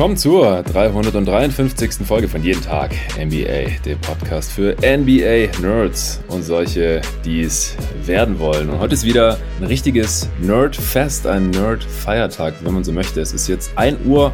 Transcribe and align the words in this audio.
willkommen 0.00 0.16
zur 0.16 0.62
353. 0.62 2.06
Folge 2.06 2.26
von 2.26 2.42
Jeden 2.42 2.62
Tag 2.62 2.92
NBA, 3.18 3.82
dem 3.84 3.98
Podcast 4.00 4.50
für 4.50 4.74
NBA-Nerds 4.76 6.22
und 6.28 6.42
solche, 6.42 7.02
die 7.22 7.42
es 7.42 7.76
werden 8.06 8.38
wollen. 8.38 8.70
Und 8.70 8.78
heute 8.78 8.94
ist 8.94 9.04
wieder 9.04 9.36
ein 9.60 9.66
richtiges 9.66 10.26
Nerd-Fest, 10.40 11.26
ein 11.26 11.50
Nerd-Feiertag, 11.50 12.54
wenn 12.62 12.72
man 12.72 12.82
so 12.82 12.92
möchte. 12.92 13.20
Es 13.20 13.34
ist 13.34 13.46
jetzt 13.46 13.76
1.48 13.76 14.06
Uhr 14.06 14.32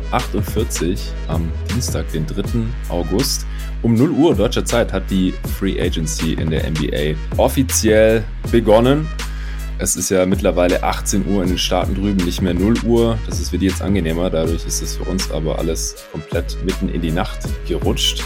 am 1.26 1.50
Dienstag, 1.74 2.12
den 2.12 2.28
3. 2.28 2.44
August. 2.88 3.44
Um 3.82 3.94
0 3.94 4.10
Uhr 4.10 4.36
deutscher 4.36 4.64
Zeit 4.64 4.92
hat 4.92 5.10
die 5.10 5.34
Free 5.58 5.82
Agency 5.82 6.34
in 6.34 6.48
der 6.48 6.70
NBA 6.70 7.18
offiziell 7.38 8.22
begonnen. 8.52 9.08
Es 9.78 9.94
ist 9.94 10.08
ja 10.08 10.24
mittlerweile 10.24 10.82
18 10.82 11.26
Uhr 11.26 11.42
in 11.42 11.50
den 11.50 11.58
Staaten 11.58 11.94
drüben, 11.94 12.24
nicht 12.24 12.40
mehr 12.40 12.54
0 12.54 12.78
Uhr. 12.84 13.18
Das 13.26 13.40
ist 13.40 13.50
für 13.50 13.58
die 13.58 13.66
jetzt 13.66 13.82
angenehmer. 13.82 14.30
Dadurch 14.30 14.64
ist 14.64 14.80
es 14.80 14.96
für 14.96 15.04
uns 15.04 15.30
aber 15.30 15.58
alles 15.58 15.96
komplett 16.12 16.56
mitten 16.64 16.88
in 16.88 17.02
die 17.02 17.10
Nacht 17.10 17.40
gerutscht. 17.68 18.24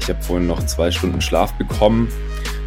Ich 0.00 0.08
habe 0.08 0.22
vorhin 0.22 0.46
noch 0.46 0.64
zwei 0.66 0.92
Stunden 0.92 1.20
Schlaf 1.20 1.52
bekommen. 1.54 2.06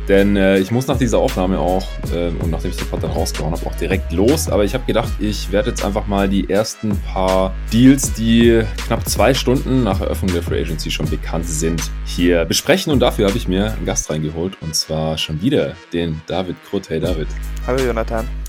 Denn 0.07 0.35
äh, 0.35 0.59
ich 0.59 0.71
muss 0.71 0.87
nach 0.87 0.97
dieser 0.97 1.17
Aufnahme 1.17 1.59
auch, 1.59 1.87
äh, 2.13 2.27
und 2.27 2.51
nachdem 2.51 2.71
ich 2.71 2.77
den 2.77 2.87
Pod 2.87 3.01
dann 3.01 3.11
rausgehauen 3.11 3.53
habe, 3.53 3.65
auch 3.65 3.75
direkt 3.75 4.11
los. 4.11 4.49
Aber 4.49 4.63
ich 4.63 4.73
habe 4.73 4.85
gedacht, 4.85 5.11
ich 5.19 5.51
werde 5.51 5.71
jetzt 5.71 5.83
einfach 5.83 6.07
mal 6.07 6.29
die 6.29 6.49
ersten 6.49 6.97
paar 7.11 7.53
Deals, 7.73 8.13
die 8.13 8.61
knapp 8.85 9.07
zwei 9.07 9.33
Stunden 9.33 9.83
nach 9.83 10.01
Eröffnung 10.01 10.31
der 10.33 10.43
Free 10.43 10.61
Agency 10.61 10.91
schon 10.91 11.09
bekannt 11.09 11.47
sind, 11.47 11.81
hier 12.05 12.45
besprechen. 12.45 12.93
Und 12.93 12.99
dafür 12.99 13.27
habe 13.27 13.37
ich 13.37 13.47
mir 13.47 13.73
einen 13.73 13.85
Gast 13.85 14.09
reingeholt. 14.09 14.57
Und 14.61 14.75
zwar 14.75 15.17
schon 15.17 15.41
wieder 15.41 15.73
den 15.91 16.21
David 16.27 16.55
Krut. 16.69 16.89
Hey 16.89 16.99
David. 16.99 17.27
Hallo 17.65 17.83
Jonathan. 17.83 18.44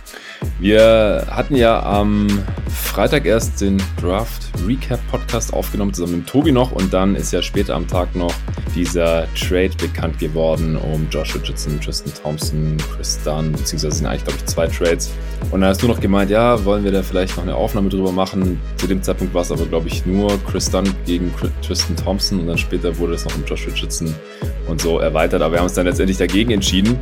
Wir 0.58 1.26
hatten 1.30 1.56
ja 1.56 1.82
am 1.82 2.28
Freitag 2.68 3.26
erst 3.26 3.60
den 3.60 3.82
Draft 4.00 4.48
Recap 4.66 5.00
Podcast 5.10 5.52
aufgenommen, 5.52 5.92
zusammen 5.92 6.18
mit 6.18 6.26
Tobi 6.26 6.50
noch. 6.50 6.72
Und 6.72 6.92
dann 6.94 7.14
ist 7.14 7.32
ja 7.32 7.42
später 7.42 7.74
am 7.74 7.86
Tag 7.86 8.14
noch 8.16 8.32
dieser 8.74 9.26
Trade 9.34 9.72
bekannt 9.78 10.18
geworden 10.18 10.76
um 10.76 11.06
Josh 11.10 11.34
Richardson, 11.34 11.80
Tristan 11.80 12.12
Thompson, 12.22 12.76
Chris 12.94 13.18
Dunn, 13.22 13.52
beziehungsweise 13.52 13.96
sind 13.96 14.06
eigentlich, 14.06 14.24
glaube 14.24 14.38
ich, 14.38 14.46
zwei 14.46 14.66
Trades. 14.66 15.10
Und 15.50 15.60
dann 15.60 15.70
hast 15.70 15.82
du 15.82 15.88
noch 15.88 16.00
gemeint, 16.00 16.30
ja, 16.30 16.64
wollen 16.64 16.84
wir 16.84 16.92
da 16.92 17.02
vielleicht 17.02 17.36
noch 17.36 17.44
eine 17.44 17.54
Aufnahme 17.54 17.88
drüber 17.88 18.12
machen. 18.12 18.60
Zu 18.76 18.86
dem 18.86 19.02
Zeitpunkt 19.02 19.34
war 19.34 19.42
es 19.42 19.52
aber, 19.52 19.66
glaube 19.66 19.88
ich, 19.88 20.06
nur 20.06 20.38
Chris 20.44 20.70
Dunn 20.70 20.92
gegen 21.04 21.32
Tristan 21.62 21.96
Thompson 21.96 22.40
und 22.40 22.46
dann 22.46 22.58
später 22.58 22.96
wurde 22.98 23.14
es 23.14 23.24
noch 23.24 23.34
um 23.36 23.44
Josh 23.44 23.66
Richardson 23.66 24.14
und 24.68 24.80
so 24.80 24.98
erweitert. 24.98 25.42
Aber 25.42 25.52
wir 25.52 25.58
haben 25.58 25.66
uns 25.66 25.74
dann 25.74 25.86
letztendlich 25.86 26.18
dagegen 26.18 26.50
entschieden. 26.50 26.98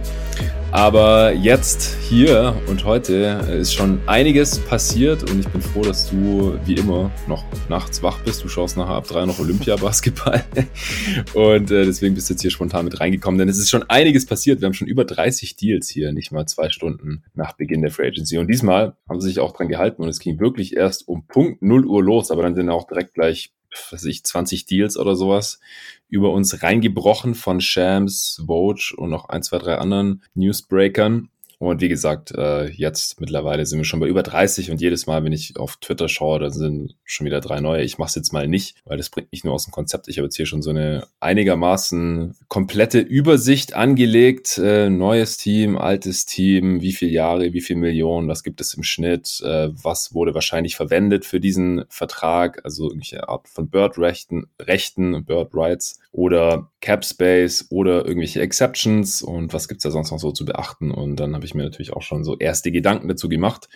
Aber 0.75 1.33
jetzt, 1.33 1.97
hier 2.08 2.61
und 2.67 2.84
heute 2.84 3.14
ist 3.61 3.72
schon 3.72 4.00
einiges 4.08 4.58
passiert 4.58 5.22
und 5.30 5.39
ich 5.39 5.47
bin 5.47 5.62
froh, 5.62 5.83
dass 5.83 6.11
du 6.11 6.58
wie 6.64 6.75
immer 6.75 7.12
noch 7.28 7.44
nachts 7.69 8.03
wach 8.03 8.19
bist. 8.25 8.42
Du 8.42 8.48
schaust 8.48 8.77
nachher 8.77 8.97
ab 8.97 9.06
drei 9.06 9.25
noch 9.25 9.39
Olympia-Basketball 9.39 10.45
und 11.34 11.70
äh, 11.70 11.84
deswegen 11.84 12.17
bist 12.17 12.28
du 12.28 12.34
jetzt 12.34 12.41
hier 12.41 12.50
spontan 12.50 12.86
mit 12.86 12.98
reingekommen, 12.98 13.39
denn 13.39 13.48
es 13.48 13.58
ist 13.58 13.70
schon 13.70 13.89
einiges 13.89 14.27
passiert. 14.27 14.61
Wir 14.61 14.67
haben 14.67 14.75
schon 14.75 14.89
über 14.89 15.05
30 15.05 15.55
Deals 15.55 15.89
hier, 15.89 16.11
nicht 16.11 16.33
mal 16.33 16.45
zwei 16.47 16.70
Stunden 16.70 17.22
nach 17.34 17.52
Beginn 17.52 17.83
der 17.83 17.92
Free 17.92 18.08
Agency. 18.08 18.39
Und 18.39 18.48
diesmal 18.48 18.97
haben 19.08 19.20
sie 19.20 19.28
sich 19.28 19.39
auch 19.39 19.52
dran 19.52 19.69
gehalten 19.69 20.02
und 20.02 20.08
es 20.08 20.19
ging 20.19 20.41
wirklich 20.41 20.77
erst 20.77 21.06
um 21.06 21.25
Punkt 21.28 21.62
0 21.62 21.86
Uhr 21.86 22.02
los, 22.02 22.33
aber 22.33 22.42
dann 22.42 22.56
sind 22.56 22.69
auch 22.69 22.89
direkt 22.89 23.14
gleich 23.14 23.52
was 23.91 24.05
ich, 24.05 24.25
20 24.25 24.67
Deals 24.67 24.97
oder 24.97 25.17
sowas 25.17 25.61
über 26.08 26.30
uns 26.30 26.62
reingebrochen 26.62 27.34
von 27.34 27.61
Shams, 27.61 28.42
Vogue 28.47 28.94
und 28.97 29.11
noch 29.11 29.28
ein, 29.28 29.42
zwei, 29.42 29.58
drei 29.58 29.77
anderen 29.78 30.22
Newsbreakern. 30.34 31.28
Und 31.58 31.80
wie 31.80 31.88
gesagt, 31.88 32.33
äh, 32.33 32.69
jetzt 32.70 33.20
mittlerweile 33.20 33.67
sind 33.67 33.79
wir 33.79 33.84
schon 33.84 34.01
bei 34.01 34.06
über 34.06 34.23
30 34.23 34.70
und 34.70 34.80
jedes 34.80 35.06
Mal, 35.06 35.24
wenn 35.24 35.33
ich 35.33 35.56
auf 35.56 35.77
Twitter 35.77 36.08
schaue, 36.08 36.40
da 36.40 36.51
sind 36.51 36.96
schon 37.05 37.27
wieder 37.27 37.40
drei 37.40 37.61
neue. 37.61 37.83
Ich 37.83 37.98
mache 37.98 38.08
es 38.08 38.14
jetzt 38.14 38.33
mal 38.33 38.48
nicht, 38.48 38.77
weil 38.84 38.96
das 38.96 39.11
bringt 39.11 39.33
mich 39.33 39.45
nur 39.45 39.55
aus 39.55 39.64
dem 39.64 39.73
Konzept. 39.73 40.08
Ich 40.08 40.18
habe 40.18 40.27
jetzt 40.27 40.36
hier 40.36 40.46
schon 40.46 40.62
so 40.62 40.70
eine 40.70 41.06
einigermaßen 41.20 42.36
komplette 42.48 42.98
Übersicht 42.98 43.74
angelegt. 43.74 44.58
Äh, 44.58 44.90
neues 44.90 45.36
Team, 45.36 45.77
altes 45.79 46.27
Team, 46.27 46.80
wie 46.80 46.92
viele 46.92 47.12
Jahre, 47.12 47.52
wie 47.52 47.61
viele 47.61 47.80
Millionen, 47.80 48.29
was 48.29 48.42
gibt 48.42 48.61
es 48.61 48.74
im 48.74 48.83
Schnitt, 48.83 49.40
äh, 49.45 49.68
was 49.73 50.14
wurde 50.14 50.34
wahrscheinlich 50.34 50.77
verwendet 50.77 51.24
für 51.24 51.40
diesen 51.40 51.84
Vertrag, 51.89 52.61
also 52.64 52.84
irgendwelche 52.84 53.29
Art 53.29 53.48
von 53.48 53.68
Bird-Rechten, 53.68 54.46
Rechten, 54.61 55.24
Bird-Rights 55.24 56.00
oder 56.12 56.70
Cap 56.80 57.05
Space 57.05 57.67
oder 57.70 58.06
irgendwelche 58.06 58.40
Exceptions 58.40 59.23
und 59.23 59.52
was 59.52 59.68
gibt's 59.68 59.84
da 59.84 59.90
sonst 59.90 60.11
noch 60.11 60.18
so 60.18 60.33
zu 60.33 60.45
beachten. 60.45 60.90
Und 60.90 61.17
dann 61.17 61.34
habe 61.34 61.43
ich 61.44 61.55
mir 61.55 61.64
natürlich 61.64 61.92
auch 61.92 62.02
schon 62.02 62.24
so 62.24 62.36
erste 62.38 62.72
Gedanken 62.72 63.08
dazu 63.08 63.28
gemacht, 63.28 63.68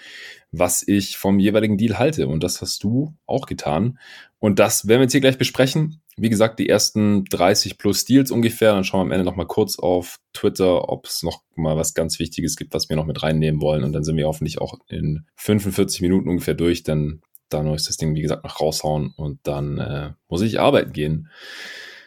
was 0.53 0.87
ich 0.87 1.17
vom 1.17 1.39
jeweiligen 1.39 1.77
Deal 1.77 1.99
halte. 1.99 2.29
Und 2.29 2.43
das 2.43 2.61
hast 2.61 2.83
du 2.83 3.15
auch 3.27 3.47
getan. 3.47 3.99
Und 4.39 4.59
das 4.59 4.87
werden 4.87 5.01
wir 5.01 5.05
jetzt 5.05 5.13
hier 5.13 5.21
gleich 5.21 5.39
besprechen. 5.39 6.01
Wie 6.17 6.31
gesagt, 6.31 6.59
die 6.59 6.69
ersten 6.69 7.25
30 7.25 7.79
plus 7.79 8.05
Deals 8.05 8.31
ungefähr. 8.31 8.73
Dann 8.73 8.85
schauen 8.85 9.01
wir 9.01 9.05
am 9.05 9.13
Ende 9.13 9.25
noch 9.25 9.37
mal 9.37 9.47
kurz 9.47 9.79
auf 9.79 10.19
Twitter, 10.33 10.89
ob 10.89 11.07
es 11.07 11.23
noch 11.23 11.43
mal 11.55 11.77
was 11.77 11.95
ganz 11.95 12.19
Wichtiges 12.19 12.57
gibt, 12.57 12.75
was 12.75 12.89
wir 12.89 12.97
noch 12.97 13.07
mit 13.07 13.23
reinnehmen 13.23 13.61
wollen. 13.61 13.85
Und 13.85 13.93
dann 13.93 14.05
sind 14.05 14.17
wir 14.17 14.27
hoffentlich 14.27 14.61
auch 14.61 14.79
in 14.89 15.25
45 15.37 16.01
Minuten 16.01 16.29
ungefähr 16.29 16.55
durch. 16.55 16.83
Dann 16.83 17.21
da 17.49 17.63
muss 17.63 17.85
das 17.85 17.97
Ding, 17.97 18.15
wie 18.15 18.23
gesagt, 18.23 18.45
noch 18.45 18.61
raushauen 18.61 19.13
und 19.17 19.41
dann 19.45 19.79
äh, 19.79 20.11
muss 20.29 20.43
ich 20.43 20.61
arbeiten 20.61 20.93
gehen. 20.93 21.31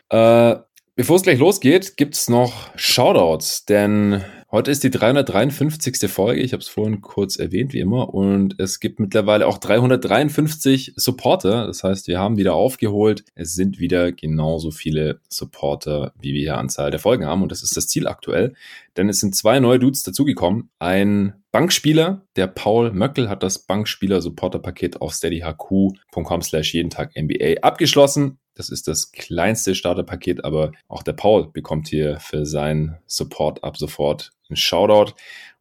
Äh, 0.09 0.55
bevor 0.95 1.15
es 1.15 1.23
gleich 1.23 1.39
losgeht, 1.39 1.97
gibt's 1.97 2.29
noch 2.29 2.69
Shoutouts, 2.75 3.65
denn 3.65 4.23
heute 4.51 4.71
ist 4.71 4.83
die 4.83 4.91
353. 4.91 6.09
Folge. 6.09 6.41
Ich 6.41 6.53
habe 6.53 6.61
es 6.61 6.67
vorhin 6.67 7.01
kurz 7.01 7.37
erwähnt, 7.37 7.73
wie 7.73 7.79
immer. 7.79 8.13
Und 8.13 8.59
es 8.59 8.79
gibt 8.79 8.99
mittlerweile 8.99 9.47
auch 9.47 9.57
353 9.57 10.93
Supporter. 10.95 11.67
Das 11.67 11.83
heißt, 11.83 12.07
wir 12.07 12.19
haben 12.19 12.37
wieder 12.37 12.53
aufgeholt. 12.53 13.23
Es 13.35 13.53
sind 13.53 13.79
wieder 13.79 14.11
genauso 14.11 14.71
viele 14.71 15.19
Supporter, 15.29 16.13
wie 16.19 16.33
wir 16.33 16.41
hier 16.41 16.57
Anzahl 16.57 16.91
der 16.91 16.99
Folgen 16.99 17.25
haben. 17.25 17.41
Und 17.41 17.51
das 17.51 17.63
ist 17.63 17.75
das 17.77 17.87
Ziel 17.87 18.07
aktuell. 18.07 18.53
Denn 18.97 19.09
es 19.09 19.19
sind 19.19 19.35
zwei 19.35 19.59
neue 19.59 19.79
Dudes 19.79 20.03
dazugekommen. 20.03 20.69
Ein 20.79 21.40
Bankspieler, 21.51 22.25
der 22.37 22.47
Paul 22.47 22.91
Möckel, 22.91 23.29
hat 23.29 23.43
das 23.43 23.59
Bankspieler-Supporter-Paket 23.59 25.01
auf 25.01 25.13
steadyhq.com 25.13 26.41
slash 26.41 26.73
jeden 26.73 26.89
Tag 26.89 27.11
NBA 27.17 27.61
abgeschlossen. 27.61 28.39
Das 28.53 28.69
ist 28.69 28.87
das 28.87 29.11
kleinste 29.11 29.75
Starterpaket, 29.75 30.45
aber 30.45 30.71
auch 30.87 31.03
der 31.03 31.13
Paul 31.13 31.51
bekommt 31.51 31.89
hier 31.89 32.19
für 32.19 32.45
seinen 32.45 32.97
Support 33.05 33.63
ab 33.63 33.77
sofort 33.77 34.31
einen 34.49 34.55
Shoutout. 34.55 35.13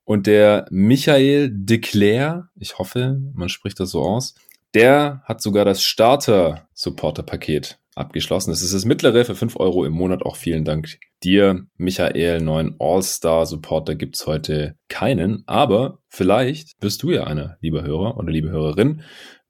Und 0.04 0.26
der 0.26 0.66
Michael 0.70 1.50
Declaire, 1.52 2.48
ich 2.56 2.78
hoffe, 2.78 3.20
man 3.34 3.48
spricht 3.48 3.80
das 3.80 3.90
so 3.90 4.02
aus, 4.02 4.34
der 4.74 5.22
hat 5.24 5.40
sogar 5.40 5.64
das 5.64 5.82
Starter-Supporter-Paket 5.82 7.78
abgeschlossen. 7.94 8.50
Das 8.50 8.62
ist 8.62 8.74
das 8.74 8.84
mittlere 8.84 9.24
für 9.24 9.34
5 9.34 9.56
Euro 9.56 9.84
im 9.84 9.92
Monat. 9.92 10.22
Auch 10.22 10.36
vielen 10.36 10.64
Dank 10.64 10.98
dir, 11.22 11.66
Michael. 11.76 12.40
Neuen 12.40 12.76
All-Star-Supporter 12.78 13.94
gibt's 13.94 14.26
heute 14.26 14.76
keinen. 14.88 15.42
Aber 15.46 15.98
vielleicht 16.08 16.78
bist 16.80 17.02
du 17.02 17.10
ja 17.10 17.24
einer, 17.24 17.58
lieber 17.60 17.82
Hörer 17.82 18.16
oder 18.16 18.30
liebe 18.30 18.50
Hörerin. 18.50 19.02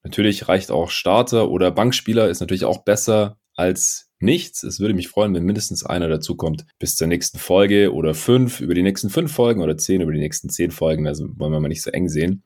Natürlich 0.03 0.49
reicht 0.49 0.71
auch 0.71 0.91
Starter 0.91 1.51
oder 1.51 1.71
Bankspieler, 1.71 2.29
ist 2.29 2.41
natürlich 2.41 2.65
auch 2.65 2.85
besser 2.85 3.37
als 3.55 4.11
nichts. 4.19 4.63
Es 4.63 4.81
würde 4.81 4.95
mich 4.95 5.09
freuen, 5.09 5.35
wenn 5.35 5.45
mindestens 5.45 5.85
einer 5.85 6.09
dazukommt 6.09 6.67
bis 6.79 6.97
zur 6.97 7.07
nächsten 7.07 7.39
Folge 7.39 7.93
oder 7.93 8.15
fünf 8.15 8.61
über 8.61 8.75
die 8.75 8.83
nächsten 8.83 9.11
fünf 9.11 9.33
Folgen 9.33 9.63
oder 9.63 9.77
zehn 9.77 10.01
über 10.01 10.13
die 10.13 10.19
nächsten 10.19 10.49
zehn 10.51 10.71
Folgen. 10.71 11.07
Also 11.07 11.27
wollen 11.37 11.53
wir 11.53 11.61
mal 11.61 11.69
nicht 11.69 11.83
so 11.83 11.91
eng 11.91 12.09
sehen. 12.09 12.43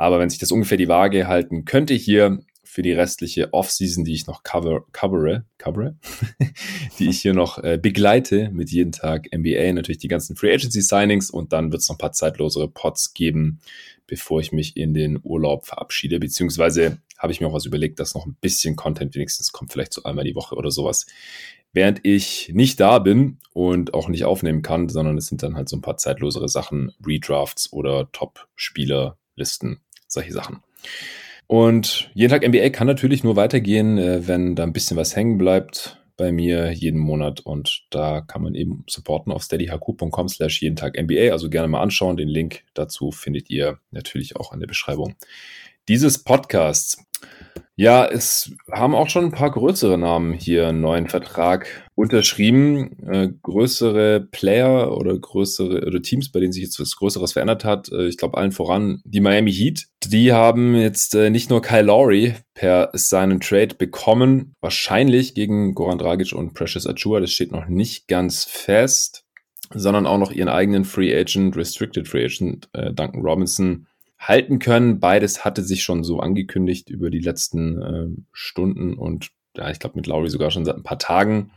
Aber 0.00 0.18
wenn 0.18 0.30
sich 0.30 0.38
das 0.38 0.50
ungefähr 0.50 0.78
die 0.78 0.88
Waage 0.88 1.28
halten 1.28 1.66
könnte 1.66 1.92
hier 1.92 2.38
für 2.64 2.80
die 2.80 2.92
restliche 2.92 3.52
Offseason, 3.52 4.02
die 4.02 4.14
ich 4.14 4.26
noch 4.26 4.44
cover, 4.44 4.86
covere, 4.92 5.44
covere, 5.58 5.98
die 6.98 7.10
ich 7.10 7.20
hier 7.20 7.34
noch 7.34 7.58
äh, 7.58 7.76
begleite 7.76 8.48
mit 8.50 8.70
jeden 8.70 8.92
Tag 8.92 9.28
NBA, 9.30 9.74
natürlich 9.74 9.98
die 9.98 10.08
ganzen 10.08 10.36
Free 10.36 10.54
Agency 10.54 10.80
Signings 10.80 11.28
und 11.28 11.52
dann 11.52 11.70
wird 11.70 11.82
es 11.82 11.88
noch 11.90 11.96
ein 11.96 11.98
paar 11.98 12.12
zeitlosere 12.12 12.66
Pots 12.70 13.12
geben, 13.12 13.60
bevor 14.06 14.40
ich 14.40 14.52
mich 14.52 14.74
in 14.74 14.94
den 14.94 15.20
Urlaub 15.22 15.66
verabschiede. 15.66 16.18
Beziehungsweise 16.18 16.96
habe 17.18 17.34
ich 17.34 17.42
mir 17.42 17.48
auch 17.48 17.52
was 17.52 17.66
überlegt, 17.66 18.00
dass 18.00 18.14
noch 18.14 18.24
ein 18.24 18.38
bisschen 18.40 18.76
Content 18.76 19.14
wenigstens 19.14 19.52
kommt, 19.52 19.70
vielleicht 19.70 19.92
so 19.92 20.04
einmal 20.04 20.24
die 20.24 20.34
Woche 20.34 20.54
oder 20.54 20.70
sowas. 20.70 21.04
Während 21.74 22.06
ich 22.06 22.50
nicht 22.54 22.80
da 22.80 23.00
bin 23.00 23.36
und 23.52 23.92
auch 23.92 24.08
nicht 24.08 24.24
aufnehmen 24.24 24.62
kann, 24.62 24.88
sondern 24.88 25.18
es 25.18 25.26
sind 25.26 25.42
dann 25.42 25.56
halt 25.56 25.68
so 25.68 25.76
ein 25.76 25.82
paar 25.82 25.98
zeitlosere 25.98 26.48
Sachen, 26.48 26.90
Redrafts 27.06 27.70
oder 27.70 28.10
Top-Spieler-Listen, 28.12 29.82
solche 30.12 30.32
Sachen. 30.32 30.60
Und 31.46 32.10
jeden 32.14 32.30
Tag 32.30 32.46
NBA 32.46 32.70
kann 32.70 32.86
natürlich 32.86 33.24
nur 33.24 33.36
weitergehen, 33.36 33.98
äh, 33.98 34.28
wenn 34.28 34.54
da 34.54 34.62
ein 34.62 34.72
bisschen 34.72 34.96
was 34.96 35.16
hängen 35.16 35.38
bleibt 35.38 36.00
bei 36.16 36.32
mir 36.32 36.70
jeden 36.70 37.00
Monat 37.00 37.40
und 37.40 37.86
da 37.88 38.20
kann 38.20 38.42
man 38.42 38.54
eben 38.54 38.84
supporten 38.86 39.32
auf 39.32 39.42
steadyhq.com 39.42 40.28
slash 40.28 40.60
jeden 40.60 40.76
Tag 40.76 41.00
NBA. 41.00 41.32
Also 41.32 41.48
gerne 41.48 41.66
mal 41.66 41.80
anschauen. 41.80 42.18
Den 42.18 42.28
Link 42.28 42.62
dazu 42.74 43.10
findet 43.10 43.48
ihr 43.48 43.78
natürlich 43.90 44.36
auch 44.36 44.52
in 44.52 44.60
der 44.60 44.66
Beschreibung 44.66 45.14
dieses 45.88 46.22
Podcasts. 46.22 47.02
Ja, 47.76 48.04
es 48.04 48.52
haben 48.70 48.94
auch 48.94 49.08
schon 49.08 49.24
ein 49.24 49.32
paar 49.32 49.50
größere 49.50 49.96
Namen 49.96 50.34
hier 50.34 50.68
einen 50.68 50.82
neuen 50.82 51.08
Vertrag 51.08 51.88
unterschrieben. 51.94 52.98
Äh, 53.08 53.30
größere 53.42 54.20
Player 54.30 54.94
oder 54.96 55.18
größere 55.18 55.86
oder 55.86 56.02
Teams, 56.02 56.30
bei 56.30 56.40
denen 56.40 56.52
sich 56.52 56.62
jetzt 56.62 56.78
was 56.78 56.96
Größeres 56.96 57.32
verändert 57.32 57.64
hat. 57.64 57.90
Äh, 57.90 58.08
ich 58.08 58.18
glaube 58.18 58.36
allen 58.36 58.52
voran 58.52 59.00
die 59.04 59.20
Miami 59.20 59.52
Heat. 59.52 59.86
Die 60.04 60.32
haben 60.32 60.74
jetzt 60.74 61.14
äh, 61.14 61.30
nicht 61.30 61.48
nur 61.48 61.62
Kyle 61.62 61.82
Lowry 61.82 62.34
per 62.52 62.90
seinen 62.92 63.40
Trade 63.40 63.74
bekommen, 63.76 64.52
wahrscheinlich 64.60 65.34
gegen 65.34 65.74
Goran 65.74 65.98
Dragic 65.98 66.34
und 66.34 66.52
Precious 66.52 66.86
Achua. 66.86 67.20
Das 67.20 67.32
steht 67.32 67.52
noch 67.52 67.66
nicht 67.66 68.08
ganz 68.08 68.44
fest 68.44 69.24
sondern 69.72 70.04
auch 70.06 70.18
noch 70.18 70.32
ihren 70.32 70.48
eigenen 70.48 70.84
Free 70.84 71.16
Agent, 71.16 71.56
Restricted 71.56 72.08
Free 72.08 72.24
Agent, 72.24 72.68
äh, 72.72 72.92
Duncan 72.92 73.22
Robinson, 73.22 73.86
halten 74.20 74.58
können. 74.58 75.00
Beides 75.00 75.44
hatte 75.44 75.62
sich 75.62 75.82
schon 75.82 76.04
so 76.04 76.20
angekündigt 76.20 76.90
über 76.90 77.10
die 77.10 77.20
letzten 77.20 77.82
äh, 77.82 78.22
Stunden 78.32 78.94
und 78.94 79.30
ja, 79.56 79.70
ich 79.70 79.80
glaube 79.80 79.96
mit 79.96 80.06
Lowry 80.06 80.28
sogar 80.28 80.50
schon 80.50 80.64
seit 80.64 80.76
ein 80.76 80.84
paar 80.84 80.98
Tagen, 80.98 81.50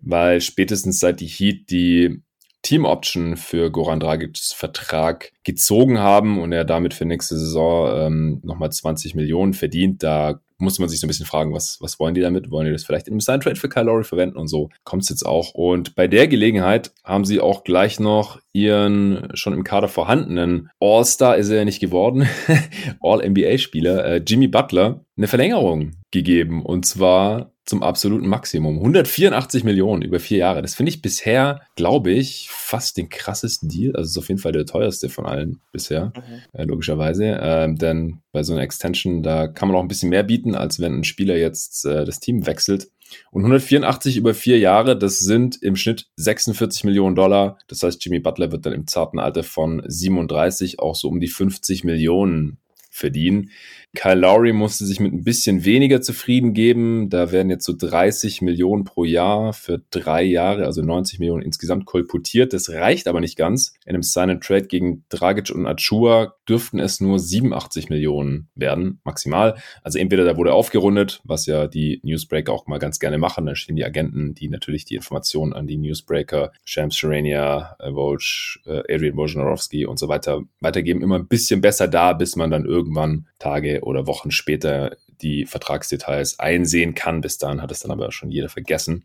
weil 0.00 0.40
spätestens 0.40 1.00
seit 1.00 1.20
die 1.20 1.26
Heat 1.26 1.70
die 1.70 2.22
Team 2.62 2.84
Option 2.84 3.36
für 3.36 3.70
Goran 3.70 4.00
Dragic's 4.00 4.52
Vertrag 4.52 5.32
gezogen 5.42 5.98
haben 5.98 6.40
und 6.40 6.52
er 6.52 6.64
damit 6.64 6.94
für 6.94 7.04
nächste 7.04 7.36
Saison 7.36 8.06
ähm, 8.06 8.40
nochmal 8.42 8.70
20 8.70 9.14
Millionen 9.14 9.52
verdient, 9.52 10.02
da 10.02 10.40
muss 10.58 10.78
man 10.78 10.88
sich 10.88 11.00
so 11.00 11.06
ein 11.06 11.08
bisschen 11.08 11.26
fragen, 11.26 11.52
was, 11.52 11.78
was 11.80 11.98
wollen 11.98 12.14
die 12.14 12.20
damit? 12.20 12.50
Wollen 12.50 12.66
die 12.66 12.72
das 12.72 12.84
vielleicht 12.84 13.08
in 13.08 13.14
einem 13.14 13.20
Sign 13.20 13.40
Trade 13.40 13.56
für 13.56 13.68
Kyle 13.68 13.84
Lowry 13.84 14.04
verwenden 14.04 14.36
und 14.36 14.48
so 14.48 14.70
kommt 14.84 15.02
es 15.02 15.08
jetzt 15.08 15.24
auch. 15.24 15.52
Und 15.54 15.94
bei 15.94 16.06
der 16.06 16.28
Gelegenheit 16.28 16.92
haben 17.04 17.24
sie 17.24 17.40
auch 17.40 17.64
gleich 17.64 18.00
noch 18.00 18.40
ihren 18.52 19.28
schon 19.34 19.52
im 19.52 19.64
Kader 19.64 19.88
vorhandenen 19.88 20.70
All-Star 20.80 21.36
ist 21.36 21.50
er 21.50 21.58
ja 21.58 21.64
nicht 21.64 21.80
geworden, 21.80 22.28
All-NBA-Spieler 23.02 24.04
äh, 24.04 24.22
Jimmy 24.24 24.48
Butler 24.48 25.04
eine 25.16 25.26
Verlängerung 25.26 25.92
gegeben 26.12 26.64
und 26.64 26.86
zwar 26.86 27.53
zum 27.64 27.82
absoluten 27.82 28.26
Maximum. 28.26 28.76
184 28.76 29.64
Millionen 29.64 30.02
über 30.02 30.20
vier 30.20 30.38
Jahre. 30.38 30.62
Das 30.62 30.74
finde 30.74 30.90
ich 30.90 31.00
bisher, 31.00 31.62
glaube 31.76 32.10
ich, 32.10 32.48
fast 32.50 32.96
den 32.96 33.08
krassesten 33.08 33.68
Deal. 33.68 33.96
Also 33.96 34.10
ist 34.10 34.18
auf 34.18 34.28
jeden 34.28 34.40
Fall 34.40 34.52
der 34.52 34.66
teuerste 34.66 35.08
von 35.08 35.24
allen 35.24 35.60
bisher, 35.72 36.12
mhm. 36.14 36.42
äh, 36.52 36.64
logischerweise. 36.64 37.38
Ähm, 37.40 37.76
denn 37.76 38.20
bei 38.32 38.42
so 38.42 38.52
einer 38.52 38.62
Extension, 38.62 39.22
da 39.22 39.48
kann 39.48 39.68
man 39.68 39.76
auch 39.76 39.82
ein 39.82 39.88
bisschen 39.88 40.10
mehr 40.10 40.24
bieten, 40.24 40.54
als 40.54 40.78
wenn 40.80 40.98
ein 40.98 41.04
Spieler 41.04 41.36
jetzt 41.36 41.86
äh, 41.86 42.04
das 42.04 42.20
Team 42.20 42.46
wechselt. 42.46 42.88
Und 43.30 43.42
184 43.42 44.16
über 44.16 44.34
vier 44.34 44.58
Jahre, 44.58 44.98
das 44.98 45.20
sind 45.20 45.62
im 45.62 45.76
Schnitt 45.76 46.06
46 46.16 46.84
Millionen 46.84 47.14
Dollar. 47.14 47.58
Das 47.68 47.82
heißt, 47.82 48.04
Jimmy 48.04 48.18
Butler 48.18 48.52
wird 48.52 48.66
dann 48.66 48.72
im 48.72 48.86
zarten 48.86 49.18
Alter 49.18 49.42
von 49.42 49.82
37 49.86 50.80
auch 50.80 50.96
so 50.96 51.08
um 51.08 51.20
die 51.20 51.28
50 51.28 51.84
Millionen 51.84 52.58
verdienen. 52.90 53.50
Kyle 53.94 54.14
Lowry 54.14 54.52
musste 54.52 54.84
sich 54.84 55.00
mit 55.00 55.12
ein 55.12 55.24
bisschen 55.24 55.64
weniger 55.64 56.02
zufrieden 56.02 56.52
geben. 56.52 57.08
Da 57.10 57.32
werden 57.32 57.50
jetzt 57.50 57.64
so 57.64 57.72
30 57.76 58.42
Millionen 58.42 58.84
pro 58.84 59.04
Jahr 59.04 59.52
für 59.52 59.82
drei 59.90 60.22
Jahre, 60.22 60.66
also 60.66 60.82
90 60.82 61.18
Millionen 61.20 61.42
insgesamt 61.42 61.86
kolportiert. 61.86 62.52
Das 62.52 62.70
reicht 62.70 63.08
aber 63.08 63.20
nicht 63.20 63.36
ganz. 63.36 63.74
In 63.86 63.94
einem 63.94 64.02
Sign-and-Trade 64.02 64.66
gegen 64.66 65.04
Dragic 65.08 65.50
und 65.50 65.66
Achua 65.66 66.34
dürften 66.48 66.78
es 66.78 67.00
nur 67.00 67.18
87 67.18 67.88
Millionen 67.88 68.48
werden, 68.54 69.00
maximal. 69.04 69.56
Also 69.82 69.98
entweder 69.98 70.24
da 70.24 70.36
wurde 70.36 70.52
aufgerundet, 70.52 71.20
was 71.24 71.46
ja 71.46 71.66
die 71.66 72.00
Newsbreaker 72.02 72.52
auch 72.52 72.66
mal 72.66 72.78
ganz 72.78 72.98
gerne 72.98 73.18
machen. 73.18 73.46
Da 73.46 73.54
stehen 73.54 73.76
die 73.76 73.84
Agenten, 73.84 74.34
die 74.34 74.48
natürlich 74.48 74.84
die 74.84 74.96
Informationen 74.96 75.52
an 75.52 75.66
die 75.66 75.76
Newsbreaker, 75.76 76.52
Shams 76.64 76.96
Sharania, 76.96 77.76
äh, 77.78 77.92
Woj, 77.92 78.58
äh, 78.66 78.82
Adrian 78.92 79.16
Wojnarowski 79.16 79.86
und 79.86 79.98
so 79.98 80.08
weiter 80.08 80.42
weitergeben, 80.60 81.02
immer 81.02 81.16
ein 81.16 81.28
bisschen 81.28 81.60
besser 81.60 81.88
da, 81.88 82.12
bis 82.12 82.36
man 82.36 82.50
dann 82.50 82.64
irgendwann 82.64 83.26
Tage 83.38 83.83
oder 83.84 84.06
Wochen 84.06 84.30
später 84.30 84.96
die 85.22 85.46
Vertragsdetails 85.46 86.38
einsehen 86.38 86.94
kann. 86.94 87.20
Bis 87.20 87.38
dahin 87.38 87.62
hat 87.62 87.70
es 87.70 87.80
dann 87.80 87.90
aber 87.90 88.10
schon 88.12 88.30
jeder 88.30 88.48
vergessen. 88.48 89.04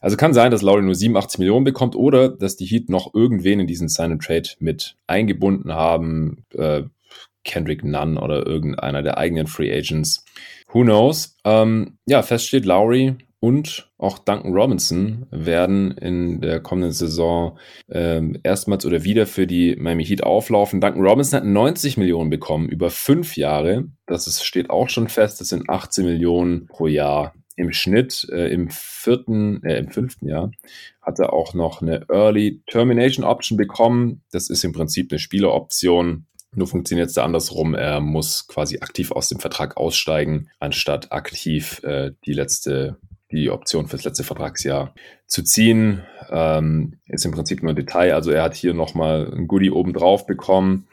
Also 0.00 0.16
kann 0.16 0.34
sein, 0.34 0.50
dass 0.50 0.62
Lowry 0.62 0.82
nur 0.82 0.94
87 0.94 1.38
Millionen 1.38 1.64
bekommt 1.64 1.96
oder 1.96 2.28
dass 2.28 2.56
die 2.56 2.66
Heat 2.66 2.88
noch 2.88 3.14
irgendwen 3.14 3.60
in 3.60 3.66
diesen 3.66 3.88
Sign 3.88 4.12
and 4.12 4.22
Trade 4.22 4.50
mit 4.58 4.96
eingebunden 5.06 5.72
haben. 5.72 6.44
Äh, 6.54 6.84
Kendrick 7.44 7.84
Nunn 7.84 8.16
oder 8.16 8.46
irgendeiner 8.46 9.02
der 9.02 9.18
eigenen 9.18 9.46
Free 9.46 9.70
Agents. 9.70 10.24
Who 10.68 10.82
knows? 10.82 11.36
Ähm, 11.44 11.98
ja, 12.06 12.22
fest 12.22 12.46
steht 12.46 12.64
Lowry 12.64 13.16
und 13.44 13.90
auch 13.98 14.18
Duncan 14.18 14.54
Robinson 14.54 15.26
werden 15.30 15.90
in 15.98 16.40
der 16.40 16.60
kommenden 16.60 16.92
Saison 16.92 17.58
ähm, 17.90 18.38
erstmals 18.42 18.86
oder 18.86 19.04
wieder 19.04 19.26
für 19.26 19.46
die 19.46 19.76
Miami 19.76 20.06
Heat 20.06 20.22
auflaufen. 20.22 20.80
Duncan 20.80 21.04
Robinson 21.04 21.40
hat 21.40 21.46
90 21.46 21.98
Millionen 21.98 22.30
bekommen 22.30 22.70
über 22.70 22.88
fünf 22.88 23.36
Jahre. 23.36 23.84
Das 24.06 24.26
ist, 24.26 24.44
steht 24.44 24.70
auch 24.70 24.88
schon 24.88 25.08
fest. 25.08 25.42
Das 25.42 25.48
sind 25.48 25.68
18 25.68 26.06
Millionen 26.06 26.68
pro 26.68 26.86
Jahr 26.86 27.34
im 27.54 27.70
Schnitt. 27.74 28.26
Äh, 28.32 28.50
Im 28.50 28.70
vierten, 28.70 29.62
äh, 29.62 29.76
im 29.76 29.90
fünften 29.90 30.26
Jahr 30.26 30.50
hat 31.02 31.18
er 31.18 31.34
auch 31.34 31.52
noch 31.52 31.82
eine 31.82 32.06
Early 32.08 32.62
Termination 32.66 33.26
Option 33.26 33.58
bekommen. 33.58 34.22
Das 34.32 34.48
ist 34.48 34.64
im 34.64 34.72
Prinzip 34.72 35.12
eine 35.12 35.18
Spieleroption 35.18 36.24
nur 36.56 36.68
funktioniert 36.68 37.08
es 37.08 37.14
da 37.14 37.24
andersrum. 37.24 37.74
Er 37.74 38.00
muss 38.00 38.46
quasi 38.46 38.78
aktiv 38.78 39.10
aus 39.10 39.28
dem 39.28 39.40
Vertrag 39.40 39.76
aussteigen, 39.76 40.50
anstatt 40.60 41.10
aktiv 41.10 41.82
äh, 41.82 42.12
die 42.26 42.32
letzte 42.32 42.96
die 43.34 43.50
Option 43.50 43.86
fürs 43.88 44.04
letzte 44.04 44.24
Vertragsjahr 44.24 44.94
zu 45.26 45.42
ziehen. 45.42 46.02
Ähm, 46.30 46.98
ist 47.06 47.24
im 47.24 47.32
Prinzip 47.32 47.62
nur 47.62 47.72
ein 47.72 47.76
Detail. 47.76 48.14
Also 48.14 48.30
er 48.30 48.42
hat 48.42 48.54
hier 48.54 48.74
nochmal 48.74 49.30
ein 49.34 49.48
Goodie 49.48 49.70
obendrauf 49.70 50.26
bekommen. 50.26 50.86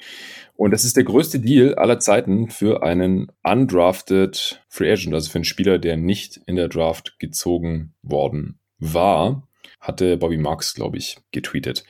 Und 0.55 0.71
das 0.71 0.83
ist 0.83 0.97
der 0.97 1.03
größte 1.03 1.39
Deal 1.39 1.75
aller 1.75 1.99
Zeiten 1.99 2.49
für 2.49 2.83
einen 2.83 3.31
undrafted 3.43 4.61
Free 4.67 4.91
Agent, 4.91 5.13
also 5.13 5.29
für 5.29 5.38
einen 5.38 5.45
Spieler, 5.45 5.79
der 5.79 5.97
nicht 5.97 6.39
in 6.45 6.55
der 6.55 6.67
Draft 6.67 7.17
gezogen 7.19 7.93
worden 8.03 8.59
war, 8.77 9.47
hatte 9.79 10.17
Bobby 10.17 10.38
Marks, 10.38 10.75
glaube 10.75 10.97
ich, 10.97 11.17
getweetet. 11.31 11.83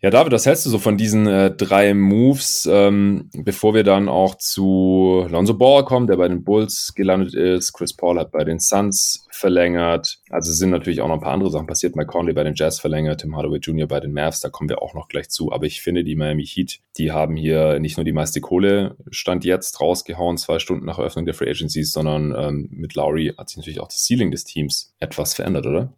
Ja, 0.00 0.10
David, 0.10 0.32
was 0.32 0.46
hältst 0.46 0.64
du 0.64 0.70
so 0.70 0.78
von 0.78 0.96
diesen 0.96 1.26
äh, 1.26 1.50
drei 1.50 1.92
Moves, 1.92 2.68
ähm, 2.70 3.30
bevor 3.32 3.74
wir 3.74 3.82
dann 3.82 4.08
auch 4.08 4.36
zu 4.36 5.26
Lonzo 5.28 5.54
Ball 5.54 5.84
kommen, 5.84 6.06
der 6.06 6.18
bei 6.18 6.28
den 6.28 6.44
Bulls 6.44 6.92
gelandet 6.94 7.34
ist. 7.34 7.72
Chris 7.72 7.96
Paul 7.96 8.16
hat 8.20 8.30
bei 8.30 8.44
den 8.44 8.60
Suns 8.60 9.26
verlängert. 9.32 10.20
Also 10.30 10.52
sind 10.52 10.70
natürlich 10.70 11.00
auch 11.00 11.08
noch 11.08 11.16
ein 11.16 11.20
paar 11.20 11.32
andere 11.32 11.50
Sachen 11.50 11.66
passiert. 11.66 11.96
Mike 11.96 12.12
Conley 12.12 12.32
bei 12.32 12.44
den 12.44 12.54
Jazz 12.54 12.78
verlängert, 12.78 13.22
Tim 13.22 13.34
Hardaway 13.34 13.58
Jr. 13.58 13.88
bei 13.88 13.98
den 13.98 14.12
Mavs, 14.12 14.38
da 14.38 14.50
kommen 14.50 14.68
wir 14.68 14.82
auch 14.82 14.94
noch 14.94 15.08
gleich 15.08 15.30
zu. 15.30 15.50
Aber 15.50 15.66
ich 15.66 15.82
finde, 15.82 16.04
die 16.04 16.14
Miami 16.14 16.46
Heat, 16.46 16.78
die 16.96 17.10
haben 17.10 17.34
hier 17.34 17.80
nicht 17.80 17.96
nur 17.96 18.04
die 18.04 18.12
meiste 18.12 18.40
Kohle 18.40 18.96
Stand 19.10 19.44
jetzt 19.44 19.80
rausgehauen, 19.80 20.36
zwei 20.36 20.60
Stunden 20.60 20.86
nach 20.86 20.98
Eröffnung 20.98 21.24
der 21.24 21.34
Free 21.34 21.50
Agencies, 21.50 21.90
sondern 21.90 22.36
ähm, 22.38 22.68
mit 22.70 22.94
Lowry 22.94 23.34
hat 23.36 23.48
sich 23.48 23.56
natürlich 23.56 23.80
auch 23.80 23.88
das 23.88 24.06
Ceiling 24.06 24.30
des 24.30 24.44
Teams 24.44 24.94
etwas 25.00 25.34
verändert, 25.34 25.66
oder? 25.66 25.92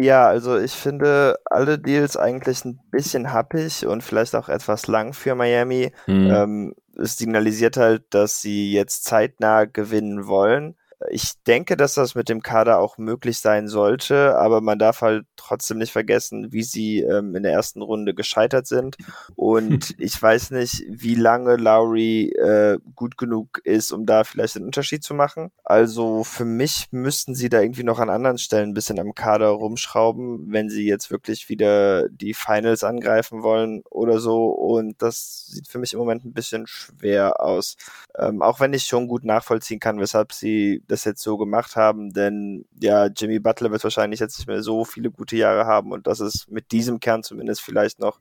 Ja, 0.00 0.28
also 0.28 0.56
ich 0.56 0.72
finde 0.72 1.40
alle 1.44 1.76
Deals 1.76 2.16
eigentlich 2.16 2.64
ein 2.64 2.78
bisschen 2.92 3.32
happig 3.32 3.84
und 3.84 4.04
vielleicht 4.04 4.36
auch 4.36 4.48
etwas 4.48 4.86
lang 4.86 5.12
für 5.12 5.34
Miami. 5.34 5.92
Mhm. 6.06 6.30
Ähm, 6.30 6.74
es 6.96 7.16
signalisiert 7.16 7.76
halt, 7.76 8.04
dass 8.10 8.40
sie 8.40 8.72
jetzt 8.72 9.04
zeitnah 9.04 9.64
gewinnen 9.64 10.28
wollen. 10.28 10.76
Ich 11.10 11.34
denke, 11.46 11.76
dass 11.76 11.94
das 11.94 12.14
mit 12.16 12.28
dem 12.28 12.42
Kader 12.42 12.80
auch 12.80 12.98
möglich 12.98 13.38
sein 13.38 13.68
sollte, 13.68 14.36
aber 14.36 14.60
man 14.60 14.78
darf 14.78 15.00
halt 15.00 15.26
trotzdem 15.36 15.78
nicht 15.78 15.92
vergessen, 15.92 16.52
wie 16.52 16.64
sie 16.64 17.00
ähm, 17.00 17.36
in 17.36 17.44
der 17.44 17.52
ersten 17.52 17.82
Runde 17.82 18.14
gescheitert 18.14 18.66
sind. 18.66 18.96
Und 19.36 19.94
ich 19.98 20.20
weiß 20.20 20.50
nicht, 20.50 20.84
wie 20.88 21.14
lange 21.14 21.56
Lowry 21.56 22.30
äh, 22.30 22.78
gut 22.96 23.16
genug 23.16 23.60
ist, 23.64 23.92
um 23.92 24.06
da 24.06 24.24
vielleicht 24.24 24.56
einen 24.56 24.64
Unterschied 24.64 25.04
zu 25.04 25.14
machen. 25.14 25.52
Also 25.62 26.24
für 26.24 26.44
mich 26.44 26.88
müssten 26.90 27.36
sie 27.36 27.48
da 27.48 27.60
irgendwie 27.60 27.84
noch 27.84 28.00
an 28.00 28.10
anderen 28.10 28.38
Stellen 28.38 28.70
ein 28.70 28.74
bisschen 28.74 28.98
am 28.98 29.14
Kader 29.14 29.48
rumschrauben, 29.48 30.50
wenn 30.52 30.68
sie 30.68 30.86
jetzt 30.86 31.12
wirklich 31.12 31.48
wieder 31.48 32.08
die 32.08 32.34
Finals 32.34 32.82
angreifen 32.82 33.44
wollen 33.44 33.82
oder 33.90 34.18
so. 34.18 34.46
Und 34.46 35.00
das 35.00 35.46
sieht 35.46 35.68
für 35.68 35.78
mich 35.78 35.92
im 35.92 36.00
Moment 36.00 36.24
ein 36.24 36.32
bisschen 36.32 36.66
schwer 36.66 37.40
aus. 37.40 37.76
Ähm, 38.18 38.42
auch 38.42 38.58
wenn 38.58 38.72
ich 38.72 38.84
schon 38.84 39.06
gut 39.06 39.24
nachvollziehen 39.24 39.78
kann, 39.78 40.00
weshalb 40.00 40.32
sie 40.32 40.82
das 40.88 41.04
jetzt 41.04 41.22
so 41.22 41.36
gemacht 41.36 41.76
haben, 41.76 42.12
denn 42.12 42.64
ja, 42.80 43.06
Jimmy 43.06 43.38
Butler 43.38 43.70
wird 43.70 43.84
wahrscheinlich 43.84 44.20
jetzt 44.20 44.38
nicht 44.38 44.48
mehr 44.48 44.62
so 44.62 44.84
viele 44.84 45.10
gute 45.10 45.36
Jahre 45.36 45.66
haben 45.66 45.92
und 45.92 46.06
das 46.06 46.20
ist 46.20 46.50
mit 46.50 46.72
diesem 46.72 46.98
Kern 46.98 47.22
zumindest 47.22 47.60
vielleicht 47.60 48.00
noch 48.00 48.18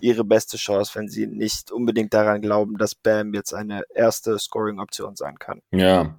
ihre 0.00 0.24
beste 0.24 0.56
Chance, 0.56 0.92
wenn 0.94 1.08
sie 1.08 1.26
nicht 1.26 1.70
unbedingt 1.70 2.12
daran 2.12 2.42
glauben, 2.42 2.76
dass 2.76 2.94
Bam 2.94 3.34
jetzt 3.34 3.54
eine 3.54 3.82
erste 3.94 4.38
Scoring-Option 4.38 5.16
sein 5.16 5.38
kann. 5.38 5.60
Ja, 5.70 6.16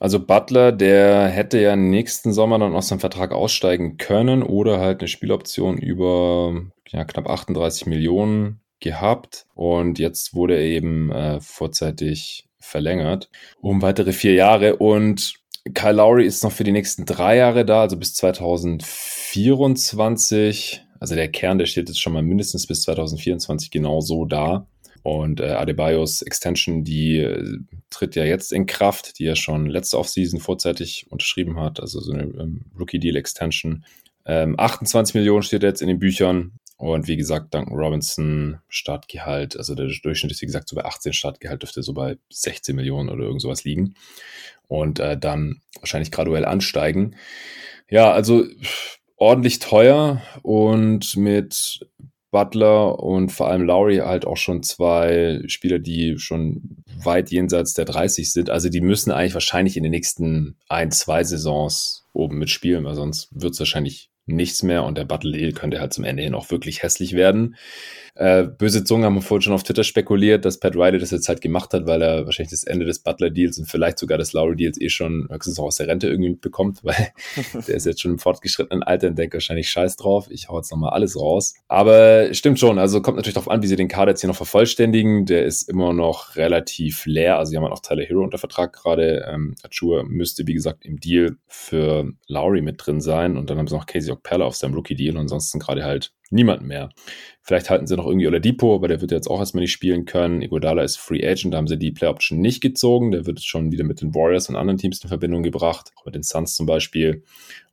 also 0.00 0.18
Butler, 0.18 0.72
der 0.72 1.28
hätte 1.28 1.58
ja 1.58 1.76
nächsten 1.76 2.32
Sommer 2.32 2.58
dann 2.58 2.74
aus 2.74 2.88
seinem 2.88 3.00
Vertrag 3.00 3.32
aussteigen 3.32 3.96
können 3.98 4.42
oder 4.42 4.80
halt 4.80 5.00
eine 5.00 5.08
Spieloption 5.08 5.78
über 5.78 6.54
ja, 6.88 7.04
knapp 7.04 7.28
38 7.28 7.86
Millionen 7.86 8.60
gehabt 8.80 9.46
und 9.54 9.98
jetzt 9.98 10.34
wurde 10.34 10.56
er 10.56 10.64
eben 10.64 11.10
äh, 11.10 11.40
vorzeitig 11.40 12.48
verlängert 12.58 13.30
um 13.60 13.82
weitere 13.82 14.12
vier 14.12 14.34
Jahre 14.34 14.76
und 14.76 15.44
Kyle 15.72 15.92
Lowry 15.92 16.26
ist 16.26 16.44
noch 16.44 16.52
für 16.52 16.64
die 16.64 16.72
nächsten 16.72 17.06
drei 17.06 17.38
Jahre 17.38 17.64
da, 17.64 17.80
also 17.82 17.96
bis 17.96 18.12
2024. 18.14 20.82
Also 21.00 21.14
der 21.14 21.30
Kern, 21.30 21.56
der 21.58 21.64
steht 21.66 21.88
jetzt 21.88 22.00
schon 22.00 22.12
mal 22.12 22.22
mindestens 22.22 22.66
bis 22.66 22.82
2024 22.82 23.70
genau 23.70 24.02
so 24.02 24.26
da. 24.26 24.66
Und 25.02 25.40
äh, 25.40 25.50
Adebayos 25.50 26.20
Extension, 26.22 26.84
die 26.84 27.18
äh, 27.18 27.58
tritt 27.90 28.16
ja 28.16 28.24
jetzt 28.24 28.52
in 28.52 28.64
Kraft, 28.66 29.18
die 29.18 29.26
er 29.26 29.36
schon 29.36 29.66
letzte 29.66 29.98
Offseason 29.98 30.40
vorzeitig 30.40 31.06
unterschrieben 31.10 31.60
hat, 31.60 31.78
also 31.80 32.00
so 32.00 32.12
eine 32.12 32.22
ähm, 32.22 32.64
Rookie-Deal-Extension. 32.78 33.84
Ähm, 34.26 34.58
28 34.58 35.14
Millionen 35.14 35.42
steht 35.42 35.62
jetzt 35.62 35.82
in 35.82 35.88
den 35.88 35.98
Büchern. 35.98 36.52
Und 36.76 37.06
wie 37.06 37.16
gesagt, 37.16 37.54
Duncan 37.54 37.76
Robinson 37.76 38.58
Startgehalt, 38.68 39.56
also 39.56 39.74
der 39.74 39.88
Durchschnitt 40.02 40.32
ist 40.32 40.42
wie 40.42 40.46
gesagt 40.46 40.68
so 40.68 40.76
bei 40.76 40.84
18 40.84 41.12
Startgehalt, 41.12 41.62
dürfte 41.62 41.82
so 41.82 41.92
bei 41.92 42.16
16 42.30 42.74
Millionen 42.74 43.08
oder 43.08 43.24
irgend 43.24 43.42
sowas 43.42 43.64
liegen. 43.64 43.94
Und 44.66 44.98
äh, 44.98 45.16
dann 45.16 45.60
wahrscheinlich 45.78 46.10
graduell 46.10 46.44
ansteigen. 46.44 47.16
Ja, 47.88 48.12
also 48.12 48.44
ordentlich 49.16 49.60
teuer 49.60 50.22
und 50.42 51.16
mit 51.16 51.80
Butler 52.34 52.98
und 52.98 53.30
vor 53.30 53.46
allem 53.46 53.62
Lowry 53.62 53.98
halt 53.98 54.26
auch 54.26 54.36
schon 54.36 54.64
zwei 54.64 55.40
Spieler, 55.46 55.78
die 55.78 56.18
schon 56.18 56.82
weit 57.04 57.30
jenseits 57.30 57.74
der 57.74 57.84
30 57.84 58.32
sind. 58.32 58.50
Also 58.50 58.68
die 58.68 58.80
müssen 58.80 59.12
eigentlich 59.12 59.34
wahrscheinlich 59.34 59.76
in 59.76 59.84
den 59.84 59.92
nächsten 59.92 60.56
ein, 60.68 60.90
zwei 60.90 61.22
Saisons 61.22 62.04
oben 62.12 62.38
mitspielen, 62.38 62.84
weil 62.84 62.96
sonst 62.96 63.28
wird 63.30 63.52
es 63.52 63.60
wahrscheinlich 63.60 64.10
nichts 64.26 64.62
mehr 64.62 64.84
und 64.84 64.96
der 64.96 65.04
Battle 65.04 65.32
Deal 65.32 65.52
könnte 65.52 65.80
halt 65.80 65.92
zum 65.92 66.04
Ende 66.04 66.22
hin 66.22 66.34
auch 66.34 66.50
wirklich 66.50 66.82
hässlich 66.82 67.14
werden. 67.14 67.56
Äh, 68.16 68.44
böse 68.44 68.84
Zungen 68.84 69.04
haben 69.04 69.20
vorhin 69.22 69.42
schon 69.42 69.52
auf 69.52 69.64
Twitter 69.64 69.82
spekuliert, 69.82 70.44
dass 70.44 70.60
Pat 70.60 70.76
Riley 70.76 70.98
das 70.98 71.10
jetzt 71.10 71.28
halt 71.28 71.40
gemacht 71.40 71.74
hat, 71.74 71.86
weil 71.86 72.00
er 72.00 72.24
wahrscheinlich 72.26 72.52
das 72.52 72.62
Ende 72.62 72.86
des 72.86 73.00
Butler-Deals 73.00 73.58
und 73.58 73.66
vielleicht 73.66 73.98
sogar 73.98 74.18
des 74.18 74.32
Lowry-Deals 74.32 74.80
eh 74.80 74.88
schon 74.88 75.26
höchstens 75.30 75.58
auch 75.58 75.64
aus 75.64 75.76
der 75.76 75.88
Rente 75.88 76.06
irgendwie 76.08 76.30
mitbekommt, 76.30 76.84
weil 76.84 77.08
der 77.66 77.74
ist 77.74 77.86
jetzt 77.86 78.00
schon 78.00 78.12
im 78.12 78.18
fortgeschrittenen 78.20 78.84
Alter 78.84 79.08
und 79.08 79.18
denkt 79.18 79.34
wahrscheinlich 79.34 79.68
scheiß 79.68 79.96
drauf, 79.96 80.28
ich 80.30 80.48
hau 80.48 80.58
jetzt 80.58 80.70
nochmal 80.70 80.92
alles 80.92 81.18
raus. 81.18 81.54
Aber 81.66 82.32
stimmt 82.32 82.60
schon, 82.60 82.78
also 82.78 83.02
kommt 83.02 83.16
natürlich 83.16 83.34
darauf 83.34 83.50
an, 83.50 83.62
wie 83.62 83.66
sie 83.66 83.76
den 83.76 83.88
Kader 83.88 84.12
jetzt 84.12 84.20
hier 84.20 84.28
noch 84.28 84.36
vervollständigen. 84.36 85.26
Der 85.26 85.44
ist 85.44 85.68
immer 85.68 85.92
noch 85.92 86.36
relativ 86.36 87.06
leer, 87.06 87.38
also 87.38 87.50
sie 87.50 87.56
haben 87.56 87.64
halt 87.64 87.72
auch 87.72 87.80
Tyler 87.80 88.04
Hero 88.04 88.22
unter 88.22 88.38
Vertrag 88.38 88.72
gerade. 88.72 89.26
Ähm, 89.28 89.56
Achua 89.64 90.04
müsste, 90.04 90.46
wie 90.46 90.54
gesagt, 90.54 90.84
im 90.84 91.00
Deal 91.00 91.36
für 91.48 92.12
Lowry 92.28 92.62
mit 92.62 92.76
drin 92.78 93.00
sein 93.00 93.36
und 93.36 93.50
dann 93.50 93.58
haben 93.58 93.66
sie 93.66 93.74
noch 93.74 93.86
Casey 93.86 94.12
Okpella 94.12 94.44
auf 94.44 94.54
seinem 94.54 94.74
Rookie-Deal 94.74 95.16
und 95.16 95.22
ansonsten 95.22 95.58
gerade 95.58 95.82
halt 95.82 96.12
niemanden 96.30 96.66
mehr. 96.66 96.90
Vielleicht 97.42 97.68
halten 97.70 97.86
sie 97.86 97.96
noch 97.96 98.06
irgendwie 98.06 98.26
Oladipo, 98.26 98.74
aber 98.74 98.88
der 98.88 99.00
wird 99.00 99.10
jetzt 99.10 99.28
auch 99.28 99.38
erstmal 99.38 99.62
nicht 99.62 99.72
spielen 99.72 100.04
können. 100.04 100.42
Iguodala 100.42 100.82
ist 100.82 100.96
Free 100.96 101.26
Agent, 101.26 101.52
da 101.52 101.58
haben 101.58 101.66
sie 101.66 101.78
die 101.78 101.92
Play 101.92 102.08
Option 102.08 102.40
nicht 102.40 102.62
gezogen. 102.62 103.10
Der 103.10 103.26
wird 103.26 103.42
schon 103.42 103.70
wieder 103.70 103.84
mit 103.84 104.00
den 104.00 104.14
Warriors 104.14 104.48
und 104.48 104.56
anderen 104.56 104.78
Teams 104.78 105.02
in 105.02 105.08
Verbindung 105.08 105.42
gebracht, 105.42 105.90
auch 105.96 106.06
mit 106.06 106.14
den 106.14 106.22
Suns 106.22 106.56
zum 106.56 106.66
Beispiel. 106.66 107.22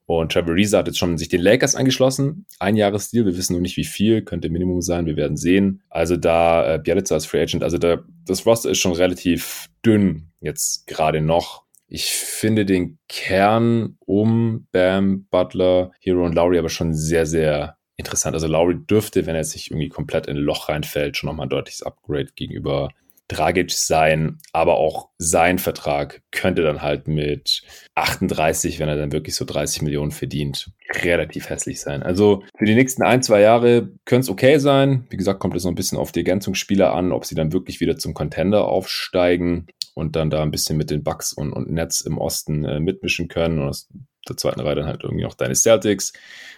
Und 0.06 0.34
Trevor 0.34 0.56
Reza 0.56 0.80
hat 0.80 0.88
jetzt 0.88 0.98
schon 0.98 1.18
sich 1.18 1.30
den 1.30 1.42
Lakers 1.42 1.76
angeschlossen. 1.76 2.46
Ein 2.60 2.76
Jahresdeal, 2.76 3.26
wir 3.26 3.38
wissen 3.38 3.54
noch 3.54 3.62
nicht 3.62 3.78
wie 3.78 3.86
viel, 3.86 4.24
könnte 4.24 4.50
Minimum 4.50 4.82
sein, 4.82 5.06
wir 5.06 5.16
werden 5.16 5.38
sehen. 5.38 5.84
Also 5.90 6.18
da 6.18 6.76
äh, 6.76 6.80
Bialica 6.80 7.16
als 7.16 7.26
Free 7.26 7.42
Agent, 7.42 7.64
also 7.64 7.78
da, 7.78 8.04
das 8.26 8.46
Roster 8.46 8.72
ist 8.72 8.80
schon 8.80 8.92
relativ 8.92 9.70
dünn 9.86 10.32
jetzt 10.42 10.86
gerade 10.88 11.22
noch. 11.22 11.64
Ich 11.88 12.06
finde 12.06 12.66
den 12.66 12.98
Kern 13.08 13.98
um 14.06 14.68
Bam, 14.72 15.28
Butler, 15.30 15.92
Hero 16.00 16.26
und 16.26 16.36
Lowry 16.36 16.58
aber 16.58 16.70
schon 16.70 16.94
sehr, 16.94 17.26
sehr 17.26 17.78
interessant. 18.02 18.36
Also 18.36 18.48
Lowry 18.48 18.78
dürfte, 18.78 19.26
wenn 19.26 19.36
er 19.36 19.44
sich 19.44 19.72
irgendwie 19.72 19.90
komplett 19.90 20.28
in 20.28 20.38
ein 20.38 20.44
Loch 20.44 20.70
reinfällt, 20.70 21.18
schon 21.18 21.28
nochmal 21.28 21.48
ein 21.48 21.50
deutliches 21.50 21.84
Upgrade 21.84 22.30
gegenüber 22.36 22.90
Dragic 23.32 23.72
sein, 23.72 24.40
aber 24.52 24.76
auch 24.76 25.10
sein 25.18 25.58
Vertrag 25.58 26.22
könnte 26.32 26.64
dann 26.64 26.82
halt 26.82 27.08
mit 27.08 27.64
38, 27.96 28.80
wenn 28.80 28.90
er 28.90 28.98
dann 28.98 29.14
wirklich 29.14 29.36
so 29.36 29.46
30 29.46 29.84
Millionen 29.84 30.12
verdient, 30.12 30.72
relativ 31.02 31.50
hässlich 31.50 31.80
sein. 31.80 32.04
Also 32.04 32.44
für 32.58 32.66
die 32.66 32.76
nächsten 32.76 33.04
ein, 33.04 33.24
zwei 33.24 33.40
Jahre 33.40 33.90
könnte 34.04 34.26
es 34.26 34.30
okay 34.30 34.58
sein. 34.58 35.06
Wie 35.10 35.18
gesagt, 35.18 35.40
kommt 35.40 35.56
es 35.56 35.64
noch 35.64 35.72
ein 35.72 35.76
bisschen 35.76 35.98
auf 35.98 36.12
die 36.12 36.20
Ergänzungsspieler 36.20 36.94
an, 36.94 37.14
ob 37.14 37.26
sie 37.26 37.36
dann 37.36 37.54
wirklich 37.54 37.80
wieder 37.80 37.98
zum 37.98 38.14
Contender 38.14 38.68
aufsteigen 38.68 39.68
und 39.94 40.18
dann 40.18 40.30
da 40.30 40.42
ein 40.42 40.52
bisschen 40.52 40.78
mit 40.78 40.90
den 40.90 41.04
Bucks 41.04 41.32
und, 41.32 41.54
und 41.54 41.72
Nets 41.72 42.02
im 42.02 42.18
Osten 42.18 42.66
äh, 42.66 42.80
mitmischen 42.82 43.30
können. 43.30 43.60
Und 43.60 43.70
aus 43.70 43.88
der 44.28 44.38
zweiten 44.38 44.62
Reihe 44.62 44.76
dann 44.76 44.86
halt 44.86 45.04
irgendwie 45.04 45.24
noch 45.24 45.36
deine 45.36 45.56
Celtics 45.56 46.14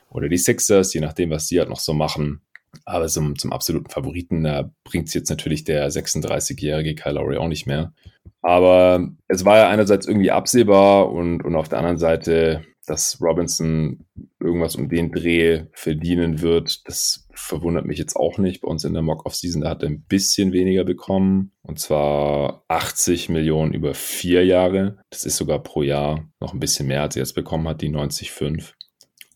oder 0.09 0.29
die 0.29 0.37
Sixers, 0.37 0.93
je 0.93 1.01
nachdem, 1.01 1.29
was 1.29 1.47
die 1.47 1.59
halt 1.59 1.69
noch 1.69 1.79
so 1.79 1.93
machen. 1.93 2.41
Aber 2.85 3.07
zum, 3.07 3.37
zum 3.37 3.53
absoluten 3.53 3.89
Favoriten 3.89 4.43
da 4.43 4.71
bringt 4.83 5.07
es 5.07 5.13
jetzt 5.13 5.29
natürlich 5.29 5.63
der 5.63 5.89
36-jährige 5.89 6.95
Kyle 6.95 7.13
Lowry 7.13 7.37
auch 7.37 7.47
nicht 7.47 7.67
mehr. 7.67 7.93
Aber 8.41 9.09
es 9.27 9.45
war 9.45 9.57
ja 9.57 9.69
einerseits 9.69 10.07
irgendwie 10.07 10.31
absehbar 10.31 11.11
und, 11.11 11.43
und 11.43 11.55
auf 11.55 11.69
der 11.69 11.79
anderen 11.79 11.97
Seite, 11.97 12.65
dass 12.85 13.21
Robinson 13.21 14.05
irgendwas 14.39 14.75
um 14.75 14.89
den 14.89 15.11
Dreh 15.11 15.65
verdienen 15.71 16.41
wird, 16.41 16.87
das 16.87 17.22
verwundert 17.33 17.85
mich 17.85 17.97
jetzt 17.97 18.15
auch 18.15 18.37
nicht. 18.37 18.61
Bei 18.61 18.67
uns 18.67 18.83
in 18.83 18.93
der 18.93 19.01
Mock-Off-Season, 19.01 19.61
da 19.61 19.69
hat 19.69 19.83
er 19.83 19.89
ein 19.89 20.03
bisschen 20.03 20.53
weniger 20.53 20.83
bekommen. 20.83 21.51
Und 21.61 21.79
zwar 21.79 22.63
80 22.67 23.29
Millionen 23.29 23.73
über 23.73 23.93
vier 23.93 24.45
Jahre. 24.45 24.97
Das 25.09 25.25
ist 25.25 25.37
sogar 25.37 25.59
pro 25.59 25.83
Jahr 25.83 26.27
noch 26.39 26.53
ein 26.53 26.59
bisschen 26.59 26.87
mehr, 26.87 27.01
als 27.01 27.15
er 27.15 27.21
jetzt 27.21 27.33
bekommen 27.33 27.67
hat, 27.67 27.81
die 27.81 27.89
90,5. 27.89 28.73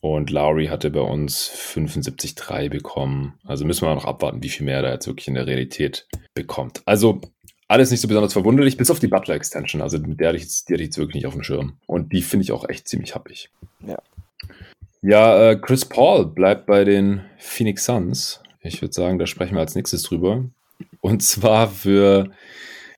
Und 0.00 0.30
Lowry 0.30 0.66
hatte 0.66 0.90
bei 0.90 1.00
uns 1.00 1.50
75,3 1.50 2.68
bekommen. 2.68 3.34
Also 3.44 3.64
müssen 3.64 3.86
wir 3.86 3.94
noch 3.94 4.04
abwarten, 4.04 4.42
wie 4.42 4.48
viel 4.48 4.64
mehr 4.64 4.80
er 4.82 4.92
jetzt 4.92 5.08
wirklich 5.08 5.28
in 5.28 5.34
der 5.34 5.46
Realität 5.46 6.06
bekommt. 6.34 6.82
Also 6.84 7.20
alles 7.66 7.90
nicht 7.90 8.00
so 8.00 8.08
besonders 8.08 8.32
verwunderlich, 8.32 8.76
bis 8.76 8.90
auf 8.90 9.00
die 9.00 9.08
Butler 9.08 9.34
Extension. 9.34 9.82
Also 9.82 9.98
mit 9.98 10.20
der 10.20 10.28
hatte 10.28 10.36
ich 10.36 10.44
jetzt, 10.44 10.68
die 10.68 10.74
hatte 10.74 10.82
ich 10.82 10.88
jetzt 10.88 10.98
wirklich 10.98 11.16
nicht 11.16 11.26
auf 11.26 11.34
dem 11.34 11.42
Schirm. 11.42 11.78
Und 11.86 12.12
die 12.12 12.22
finde 12.22 12.44
ich 12.44 12.52
auch 12.52 12.68
echt 12.68 12.88
ziemlich 12.88 13.14
happig. 13.14 13.50
Ja. 13.86 13.98
Ja, 15.02 15.50
äh, 15.50 15.56
Chris 15.56 15.84
Paul 15.84 16.26
bleibt 16.26 16.66
bei 16.66 16.84
den 16.84 17.22
Phoenix 17.38 17.84
Suns. 17.84 18.42
Ich 18.60 18.82
würde 18.82 18.92
sagen, 18.92 19.18
da 19.18 19.26
sprechen 19.26 19.54
wir 19.54 19.60
als 19.60 19.74
nächstes 19.74 20.02
drüber. 20.02 20.44
Und 21.00 21.22
zwar 21.22 21.68
für 21.68 22.30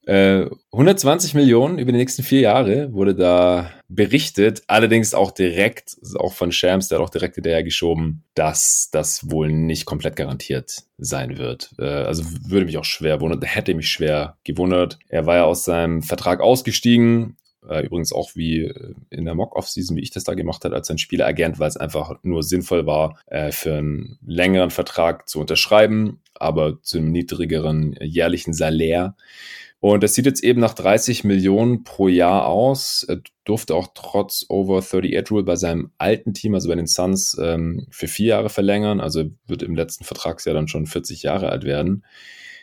120 0.07 1.35
äh, 1.35 1.37
Millionen 1.37 1.79
über 1.79 1.93
die 1.93 1.99
nächsten 1.99 2.23
vier 2.23 2.41
Jahre 2.41 2.93
wurde 2.93 3.15
da 3.15 3.71
berichtet, 3.89 4.63
allerdings 4.67 5.13
auch 5.15 5.31
direkt, 5.31 5.97
auch 6.17 6.33
von 6.33 6.53
Shams, 6.53 6.89
der 6.89 6.99
hat 6.99 7.05
auch 7.05 7.11
direkt 7.11 7.35
hinterher 7.35 7.63
geschoben, 7.63 8.25
dass 8.35 8.89
das 8.91 9.31
wohl 9.31 9.53
nicht 9.53 9.85
komplett 9.85 10.17
garantiert 10.17 10.85
sein 10.97 11.37
wird. 11.37 11.75
Äh, 11.79 11.85
also 11.85 12.25
würde 12.49 12.65
mich 12.65 12.79
auch 12.79 12.85
schwer 12.85 13.21
wundern, 13.21 13.43
hätte 13.43 13.75
mich 13.75 13.91
schwer 13.91 14.39
gewundert. 14.43 14.99
Er 15.09 15.27
war 15.27 15.37
ja 15.37 15.45
aus 15.45 15.65
seinem 15.65 16.03
Vertrag 16.03 16.41
ausgestiegen, 16.41 17.37
äh, 17.69 17.85
übrigens 17.85 18.13
auch 18.13 18.31
wie 18.35 18.73
in 19.11 19.25
der 19.25 19.35
Mock-Off-Season, 19.35 19.97
wie 19.97 20.03
ich 20.03 20.11
das 20.11 20.25
da 20.25 20.35
gemacht 20.35 20.65
habe, 20.65 20.75
als 20.75 20.91
ein 20.91 20.99
Spieleragent, 20.99 21.59
weil 21.59 21.69
es 21.69 21.77
einfach 21.77 22.19
nur 22.23 22.43
sinnvoll 22.43 22.87
war, 22.87 23.19
für 23.51 23.79
einen 23.79 24.19
längeren 24.25 24.71
Vertrag 24.71 25.29
zu 25.29 25.41
unterschreiben, 25.41 26.21
aber 26.35 26.83
zu 26.83 26.99
einem 26.99 27.13
niedrigeren 27.13 27.97
jährlichen 28.01 28.53
Salär. 28.53 29.15
Und 29.81 30.03
das 30.03 30.15
sieht 30.15 30.27
jetzt 30.27 30.45
eben 30.45 30.61
nach 30.61 30.75
30 30.75 31.25
Millionen 31.25 31.85
pro 31.85 32.07
Jahr 32.09 32.47
aus. 32.47 33.03
Er 33.09 33.23
durfte 33.45 33.75
auch 33.75 33.89
trotz 33.95 34.45
Over 34.51 34.79
38 34.79 35.31
Rule 35.31 35.43
bei 35.43 35.57
seinem 35.57 35.91
alten 35.97 36.35
Team, 36.35 36.55
also 36.55 36.69
bei 36.69 36.75
den 36.75 36.87
Suns, 36.87 37.37
ähm, 37.41 37.87
für 37.91 38.07
vier 38.07 38.27
Jahre 38.27 38.51
verlängern. 38.51 39.01
Also 39.01 39.25
wird 39.47 39.63
im 39.63 39.75
letzten 39.75 40.05
Vertragsjahr 40.05 40.55
dann 40.55 40.69
schon 40.69 40.85
40 40.85 41.23
Jahre 41.23 41.49
alt 41.49 41.65
werden. 41.65 42.05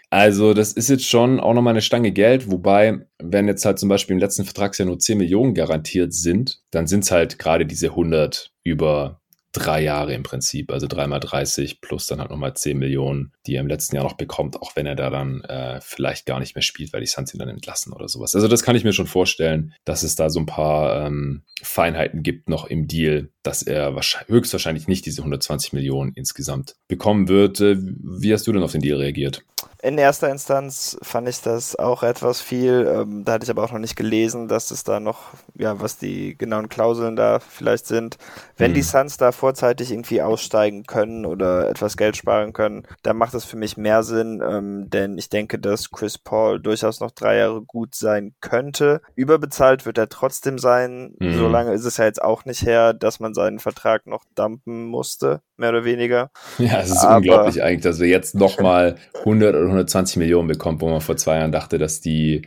Also 0.09 0.53
das 0.53 0.71
ist 0.71 0.89
jetzt 0.89 1.05
schon 1.05 1.39
auch 1.39 1.53
nochmal 1.53 1.73
eine 1.73 1.81
Stange 1.81 2.11
Geld, 2.11 2.49
wobei, 2.49 3.05
wenn 3.19 3.47
jetzt 3.47 3.65
halt 3.65 3.77
zum 3.77 3.89
Beispiel 3.89 4.13
im 4.13 4.19
letzten 4.19 4.45
Vertragsjahr 4.45 4.85
nur 4.85 4.99
10 4.99 5.17
Millionen 5.17 5.53
garantiert 5.53 6.13
sind, 6.13 6.61
dann 6.71 6.87
sind 6.87 7.03
es 7.03 7.11
halt 7.11 7.39
gerade 7.39 7.65
diese 7.65 7.89
100 7.89 8.53
über 8.63 9.19
drei 9.57 9.81
Jahre 9.81 10.13
im 10.13 10.23
Prinzip, 10.23 10.71
also 10.71 10.87
dreimal 10.87 11.19
30 11.19 11.81
plus 11.81 12.05
dann 12.05 12.19
halt 12.19 12.29
nochmal 12.29 12.53
10 12.53 12.77
Millionen, 12.77 13.31
die 13.45 13.55
er 13.55 13.61
im 13.61 13.67
letzten 13.67 13.95
Jahr 13.95 14.05
noch 14.05 14.13
bekommt, 14.13 14.61
auch 14.61 14.75
wenn 14.75 14.85
er 14.85 14.95
da 14.95 15.09
dann 15.09 15.41
äh, 15.41 15.79
vielleicht 15.81 16.25
gar 16.25 16.39
nicht 16.39 16.55
mehr 16.55 16.61
spielt, 16.61 16.93
weil 16.93 17.01
die 17.01 17.07
Suns 17.07 17.33
ihn 17.33 17.39
dann 17.39 17.49
entlassen 17.49 17.91
oder 17.91 18.07
sowas. 18.07 18.35
Also 18.35 18.47
das 18.47 18.63
kann 18.63 18.75
ich 18.75 18.83
mir 18.83 18.93
schon 18.93 19.07
vorstellen, 19.07 19.73
dass 19.83 20.03
es 20.03 20.15
da 20.15 20.29
so 20.29 20.39
ein 20.39 20.45
paar 20.45 21.07
ähm, 21.07 21.43
Feinheiten 21.63 22.23
gibt 22.23 22.49
noch 22.49 22.65
im 22.65 22.87
Deal, 22.87 23.29
dass 23.41 23.63
er 23.63 23.99
höchstwahrscheinlich 24.27 24.87
nicht 24.87 25.05
diese 25.05 25.21
120 25.21 25.73
Millionen 25.73 26.13
insgesamt 26.13 26.75
bekommen 26.87 27.27
wird. 27.27 27.59
Äh, 27.59 27.77
wie 27.79 28.33
hast 28.33 28.45
du 28.47 28.53
denn 28.53 28.63
auf 28.63 28.73
den 28.73 28.81
Deal 28.81 28.99
reagiert? 28.99 29.43
In 29.81 29.97
erster 29.99 30.29
Instanz 30.29 30.97
fand 31.03 31.29
ich 31.29 31.41
das 31.41 31.75
auch 31.75 32.01
etwas 32.01 32.41
viel. 32.41 32.91
Ähm, 32.91 33.23
da 33.23 33.33
hatte 33.33 33.43
ich 33.43 33.49
aber 33.51 33.63
auch 33.63 33.71
noch 33.71 33.79
nicht 33.79 33.95
gelesen, 33.95 34.47
dass 34.47 34.71
es 34.71 34.83
da 34.83 34.99
noch, 34.99 35.33
ja, 35.55 35.79
was 35.79 35.97
die 35.97 36.35
genauen 36.35 36.67
Klauseln 36.67 37.15
da 37.15 37.39
vielleicht 37.39 37.85
sind. 37.85 38.17
Wenn 38.57 38.69
hm. 38.69 38.73
die 38.73 38.81
Suns 38.81 39.17
da 39.17 39.31
vorzeitig 39.31 39.91
irgendwie 39.91 40.21
aussteigen 40.21 40.85
können 40.85 41.25
oder 41.25 41.69
etwas 41.69 41.95
Geld 41.95 42.17
sparen 42.17 42.53
können, 42.53 42.87
dann 43.03 43.17
macht 43.17 43.35
das 43.35 43.45
für 43.45 43.57
mich 43.57 43.77
mehr 43.77 44.01
Sinn, 44.01 44.41
ähm, 44.43 44.89
denn 44.89 45.17
ich 45.17 45.29
denke, 45.29 45.59
dass 45.59 45.91
Chris 45.91 46.17
Paul 46.17 46.59
durchaus 46.59 46.99
noch 46.99 47.11
drei 47.11 47.37
Jahre 47.37 47.61
gut 47.61 47.93
sein 47.93 48.33
könnte. 48.41 49.01
Überbezahlt 49.15 49.85
wird 49.85 49.99
er 49.99 50.09
trotzdem 50.09 50.57
sein. 50.57 51.15
Hm. 51.19 51.37
So 51.37 51.47
lange 51.47 51.73
ist 51.73 51.85
es 51.85 51.97
ja 51.97 52.05
jetzt 52.05 52.21
auch 52.21 52.45
nicht 52.45 52.63
her, 52.65 52.93
dass 52.93 53.19
man 53.19 53.35
seinen 53.35 53.59
Vertrag 53.59 54.07
noch 54.07 54.23
dumpen 54.33 54.85
musste, 54.85 55.41
mehr 55.57 55.69
oder 55.69 55.85
weniger. 55.85 56.31
Ja, 56.57 56.81
es 56.81 56.91
ist 56.91 57.03
aber, 57.03 57.17
unglaublich 57.17 57.63
eigentlich, 57.63 57.83
dass 57.83 57.99
wir 57.99 58.07
jetzt 58.07 58.35
nochmal 58.35 58.95
100 59.19 59.55
oder 59.55 59.65
120 59.65 60.17
Millionen 60.17 60.47
bekommt, 60.47 60.81
wo 60.81 60.89
man 60.89 61.01
vor 61.01 61.17
zwei 61.17 61.37
Jahren 61.37 61.51
dachte, 61.51 61.77
dass 61.77 62.01
die 62.01 62.43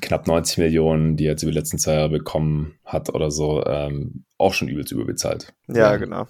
knapp 0.00 0.26
90 0.26 0.58
Millionen, 0.58 1.16
die 1.16 1.26
er 1.26 1.32
jetzt 1.32 1.42
über 1.42 1.52
die 1.52 1.58
letzten 1.58 1.78
zwei 1.78 1.94
Jahre 1.94 2.10
bekommen 2.10 2.74
hat 2.84 3.14
oder 3.14 3.30
so, 3.30 3.64
ähm, 3.66 4.24
auch 4.38 4.54
schon 4.54 4.68
übelst 4.68 4.92
überbezahlt. 4.92 5.52
Ja, 5.68 5.92
ja, 5.92 5.96
genau. 5.96 6.26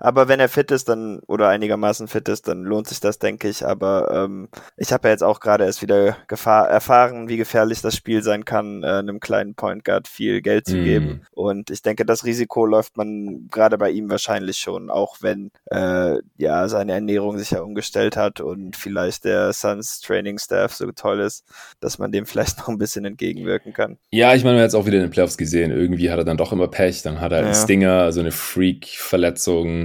Aber 0.00 0.28
wenn 0.28 0.40
er 0.40 0.48
fit 0.48 0.70
ist, 0.70 0.88
dann 0.88 1.20
oder 1.26 1.48
einigermaßen 1.48 2.08
fit 2.08 2.28
ist, 2.28 2.48
dann 2.48 2.62
lohnt 2.62 2.88
sich 2.88 3.00
das, 3.00 3.18
denke 3.18 3.48
ich. 3.48 3.66
Aber 3.66 4.10
ähm, 4.12 4.48
ich 4.76 4.92
habe 4.92 5.08
ja 5.08 5.12
jetzt 5.12 5.22
auch 5.22 5.40
gerade 5.40 5.64
erst 5.64 5.82
wieder 5.82 6.16
Gefahr 6.28 6.68
erfahren, 6.68 7.28
wie 7.28 7.36
gefährlich 7.36 7.80
das 7.80 7.96
Spiel 7.96 8.22
sein 8.22 8.44
kann, 8.44 8.82
äh, 8.82 8.86
einem 8.86 9.20
kleinen 9.20 9.54
Point 9.54 9.84
Guard 9.84 10.08
viel 10.08 10.42
Geld 10.42 10.66
zu 10.66 10.76
mm. 10.76 10.84
geben. 10.84 11.20
Und 11.32 11.70
ich 11.70 11.82
denke, 11.82 12.04
das 12.04 12.24
Risiko 12.24 12.66
läuft 12.66 12.96
man 12.96 13.48
gerade 13.50 13.78
bei 13.78 13.90
ihm 13.90 14.10
wahrscheinlich 14.10 14.58
schon, 14.58 14.90
auch 14.90 15.18
wenn 15.20 15.50
äh, 15.70 16.16
ja 16.36 16.68
seine 16.68 16.92
Ernährung 16.92 17.38
sich 17.38 17.50
ja 17.50 17.60
umgestellt 17.60 18.16
hat 18.16 18.40
und 18.40 18.76
vielleicht 18.76 19.24
der 19.24 19.52
Suns 19.52 20.00
Training 20.00 20.38
Staff 20.38 20.74
so 20.74 20.90
toll 20.92 21.20
ist, 21.20 21.44
dass 21.80 21.98
man 21.98 22.12
dem 22.12 22.26
vielleicht 22.36 22.58
noch 22.58 22.68
ein 22.68 22.78
bisschen 22.78 23.04
entgegenwirken 23.04 23.72
kann. 23.72 23.98
Ja, 24.10 24.34
ich 24.34 24.44
meine, 24.44 24.56
man 24.56 24.62
hat 24.62 24.68
es 24.68 24.74
auch 24.74 24.86
wieder 24.86 24.96
in 24.96 25.02
den 25.02 25.10
Playoffs 25.10 25.36
gesehen. 25.36 25.70
Irgendwie 25.70 26.10
hat 26.10 26.18
er 26.18 26.24
dann 26.24 26.36
doch 26.36 26.52
immer 26.52 26.68
Pech, 26.68 27.02
dann 27.02 27.20
hat 27.20 27.32
er 27.32 27.38
einen 27.38 27.48
ja. 27.48 27.54
Stinger, 27.54 28.12
so 28.12 28.20
eine 28.20 28.32
Freak-Verletzung, 28.32 29.75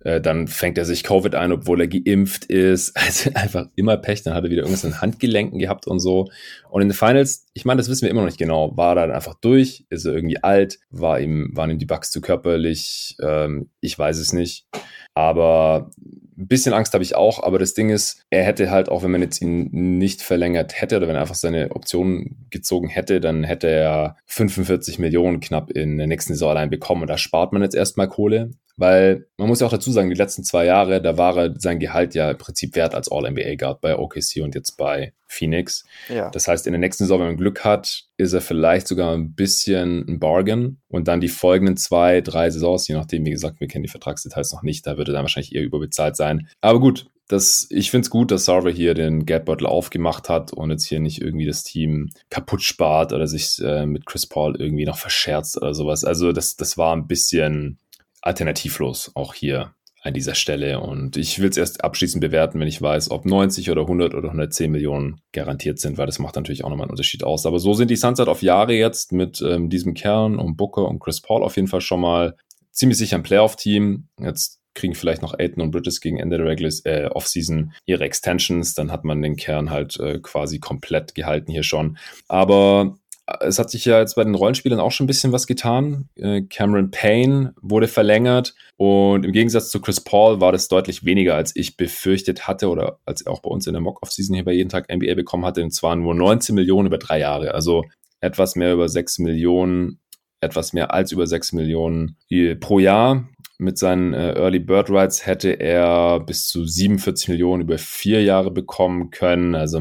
äh, 0.00 0.20
dann 0.20 0.48
fängt 0.48 0.78
er 0.78 0.84
sich 0.84 1.02
Covid 1.04 1.34
ein, 1.34 1.52
obwohl 1.52 1.80
er 1.80 1.88
geimpft 1.88 2.44
ist. 2.46 2.92
Also 3.02 3.30
einfach 3.34 3.66
immer 3.74 3.96
Pech. 3.96 4.22
Dann 4.22 4.34
hat 4.34 4.44
er 4.44 4.50
wieder 4.50 4.62
irgendwas 4.62 4.84
in 4.84 5.00
Handgelenken 5.00 5.58
gehabt 5.58 5.86
und 5.86 6.00
so. 6.00 6.28
Und 6.70 6.82
in 6.82 6.88
den 6.88 6.94
Finals, 6.94 7.46
ich 7.52 7.64
meine, 7.64 7.78
das 7.78 7.88
wissen 7.88 8.02
wir 8.02 8.10
immer 8.10 8.20
noch 8.20 8.28
nicht 8.28 8.38
genau. 8.38 8.76
War 8.76 8.92
er 8.96 9.06
dann 9.06 9.10
einfach 9.10 9.34
durch? 9.34 9.84
Ist 9.90 10.06
er 10.06 10.14
irgendwie 10.14 10.42
alt? 10.42 10.78
War 10.90 11.20
ihm, 11.20 11.50
waren 11.54 11.70
ihm 11.70 11.78
die 11.78 11.86
Bugs 11.86 12.10
zu 12.10 12.20
körperlich? 12.20 13.16
Ähm, 13.22 13.70
ich 13.80 13.98
weiß 13.98 14.18
es 14.18 14.32
nicht. 14.32 14.66
Aber 15.14 15.90
ein 16.36 16.48
bisschen 16.48 16.72
Angst 16.72 16.94
habe 16.94 17.04
ich 17.04 17.14
auch, 17.14 17.42
aber 17.42 17.58
das 17.58 17.74
Ding 17.74 17.90
ist, 17.90 18.24
er 18.30 18.44
hätte 18.44 18.70
halt 18.70 18.88
auch, 18.88 19.02
wenn 19.02 19.10
man 19.10 19.22
jetzt 19.22 19.42
ihn 19.42 19.68
nicht 19.98 20.22
verlängert 20.22 20.80
hätte 20.80 20.96
oder 20.96 21.08
wenn 21.08 21.14
er 21.14 21.22
einfach 21.22 21.34
seine 21.34 21.70
Optionen 21.72 22.46
gezogen 22.50 22.88
hätte, 22.88 23.20
dann 23.20 23.44
hätte 23.44 23.68
er 23.68 24.16
45 24.26 24.98
Millionen 24.98 25.40
knapp 25.40 25.70
in 25.70 25.98
der 25.98 26.06
nächsten 26.06 26.34
Saison 26.34 26.50
allein 26.50 26.70
bekommen 26.70 27.02
und 27.02 27.08
da 27.08 27.18
spart 27.18 27.52
man 27.52 27.62
jetzt 27.62 27.74
erstmal 27.74 28.08
Kohle. 28.08 28.50
Weil 28.78 29.26
man 29.36 29.48
muss 29.48 29.60
ja 29.60 29.66
auch 29.66 29.72
dazu 29.72 29.92
sagen, 29.92 30.08
die 30.08 30.16
letzten 30.16 30.44
zwei 30.44 30.64
Jahre, 30.64 31.02
da 31.02 31.18
war 31.18 31.36
er 31.36 31.54
sein 31.58 31.78
Gehalt 31.78 32.14
ja 32.14 32.30
im 32.30 32.38
Prinzip 32.38 32.74
wert 32.74 32.94
als 32.94 33.12
All-NBA-Guard 33.12 33.82
bei 33.82 33.98
OKC 33.98 34.40
und 34.42 34.54
jetzt 34.54 34.78
bei 34.78 35.12
Phoenix. 35.32 35.84
Ja. 36.08 36.30
Das 36.30 36.46
heißt, 36.48 36.66
in 36.66 36.72
der 36.72 36.80
nächsten 36.80 37.04
Saison, 37.04 37.20
wenn 37.20 37.28
man 37.28 37.36
Glück 37.36 37.64
hat, 37.64 38.04
ist 38.16 38.32
er 38.32 38.40
vielleicht 38.40 38.86
sogar 38.86 39.14
ein 39.14 39.34
bisschen 39.34 40.06
ein 40.08 40.20
Bargain. 40.20 40.78
Und 40.88 41.08
dann 41.08 41.20
die 41.20 41.28
folgenden 41.28 41.76
zwei, 41.76 42.20
drei 42.20 42.50
Saisons, 42.50 42.86
je 42.88 42.94
nachdem, 42.94 43.24
wie 43.24 43.30
gesagt, 43.30 43.60
wir 43.60 43.68
kennen 43.68 43.82
die 43.82 43.90
Vertragsdetails 43.90 44.52
noch 44.52 44.62
nicht, 44.62 44.86
da 44.86 44.96
würde 44.96 45.12
er 45.12 45.14
dann 45.14 45.22
wahrscheinlich 45.22 45.54
eher 45.54 45.62
überbezahlt 45.62 46.16
sein. 46.16 46.48
Aber 46.60 46.80
gut, 46.80 47.06
das, 47.28 47.66
ich 47.70 47.90
finde 47.90 48.04
es 48.04 48.10
gut, 48.10 48.30
dass 48.30 48.44
Sarver 48.44 48.70
hier 48.70 48.94
den 48.94 49.24
Gap-Bottle 49.24 49.68
aufgemacht 49.68 50.28
hat 50.28 50.52
und 50.52 50.70
jetzt 50.70 50.84
hier 50.84 51.00
nicht 51.00 51.22
irgendwie 51.22 51.46
das 51.46 51.62
Team 51.62 52.10
kaputt 52.28 52.62
spart 52.62 53.12
oder 53.12 53.26
sich 53.26 53.58
äh, 53.62 53.86
mit 53.86 54.04
Chris 54.04 54.26
Paul 54.26 54.56
irgendwie 54.56 54.84
noch 54.84 54.98
verscherzt 54.98 55.56
oder 55.56 55.72
sowas. 55.72 56.04
Also 56.04 56.32
das, 56.32 56.56
das 56.56 56.76
war 56.76 56.94
ein 56.94 57.06
bisschen 57.06 57.78
alternativlos 58.20 59.12
auch 59.14 59.34
hier 59.34 59.74
an 60.02 60.14
dieser 60.14 60.34
Stelle. 60.34 60.80
Und 60.80 61.16
ich 61.16 61.38
will 61.38 61.48
es 61.48 61.56
erst 61.56 61.84
abschließend 61.84 62.20
bewerten, 62.20 62.58
wenn 62.60 62.68
ich 62.68 62.82
weiß, 62.82 63.10
ob 63.10 63.24
90 63.24 63.70
oder 63.70 63.82
100 63.82 64.14
oder 64.14 64.28
110 64.28 64.70
Millionen 64.70 65.20
garantiert 65.32 65.78
sind, 65.78 65.96
weil 65.96 66.06
das 66.06 66.18
macht 66.18 66.34
natürlich 66.34 66.64
auch 66.64 66.70
nochmal 66.70 66.86
einen 66.86 66.90
Unterschied 66.90 67.22
aus. 67.24 67.46
Aber 67.46 67.60
so 67.60 67.72
sind 67.72 67.90
die 67.90 67.96
Suns 67.96 68.18
halt 68.18 68.28
auf 68.28 68.42
Jahre 68.42 68.74
jetzt 68.74 69.12
mit 69.12 69.40
ähm, 69.40 69.70
diesem 69.70 69.94
Kern 69.94 70.38
und 70.38 70.56
Booker 70.56 70.88
und 70.88 70.98
Chris 70.98 71.20
Paul 71.20 71.44
auf 71.44 71.56
jeden 71.56 71.68
Fall 71.68 71.80
schon 71.80 72.00
mal 72.00 72.36
ziemlich 72.72 72.98
sicher 72.98 73.16
ein 73.16 73.22
Playoff-Team. 73.22 74.08
Jetzt 74.20 74.58
kriegen 74.74 74.94
vielleicht 74.94 75.22
noch 75.22 75.38
Aiton 75.38 75.62
und 75.62 75.70
Bridges 75.70 76.00
gegen 76.00 76.18
Ende 76.18 76.38
der 76.38 76.46
Regular 76.46 76.72
äh, 76.84 77.06
Offseason 77.06 77.72
ihre 77.84 78.04
Extensions, 78.04 78.74
dann 78.74 78.90
hat 78.90 79.04
man 79.04 79.22
den 79.22 79.36
Kern 79.36 79.70
halt 79.70 80.00
äh, 80.00 80.18
quasi 80.20 80.58
komplett 80.58 81.14
gehalten 81.14 81.52
hier 81.52 81.62
schon. 81.62 81.98
Aber 82.26 82.96
es 83.40 83.58
hat 83.58 83.70
sich 83.70 83.84
ja 83.84 83.98
jetzt 83.98 84.14
bei 84.14 84.24
den 84.24 84.34
Rollenspielern 84.34 84.80
auch 84.80 84.92
schon 84.92 85.04
ein 85.04 85.06
bisschen 85.06 85.32
was 85.32 85.46
getan. 85.46 86.08
Äh, 86.16 86.42
Cameron 86.42 86.90
Payne 86.90 87.54
wurde 87.60 87.88
verlängert 87.88 88.54
und 88.76 89.24
im 89.24 89.32
Gegensatz 89.32 89.70
zu 89.70 89.80
Chris 89.80 90.00
Paul 90.00 90.40
war 90.40 90.52
das 90.52 90.68
deutlich 90.68 91.04
weniger, 91.04 91.34
als 91.34 91.54
ich 91.54 91.76
befürchtet 91.76 92.46
hatte 92.48 92.68
oder 92.68 92.98
als 93.04 93.26
auch 93.26 93.40
bei 93.40 93.50
uns 93.50 93.66
in 93.66 93.74
der 93.74 93.82
Mock-Off-Season 93.82 94.34
hier 94.34 94.44
bei 94.44 94.52
jeden 94.52 94.68
Tag 94.68 94.92
NBA 94.92 95.14
bekommen 95.14 95.44
hatte. 95.44 95.62
Und 95.62 95.72
zwar 95.72 95.96
nur 95.96 96.14
19 96.14 96.54
Millionen 96.54 96.86
über 96.86 96.98
drei 96.98 97.20
Jahre, 97.20 97.54
also 97.54 97.84
etwas 98.20 98.56
mehr 98.56 98.72
über 98.72 98.88
6 98.88 99.18
Millionen, 99.18 100.00
etwas 100.40 100.72
mehr 100.72 100.92
als 100.92 101.12
über 101.12 101.26
6 101.26 101.52
Millionen 101.52 102.16
pro 102.60 102.78
Jahr. 102.78 103.28
Mit 103.58 103.78
seinen 103.78 104.12
äh, 104.12 104.32
Early 104.32 104.58
Bird 104.58 104.90
Rights 104.90 105.24
hätte 105.24 105.60
er 105.60 106.18
bis 106.18 106.48
zu 106.48 106.64
47 106.64 107.28
Millionen 107.28 107.62
über 107.62 107.78
vier 107.78 108.22
Jahre 108.24 108.50
bekommen 108.50 109.10
können. 109.10 109.54
Also 109.54 109.80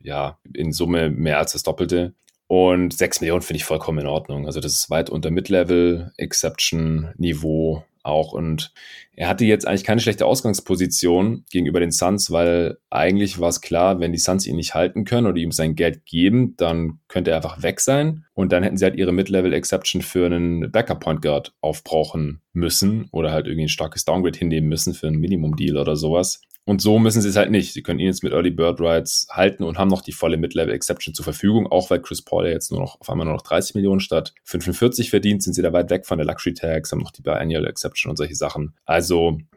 ja, 0.00 0.38
in 0.52 0.72
Summe 0.72 1.10
mehr 1.10 1.38
als 1.38 1.52
das 1.52 1.62
Doppelte. 1.62 2.14
Und 2.56 2.94
6 2.94 3.20
Millionen 3.20 3.42
finde 3.42 3.56
ich 3.56 3.64
vollkommen 3.64 3.98
in 3.98 4.06
Ordnung. 4.06 4.46
Also 4.46 4.60
das 4.60 4.74
ist 4.74 4.88
weit 4.88 5.10
unter 5.10 5.32
Mid-Level, 5.32 6.12
Exception-Niveau 6.18 7.82
auch. 8.04 8.32
Und 8.32 8.72
er 9.16 9.28
hatte 9.28 9.44
jetzt 9.44 9.66
eigentlich 9.66 9.84
keine 9.84 10.00
schlechte 10.00 10.26
Ausgangsposition 10.26 11.44
gegenüber 11.50 11.80
den 11.80 11.92
Suns, 11.92 12.30
weil 12.30 12.78
eigentlich 12.90 13.38
war 13.38 13.48
es 13.48 13.60
klar, 13.60 14.00
wenn 14.00 14.12
die 14.12 14.18
Suns 14.18 14.46
ihn 14.46 14.56
nicht 14.56 14.74
halten 14.74 15.04
können 15.04 15.26
oder 15.26 15.36
ihm 15.36 15.52
sein 15.52 15.74
Geld 15.74 16.04
geben, 16.06 16.54
dann 16.56 17.00
könnte 17.08 17.30
er 17.30 17.36
einfach 17.36 17.62
weg 17.62 17.80
sein. 17.80 18.24
Und 18.34 18.52
dann 18.52 18.62
hätten 18.62 18.76
sie 18.76 18.84
halt 18.84 18.96
ihre 18.96 19.12
Mid-Level-Exception 19.12 20.02
für 20.02 20.26
einen 20.26 20.72
Backup-Point 20.72 21.22
Guard 21.22 21.54
aufbrauchen 21.60 22.40
müssen 22.52 23.08
oder 23.12 23.32
halt 23.32 23.46
irgendwie 23.46 23.66
ein 23.66 23.68
starkes 23.68 24.04
Downgrade 24.04 24.38
hinnehmen 24.38 24.68
müssen 24.68 24.94
für 24.94 25.06
einen 25.06 25.20
Minimum-Deal 25.20 25.76
oder 25.76 25.96
sowas. 25.96 26.40
Und 26.66 26.80
so 26.80 26.98
müssen 26.98 27.20
sie 27.20 27.28
es 27.28 27.36
halt 27.36 27.50
nicht. 27.50 27.74
Sie 27.74 27.82
können 27.82 28.00
ihn 28.00 28.06
jetzt 28.06 28.22
mit 28.22 28.32
Early 28.32 28.50
Bird 28.50 28.80
Rights 28.80 29.26
halten 29.30 29.64
und 29.64 29.78
haben 29.78 29.88
noch 29.88 30.00
die 30.00 30.12
volle 30.12 30.38
Mid-Level 30.38 30.72
Exception 30.72 31.14
zur 31.14 31.24
Verfügung, 31.24 31.66
auch 31.66 31.90
weil 31.90 32.00
Chris 32.00 32.22
Paul 32.22 32.46
ja 32.46 32.52
jetzt 32.52 32.70
nur 32.70 32.80
noch 32.80 33.00
auf 33.00 33.10
einmal 33.10 33.26
nur 33.26 33.34
noch 33.34 33.42
30 33.42 33.74
Millionen 33.74 34.00
statt 34.00 34.34
45 34.44 35.10
verdient, 35.10 35.42
sind 35.42 35.52
sie 35.52 35.62
da 35.62 35.74
weit 35.74 35.90
weg 35.90 36.06
von 36.06 36.16
der 36.16 36.26
Luxury 36.26 36.54
Tags, 36.54 36.90
haben 36.90 37.00
noch 37.00 37.10
die 37.10 37.20
Biannual 37.20 37.66
Exception 37.66 38.10
und 38.10 38.16
solche 38.16 38.34
Sachen. 38.34 38.74
Also 38.86 39.03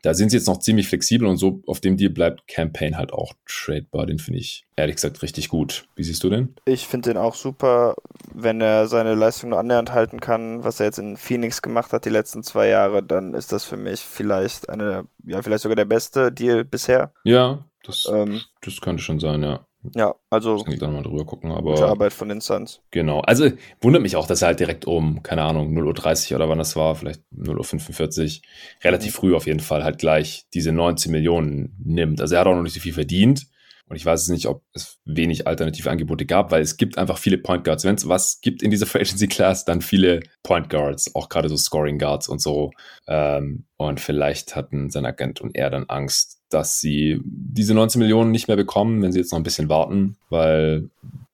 da 0.01 0.13
sind 0.13 0.29
sie 0.29 0.37
jetzt 0.37 0.47
noch 0.47 0.59
ziemlich 0.59 0.87
flexibel 0.87 1.27
und 1.27 1.37
so 1.37 1.61
auf 1.67 1.79
dem 1.79 1.97
Deal 1.97 2.11
bleibt 2.11 2.47
Campaign 2.47 2.97
halt 2.97 3.13
auch 3.13 3.33
tradebar. 3.45 4.05
Den 4.05 4.19
finde 4.19 4.39
ich 4.39 4.65
ehrlich 4.75 4.95
gesagt 4.95 5.21
richtig 5.21 5.49
gut. 5.49 5.87
Wie 5.95 6.03
siehst 6.03 6.23
du 6.23 6.29
den? 6.29 6.55
Ich 6.65 6.87
finde 6.87 7.09
den 7.09 7.17
auch 7.17 7.35
super, 7.35 7.95
wenn 8.33 8.61
er 8.61 8.87
seine 8.87 9.15
Leistung 9.15 9.51
nur 9.51 9.59
annähernd 9.59 9.91
halten 9.91 10.19
kann, 10.19 10.63
was 10.63 10.79
er 10.79 10.87
jetzt 10.87 10.99
in 10.99 11.17
Phoenix 11.17 11.61
gemacht 11.61 11.93
hat 11.93 12.05
die 12.05 12.09
letzten 12.09 12.43
zwei 12.43 12.67
Jahre, 12.67 13.03
dann 13.03 13.33
ist 13.33 13.51
das 13.51 13.65
für 13.65 13.77
mich 13.77 14.01
vielleicht 14.01 14.69
eine, 14.69 15.05
ja, 15.25 15.41
vielleicht 15.41 15.63
sogar 15.63 15.75
der 15.75 15.85
beste 15.85 16.31
Deal 16.31 16.63
bisher. 16.63 17.11
Ja, 17.23 17.65
das, 17.83 18.07
ähm, 18.11 18.41
das 18.61 18.81
könnte 18.81 19.03
schon 19.03 19.19
sein, 19.19 19.43
ja. 19.43 19.66
Ja, 19.95 20.15
also. 20.29 20.63
Kann 20.63 20.73
ich 20.73 20.79
dann 20.79 20.93
mal 20.93 21.03
drüber 21.03 21.25
gucken, 21.25 21.51
aber. 21.51 21.71
Gute 21.71 21.87
Arbeit 21.87 22.13
von 22.13 22.29
den 22.29 22.41
Suns. 22.41 22.81
Genau. 22.91 23.21
Also 23.21 23.49
wundert 23.81 24.01
mich 24.01 24.15
auch, 24.15 24.27
dass 24.27 24.41
er 24.41 24.49
halt 24.49 24.59
direkt 24.59 24.85
um, 24.85 25.23
keine 25.23 25.43
Ahnung, 25.43 25.77
0.30 25.77 26.31
Uhr 26.31 26.37
oder 26.37 26.49
wann 26.49 26.57
das 26.57 26.75
war, 26.75 26.95
vielleicht 26.95 27.21
0.45 27.35 28.39
Uhr, 28.39 28.43
relativ 28.83 29.13
mhm. 29.13 29.19
früh 29.19 29.35
auf 29.35 29.45
jeden 29.45 29.59
Fall 29.59 29.83
halt 29.83 29.99
gleich 29.99 30.45
diese 30.53 30.71
19 30.71 31.11
Millionen 31.11 31.75
nimmt. 31.83 32.21
Also 32.21 32.35
er 32.35 32.41
hat 32.41 32.47
auch 32.47 32.55
noch 32.55 32.63
nicht 32.63 32.73
so 32.73 32.79
viel 32.79 32.93
verdient. 32.93 33.47
Und 33.89 33.95
ich 33.95 34.05
weiß 34.05 34.23
es 34.23 34.27
nicht, 34.27 34.47
ob 34.47 34.63
es 34.73 34.99
wenig 35.05 35.47
alternative 35.47 35.89
Angebote 35.89 36.25
gab, 36.25 36.51
weil 36.51 36.61
es 36.61 36.75
gibt 36.75 36.97
einfach 36.97 37.17
viele 37.17 37.37
Point 37.37 37.63
Guards. 37.63 37.85
Wenn 37.85 37.95
es 37.95 38.07
was 38.07 38.41
gibt 38.41 38.61
in 38.61 38.69
dieser 38.69 38.85
Free 38.87 38.99
Agency 38.99 39.27
Class, 39.27 39.63
dann 39.63 39.81
viele 39.81 40.19
Point 40.43 40.69
Guards, 40.69 41.15
auch 41.15 41.29
gerade 41.29 41.47
so 41.47 41.55
Scoring 41.55 41.97
Guards 41.97 42.27
und 42.27 42.41
so. 42.41 42.71
Ähm, 43.07 43.65
und 43.77 44.01
vielleicht 44.01 44.55
hatten 44.55 44.89
sein 44.89 45.05
Agent 45.05 45.39
und 45.39 45.55
er 45.55 45.69
dann 45.69 45.85
Angst, 45.87 46.36
dass 46.49 46.79
sie 46.79 47.19
diese 47.23 47.73
19 47.73 47.99
Millionen 47.99 48.31
nicht 48.31 48.47
mehr 48.47 48.57
bekommen, 48.57 49.01
wenn 49.01 49.11
sie 49.11 49.19
jetzt 49.19 49.31
noch 49.31 49.39
ein 49.39 49.43
bisschen 49.43 49.69
warten, 49.69 50.17
weil 50.29 50.89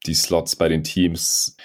die 0.06 0.16
Slots 0.16 0.56
bei 0.56 0.70
den 0.70 0.84
Teams 0.84 1.56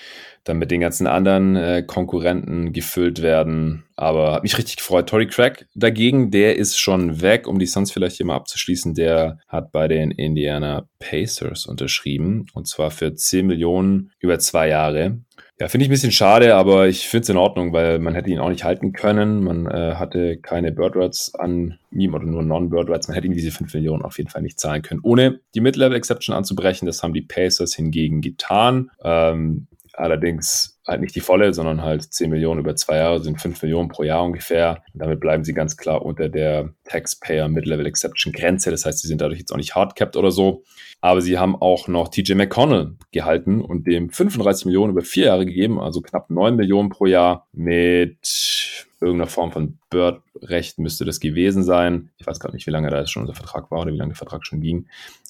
dann 0.48 0.58
mit 0.58 0.70
den 0.70 0.80
ganzen 0.80 1.06
anderen 1.06 1.56
äh, 1.56 1.82
Konkurrenten 1.86 2.72
gefüllt 2.72 3.20
werden. 3.22 3.84
Aber 3.96 4.32
hat 4.32 4.42
mich 4.42 4.56
richtig 4.56 4.76
gefreut. 4.76 5.08
Tory 5.08 5.26
Craig 5.26 5.66
dagegen, 5.74 6.30
der 6.30 6.56
ist 6.56 6.78
schon 6.78 7.20
weg, 7.20 7.46
um 7.46 7.58
die 7.58 7.66
Suns 7.66 7.92
vielleicht 7.92 8.16
hier 8.16 8.26
mal 8.26 8.36
abzuschließen. 8.36 8.94
Der 8.94 9.38
hat 9.46 9.72
bei 9.72 9.88
den 9.88 10.10
Indiana 10.10 10.88
Pacers 10.98 11.66
unterschrieben 11.66 12.46
und 12.54 12.66
zwar 12.66 12.90
für 12.90 13.14
10 13.14 13.46
Millionen 13.46 14.10
über 14.20 14.38
zwei 14.38 14.68
Jahre. 14.68 15.18
Ja, 15.60 15.66
finde 15.66 15.84
ich 15.84 15.88
ein 15.88 15.92
bisschen 15.92 16.12
schade, 16.12 16.54
aber 16.54 16.86
ich 16.86 17.08
finde 17.08 17.22
es 17.24 17.28
in 17.30 17.36
Ordnung, 17.36 17.72
weil 17.72 17.98
man 17.98 18.14
hätte 18.14 18.30
ihn 18.30 18.38
auch 18.38 18.48
nicht 18.48 18.62
halten 18.62 18.92
können. 18.92 19.42
Man 19.42 19.66
äh, 19.66 19.96
hatte 19.96 20.36
keine 20.36 20.70
Birdrights 20.70 21.34
an 21.34 21.78
ihm 21.90 22.14
oder 22.14 22.26
nur 22.26 22.44
Non-Birdrights. 22.44 23.08
Man 23.08 23.16
hätte 23.16 23.26
ihm 23.26 23.32
diese 23.32 23.50
5 23.50 23.74
Millionen 23.74 24.02
auf 24.02 24.18
jeden 24.18 24.30
Fall 24.30 24.42
nicht 24.42 24.60
zahlen 24.60 24.82
können, 24.82 25.00
ohne 25.02 25.40
die 25.56 25.60
Mid-Level-Exception 25.60 26.36
anzubrechen. 26.36 26.86
Das 26.86 27.02
haben 27.02 27.12
die 27.12 27.22
Pacers 27.22 27.74
hingegen 27.74 28.20
getan. 28.20 28.92
Ähm, 29.02 29.66
Allerdings 29.98 30.78
halt 30.86 31.00
nicht 31.00 31.16
die 31.16 31.20
volle, 31.20 31.52
sondern 31.52 31.82
halt 31.82 32.04
10 32.04 32.30
Millionen 32.30 32.60
über 32.60 32.76
zwei 32.76 32.98
Jahre 32.98 33.20
sind 33.20 33.40
5 33.40 33.62
Millionen 33.62 33.88
pro 33.88 34.04
Jahr 34.04 34.24
ungefähr. 34.24 34.84
Und 34.94 35.02
damit 35.02 35.18
bleiben 35.18 35.42
sie 35.42 35.54
ganz 35.54 35.76
klar 35.76 36.04
unter 36.04 36.28
der 36.28 36.72
Taxpayer 36.84 37.48
Mid-Level 37.48 37.84
Exception 37.84 38.32
Grenze. 38.32 38.70
Das 38.70 38.86
heißt, 38.86 39.00
sie 39.00 39.08
sind 39.08 39.20
dadurch 39.20 39.40
jetzt 39.40 39.52
auch 39.52 39.56
nicht 39.56 39.74
hardcapped 39.74 40.16
oder 40.16 40.30
so. 40.30 40.62
Aber 41.00 41.20
sie 41.20 41.36
haben 41.36 41.56
auch 41.56 41.88
noch 41.88 42.08
TJ 42.08 42.34
McConnell 42.34 42.96
gehalten 43.10 43.60
und 43.60 43.88
dem 43.88 44.10
35 44.10 44.66
Millionen 44.66 44.92
über 44.92 45.02
vier 45.02 45.26
Jahre 45.26 45.46
gegeben, 45.46 45.80
also 45.80 46.00
knapp 46.00 46.30
9 46.30 46.54
Millionen 46.54 46.90
pro 46.90 47.06
Jahr 47.06 47.48
mit 47.52 48.86
irgendeiner 49.00 49.30
Form 49.30 49.50
von 49.50 49.78
Bird-Recht 49.90 50.78
müsste 50.78 51.04
das 51.04 51.18
gewesen 51.18 51.64
sein. 51.64 52.10
Ich 52.18 52.26
weiß 52.26 52.38
gerade 52.38 52.54
nicht, 52.54 52.66
wie 52.66 52.72
lange 52.72 52.90
da 52.90 53.04
schon 53.06 53.22
unser 53.22 53.34
Vertrag 53.34 53.70
war 53.70 53.80
oder 53.80 53.92
wie 53.92 53.96
lange 53.96 54.10
der 54.10 54.16
Vertrag 54.16 54.46
schon 54.46 54.60
ging. 54.60 54.86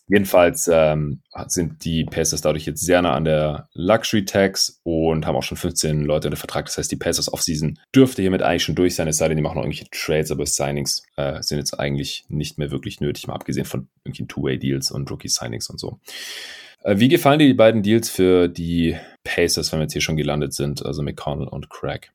Jedenfalls 0.09 0.71
ähm, 0.73 1.21
sind 1.49 1.85
die 1.85 2.05
Pacers 2.05 2.40
dadurch 2.40 2.64
jetzt 2.64 2.81
sehr 2.85 3.03
nah 3.03 3.14
an 3.14 3.25
der 3.25 3.68
Luxury 3.75 4.25
Tax 4.25 4.81
und 4.83 5.27
haben 5.27 5.37
auch 5.37 5.42
schon 5.42 5.59
15 5.59 6.03
Leute 6.03 6.29
unter 6.29 6.38
Vertrag. 6.38 6.64
Das 6.64 6.79
heißt, 6.79 6.90
die 6.90 6.97
Pacers 6.97 7.31
Offseason 7.33 7.79
dürfte 7.94 8.23
hiermit 8.23 8.42
eigentlich 8.42 8.64
schon 8.64 8.75
durch 8.75 8.94
sein, 8.94 9.07
es 9.07 9.18
sei 9.18 9.29
denn, 9.29 9.37
die 9.37 9.42
machen 9.42 9.57
noch 9.57 9.64
irgendwelche 9.64 9.90
Trades, 9.90 10.31
aber 10.31 10.47
Signings 10.47 11.03
äh, 11.16 11.42
sind 11.42 11.59
jetzt 11.59 11.79
eigentlich 11.79 12.25
nicht 12.29 12.59
mehr 12.59 12.71
wirklich 12.71 13.01
nötig, 13.01 13.27
mal 13.27 13.35
abgesehen 13.35 13.66
von 13.66 13.88
irgendwelchen 14.05 14.29
Two-Way-Deals 14.29 14.90
und 14.90 15.11
Rookie-Signings 15.11 15.68
und 15.68 15.79
so. 15.79 16.01
Äh, 16.85 16.99
wie 16.99 17.09
gefallen 17.09 17.38
dir 17.38 17.47
die 17.47 17.55
beiden 17.55 17.83
Deals 17.83 18.09
für 18.09 18.49
die 18.49 18.97
Pacers, 19.25 19.73
wenn 19.73 19.81
wir 19.81 19.85
jetzt 19.85 19.92
hier 19.92 20.03
schon 20.03 20.16
gelandet 20.16 20.55
sind, 20.55 20.85
also 20.85 21.03
McConnell 21.03 21.49
und 21.49 21.68
Craig? 21.68 22.11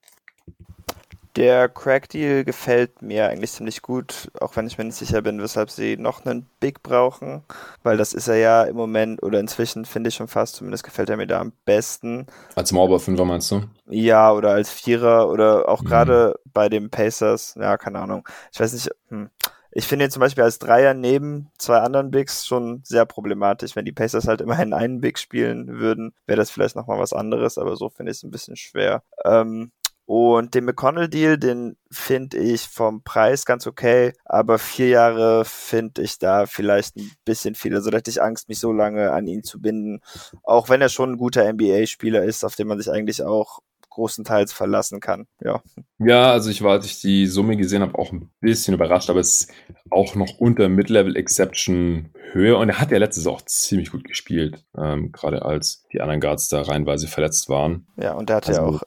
Der 1.35 1.67
Crack-Deal 1.67 2.43
gefällt 2.43 3.01
mir 3.01 3.27
eigentlich 3.27 3.51
ziemlich 3.53 3.81
gut, 3.81 4.29
auch 4.39 4.55
wenn 4.55 4.67
ich 4.67 4.77
mir 4.77 4.83
nicht 4.83 4.97
sicher 4.97 5.23
bin, 5.23 5.41
weshalb 5.41 5.71
sie 5.71 5.97
noch 5.97 6.25
einen 6.25 6.45
Big 6.59 6.83
brauchen, 6.83 7.43
weil 7.81 7.97
das 7.97 8.13
ist 8.13 8.27
er 8.27 8.35
ja 8.35 8.63
im 8.63 8.75
Moment 8.75 9.23
oder 9.23 9.39
inzwischen 9.39 9.85
finde 9.85 10.09
ich 10.09 10.15
schon 10.15 10.27
fast, 10.27 10.57
zumindest 10.57 10.83
gefällt 10.83 11.09
er 11.09 11.17
mir 11.17 11.25
da 11.25 11.39
am 11.39 11.51
besten. 11.65 12.27
Als 12.55 12.71
Mauber 12.71 12.99
Fünfer 12.99 13.25
meinst 13.25 13.49
du? 13.49 13.63
Ja, 13.87 14.31
oder 14.31 14.51
als 14.51 14.69
Vierer 14.69 15.29
oder 15.29 15.67
auch 15.69 15.81
mhm. 15.81 15.85
gerade 15.85 16.39
bei 16.53 16.69
den 16.69 16.91
Pacers, 16.91 17.55
ja, 17.59 17.77
keine 17.77 17.99
Ahnung. 17.99 18.27
Ich 18.51 18.59
weiß 18.59 18.73
nicht, 18.73 18.91
hm. 19.09 19.29
Ich 19.75 19.87
finde 19.87 20.05
ihn 20.05 20.11
zum 20.11 20.19
Beispiel 20.19 20.43
als 20.43 20.59
Dreier 20.59 20.93
neben 20.93 21.49
zwei 21.57 21.79
anderen 21.79 22.11
Bigs 22.11 22.45
schon 22.45 22.81
sehr 22.83 23.07
problematisch. 23.07 23.75
Wenn 23.75 23.85
die 23.85 23.91
Pacers 23.91 24.27
halt 24.27 24.39
immerhin 24.39 24.71
einen 24.71 25.01
Big 25.01 25.17
spielen 25.17 25.79
würden, 25.79 26.13
wäre 26.27 26.37
das 26.37 26.51
vielleicht 26.51 26.75
nochmal 26.75 26.99
was 26.99 27.11
anderes, 27.11 27.57
aber 27.57 27.75
so 27.75 27.89
finde 27.89 28.11
ich 28.11 28.19
es 28.19 28.23
ein 28.23 28.29
bisschen 28.29 28.55
schwer. 28.55 29.01
Ähm, 29.25 29.71
und 30.05 30.53
den 30.53 30.65
McConnell-Deal, 30.65 31.37
den 31.37 31.77
finde 31.89 32.37
ich 32.37 32.63
vom 32.63 33.03
Preis 33.03 33.45
ganz 33.45 33.65
okay, 33.67 34.13
aber 34.25 34.59
vier 34.59 34.89
Jahre 34.89 35.45
finde 35.45 36.01
ich 36.01 36.19
da 36.19 36.45
vielleicht 36.45 36.97
ein 36.97 37.11
bisschen 37.23 37.55
viel. 37.55 37.73
Also 37.73 37.89
da 37.89 37.97
hätte 37.97 38.11
ich 38.11 38.21
Angst, 38.21 38.49
mich 38.49 38.59
so 38.59 38.73
lange 38.73 39.11
an 39.11 39.27
ihn 39.27 39.43
zu 39.43 39.61
binden. 39.61 40.01
Auch 40.43 40.67
wenn 40.67 40.81
er 40.81 40.89
schon 40.89 41.13
ein 41.13 41.17
guter 41.17 41.51
NBA-Spieler 41.51 42.23
ist, 42.23 42.43
auf 42.43 42.55
den 42.55 42.67
man 42.67 42.79
sich 42.79 42.91
eigentlich 42.91 43.23
auch 43.23 43.59
großenteils 43.91 44.51
verlassen 44.51 44.99
kann. 44.99 45.27
Ja. 45.39 45.61
Ja, 45.99 46.31
also 46.31 46.49
ich 46.49 46.63
war, 46.63 46.71
als 46.71 46.87
ich 46.87 46.99
die 46.99 47.27
Summe 47.27 47.55
gesehen 47.55 47.83
habe, 47.83 47.97
auch 47.97 48.11
ein 48.11 48.31
bisschen 48.41 48.73
überrascht, 48.73 49.09
aber 49.09 49.19
es 49.19 49.41
ist 49.41 49.51
auch 49.89 50.15
noch 50.15 50.39
unter 50.39 50.67
Mid-Level 50.67 51.15
Exception 51.15 52.09
Höhe 52.31 52.57
und 52.57 52.69
er 52.69 52.79
hat 52.79 52.89
ja 52.89 52.97
letztes 52.97 53.27
auch 53.27 53.43
ziemlich 53.43 53.91
gut 53.91 54.03
gespielt, 54.03 54.65
ähm, 54.75 55.11
gerade 55.11 55.43
als 55.43 55.85
die 55.93 56.01
anderen 56.01 56.19
Guards 56.19 56.49
da 56.49 56.63
reinweise 56.63 57.07
verletzt 57.07 57.47
waren. 57.47 57.85
Ja, 57.95 58.13
und 58.13 58.31
er 58.31 58.37
hatte 58.37 58.49
also, 58.49 58.61
ja 58.61 58.67
auch 58.67 58.81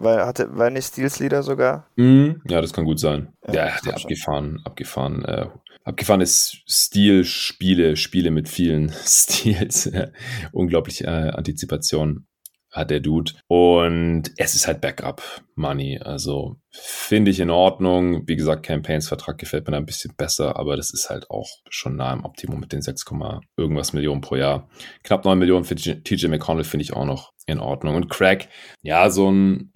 weil 0.00 0.24
hatte, 0.26 0.56
war 0.56 0.70
nicht 0.70 0.86
Steels 0.86 1.20
Leader 1.20 1.42
sogar? 1.42 1.86
Mm, 1.96 2.32
ja, 2.48 2.60
das 2.60 2.72
kann 2.72 2.84
gut 2.84 2.98
sein. 2.98 3.32
Ja, 3.46 3.66
ja 3.66 3.76
der 3.84 3.94
abgefahren, 3.96 4.60
abgefahren, 4.64 5.24
äh, 5.24 5.46
abgefahren 5.84 6.20
ist 6.20 6.62
Stil-Spiele, 6.68 7.96
Spiele 7.96 8.30
mit 8.30 8.48
vielen 8.48 8.92
Stils. 9.04 9.90
Unglaublich 10.52 11.04
äh, 11.04 11.06
Antizipation 11.06 12.26
hat 12.72 12.90
der 12.90 13.00
Dude. 13.00 13.32
Und 13.48 14.32
es 14.36 14.54
ist 14.54 14.66
halt 14.66 14.80
Backup 14.80 15.22
Money. 15.54 15.98
Also 15.98 16.56
finde 16.70 17.30
ich 17.30 17.40
in 17.40 17.50
Ordnung. 17.50 18.26
Wie 18.26 18.36
gesagt, 18.36 18.64
Campaigns 18.64 19.08
Vertrag 19.08 19.38
gefällt 19.38 19.66
mir 19.66 19.72
da 19.72 19.78
ein 19.78 19.86
bisschen 19.86 20.14
besser, 20.16 20.56
aber 20.56 20.76
das 20.76 20.92
ist 20.92 21.10
halt 21.10 21.30
auch 21.30 21.48
schon 21.68 21.96
nah 21.96 22.12
im 22.12 22.24
Optimum 22.24 22.60
mit 22.60 22.72
den 22.72 22.82
6, 22.82 23.04
irgendwas 23.56 23.92
Millionen 23.92 24.20
pro 24.20 24.36
Jahr. 24.36 24.68
Knapp 25.02 25.24
9 25.24 25.38
Millionen 25.38 25.64
für 25.64 25.74
TJ 25.74 26.28
McConnell 26.28 26.64
finde 26.64 26.82
ich 26.82 26.92
auch 26.92 27.06
noch 27.06 27.32
in 27.50 27.58
Ordnung. 27.58 27.96
Und 27.96 28.08
Craig, 28.08 28.48
ja, 28.82 29.10
so 29.10 29.30
ein 29.30 29.72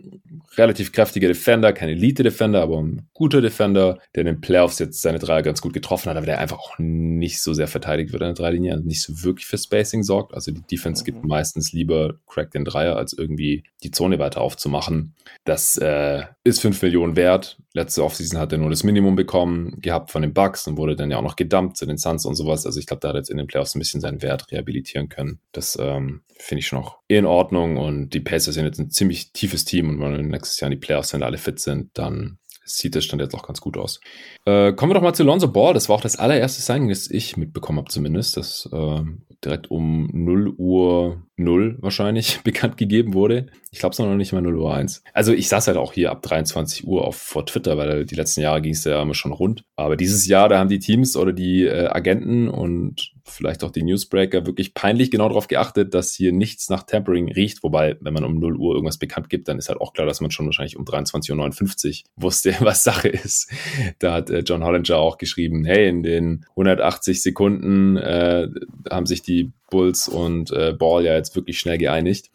relativ 0.57 0.93
kräftiger 0.93 1.29
Defender, 1.29 1.73
kein 1.73 1.89
Elite-Defender, 1.89 2.63
aber 2.63 2.81
ein 2.81 3.09
guter 3.13 3.41
Defender, 3.41 3.99
der 4.15 4.23
in 4.23 4.27
den 4.27 4.41
Playoffs 4.41 4.79
jetzt 4.79 5.03
seine 5.03 5.19
Dreier 5.19 5.43
ganz 5.43 5.61
gut 5.61 5.73
getroffen 5.73 6.11
hat, 6.11 6.17
aber 6.17 6.27
der 6.27 6.39
einfach 6.39 6.59
auch 6.59 6.75
nicht 6.79 7.43
so 7.43 7.53
sehr 7.53 7.69
verteidigt 7.69 8.13
wird 8.13 8.23
an 8.23 8.35
der 8.35 8.43
Dreilinie 8.43 8.75
und 8.75 8.87
nicht 8.87 9.03
so 9.03 9.23
wirklich 9.23 9.47
für 9.47 9.59
Spacing 9.59 10.03
sorgt. 10.03 10.35
Also 10.35 10.53
die 10.53 10.63
Defense 10.63 11.03
mhm. 11.03 11.07
gibt 11.07 11.25
meistens 11.25 11.73
lieber 11.73 12.15
Craig 12.27 12.51
den 12.53 12.65
Dreier, 12.65 12.97
als 12.97 13.13
irgendwie 13.13 13.65
die 13.83 13.91
Zone 13.91 14.19
weiter 14.19 14.41
aufzumachen. 14.41 15.15
Das 15.45 15.77
äh, 15.77 16.25
ist 16.45 16.61
5 16.61 16.81
Millionen 16.85 17.17
wert. 17.17 17.59
Letzte 17.73 18.05
Offseason 18.05 18.39
hat 18.39 18.53
er 18.53 18.59
nur 18.59 18.71
das 18.71 18.85
Minimum 18.85 19.17
bekommen, 19.17 19.81
gehabt 19.81 20.13
von 20.13 20.23
den 20.23 20.33
Bucks 20.33 20.67
und 20.69 20.77
wurde 20.77 20.95
dann 20.95 21.11
ja 21.11 21.19
auch 21.19 21.23
noch 21.23 21.37
gedumpt 21.37 21.77
zu 21.77 21.87
den 21.87 21.99
Suns 21.99 22.25
und 22.25 22.37
sowas. 22.37 22.67
Also 22.67 22.79
ich 22.79 22.87
glaube, 22.87 23.01
da 23.01 23.09
hat 23.09 23.17
er 23.17 23.19
jetzt 23.19 23.31
in 23.31 23.39
den 23.39 23.49
Playoffs 23.49 23.75
ein 23.75 23.81
bisschen 23.81 24.01
seinen 24.01 24.23
Wert 24.23 24.51
rehabilitieren 24.53 25.09
können. 25.09 25.41
Das 25.53 25.77
ähm, 25.81 26.23
finde 26.39 26.61
ich 26.61 26.67
schon 26.67 26.81
noch 26.81 26.99
in 27.09 27.27
Ordnung 27.27 27.77
und 27.77 28.11
die 28.11 28.21
Pacers 28.21 28.55
sind 28.55 28.65
jetzt 28.65 28.79
ein 28.79 28.91
ziemlich 28.91 29.33
tiefes 29.33 29.65
Team 29.65 29.89
und 29.89 30.01
wenn 30.01 30.29
nächstes 30.29 30.61
Jahr 30.61 30.71
in 30.71 30.79
die 30.79 30.87
Playoffs, 30.87 31.13
wenn 31.13 31.23
alle 31.23 31.39
fit 31.39 31.59
sind, 31.59 31.91
dann 31.95 32.39
sieht 32.65 32.95
das 32.95 33.05
Stand 33.05 33.21
jetzt 33.21 33.35
auch 33.35 33.47
ganz 33.47 33.61
gut 33.61 33.77
aus. 33.77 34.01
Äh, 34.47 34.73
kommen 34.73 34.91
wir 34.91 34.95
doch 34.95 35.03
mal 35.03 35.13
zu 35.13 35.23
Lonzo 35.23 35.49
Ball. 35.49 35.75
Das 35.75 35.89
war 35.89 35.97
auch 35.97 36.01
das 36.01 36.17
allererste 36.17 36.63
Signing, 36.63 36.89
das 36.89 37.11
ich 37.11 37.37
mitbekommen 37.37 37.79
habe 37.79 37.91
zumindest, 37.91 38.37
das 38.37 38.69
äh, 38.73 39.03
direkt 39.45 39.71
um 39.71 40.09
0 40.13 40.55
Uhr 40.57 41.23
0 41.37 41.77
wahrscheinlich 41.81 42.41
bekannt 42.45 42.77
gegeben 42.77 43.15
wurde. 43.15 43.47
Ich 43.71 43.81
glaube 43.81 43.93
es 43.93 43.99
noch 43.99 44.15
nicht 44.15 44.33
mal 44.33 44.43
0 44.43 44.57
Uhr 44.57 44.75
1. 44.75 45.03
Also 45.13 45.33
ich 45.33 45.49
saß 45.49 45.67
halt 45.67 45.77
auch 45.77 45.93
hier 45.93 46.11
ab 46.11 46.23
23 46.23 46.87
Uhr 46.87 47.05
auf 47.05 47.17
vor 47.17 47.45
Twitter, 47.47 47.77
weil 47.77 48.05
die 48.05 48.15
letzten 48.15 48.41
Jahre 48.41 48.63
ging 48.63 48.73
es 48.73 48.85
ja 48.85 49.03
immer 49.03 49.15
schon 49.15 49.33
rund. 49.33 49.65
Aber 49.77 49.97
dieses 49.97 50.27
Jahr, 50.27 50.49
da 50.49 50.59
haben 50.59 50.69
die 50.69 50.79
Teams 50.79 51.17
oder 51.17 51.33
die 51.33 51.65
äh, 51.65 51.89
Agenten 51.89 52.49
und 52.49 53.15
vielleicht 53.27 53.65
auch 53.65 53.71
die 53.71 53.83
Newsbreaker 53.83 54.47
wirklich 54.47 54.75
peinlich 54.75 55.11
genau 55.11 55.29
darauf 55.29 55.49
geachtet, 55.49 55.95
dass 55.95 56.13
hier 56.15 56.33
nichts 56.33 56.69
nach 56.69 56.83
Tampering 56.83 57.33
riecht. 57.33 57.63
Wobei, 57.63 57.97
wenn 58.01 58.13
man 58.13 58.25
um 58.25 58.39
0 58.39 58.57
Uhr 58.57 58.75
irgendwas 58.75 58.99
bekannt 58.99 59.31
gibt, 59.31 59.49
dann 59.49 59.59
ist 59.59 59.69
halt 59.69 59.81
auch 59.81 59.93
klar, 59.93 60.07
dass 60.07 60.21
man 60.21 60.31
schon 60.31 60.47
wahrscheinlich 60.47 60.77
um 60.77 60.85
23.59 60.85 62.05
Uhr 62.05 62.23
wusste, 62.23 62.55
was 62.61 62.85
Sache 62.85 63.09
ist. 63.09 63.51
Da 63.99 64.13
hat 64.13 64.31
äh, 64.31 64.41
John 64.41 64.63
Hollinger 64.63 64.99
auch 64.99 65.19
geschrieben, 65.19 65.65
hey, 65.65 65.89
in 65.89 66.03
den 66.03 66.45
180 66.51 67.23
Sekunden 67.23 67.97
äh, 67.97 68.49
haben 68.91 69.07
sich 69.07 69.23
die 69.23 69.53
Bulls 69.75 70.07
und 70.07 70.53
äh, 70.53 70.73
Ball 70.73 71.05
ja 71.05 71.15
jetzt 71.15 71.35
wirklich 71.35 71.59
schnell 71.59 71.79
geeinigt. 71.79 72.31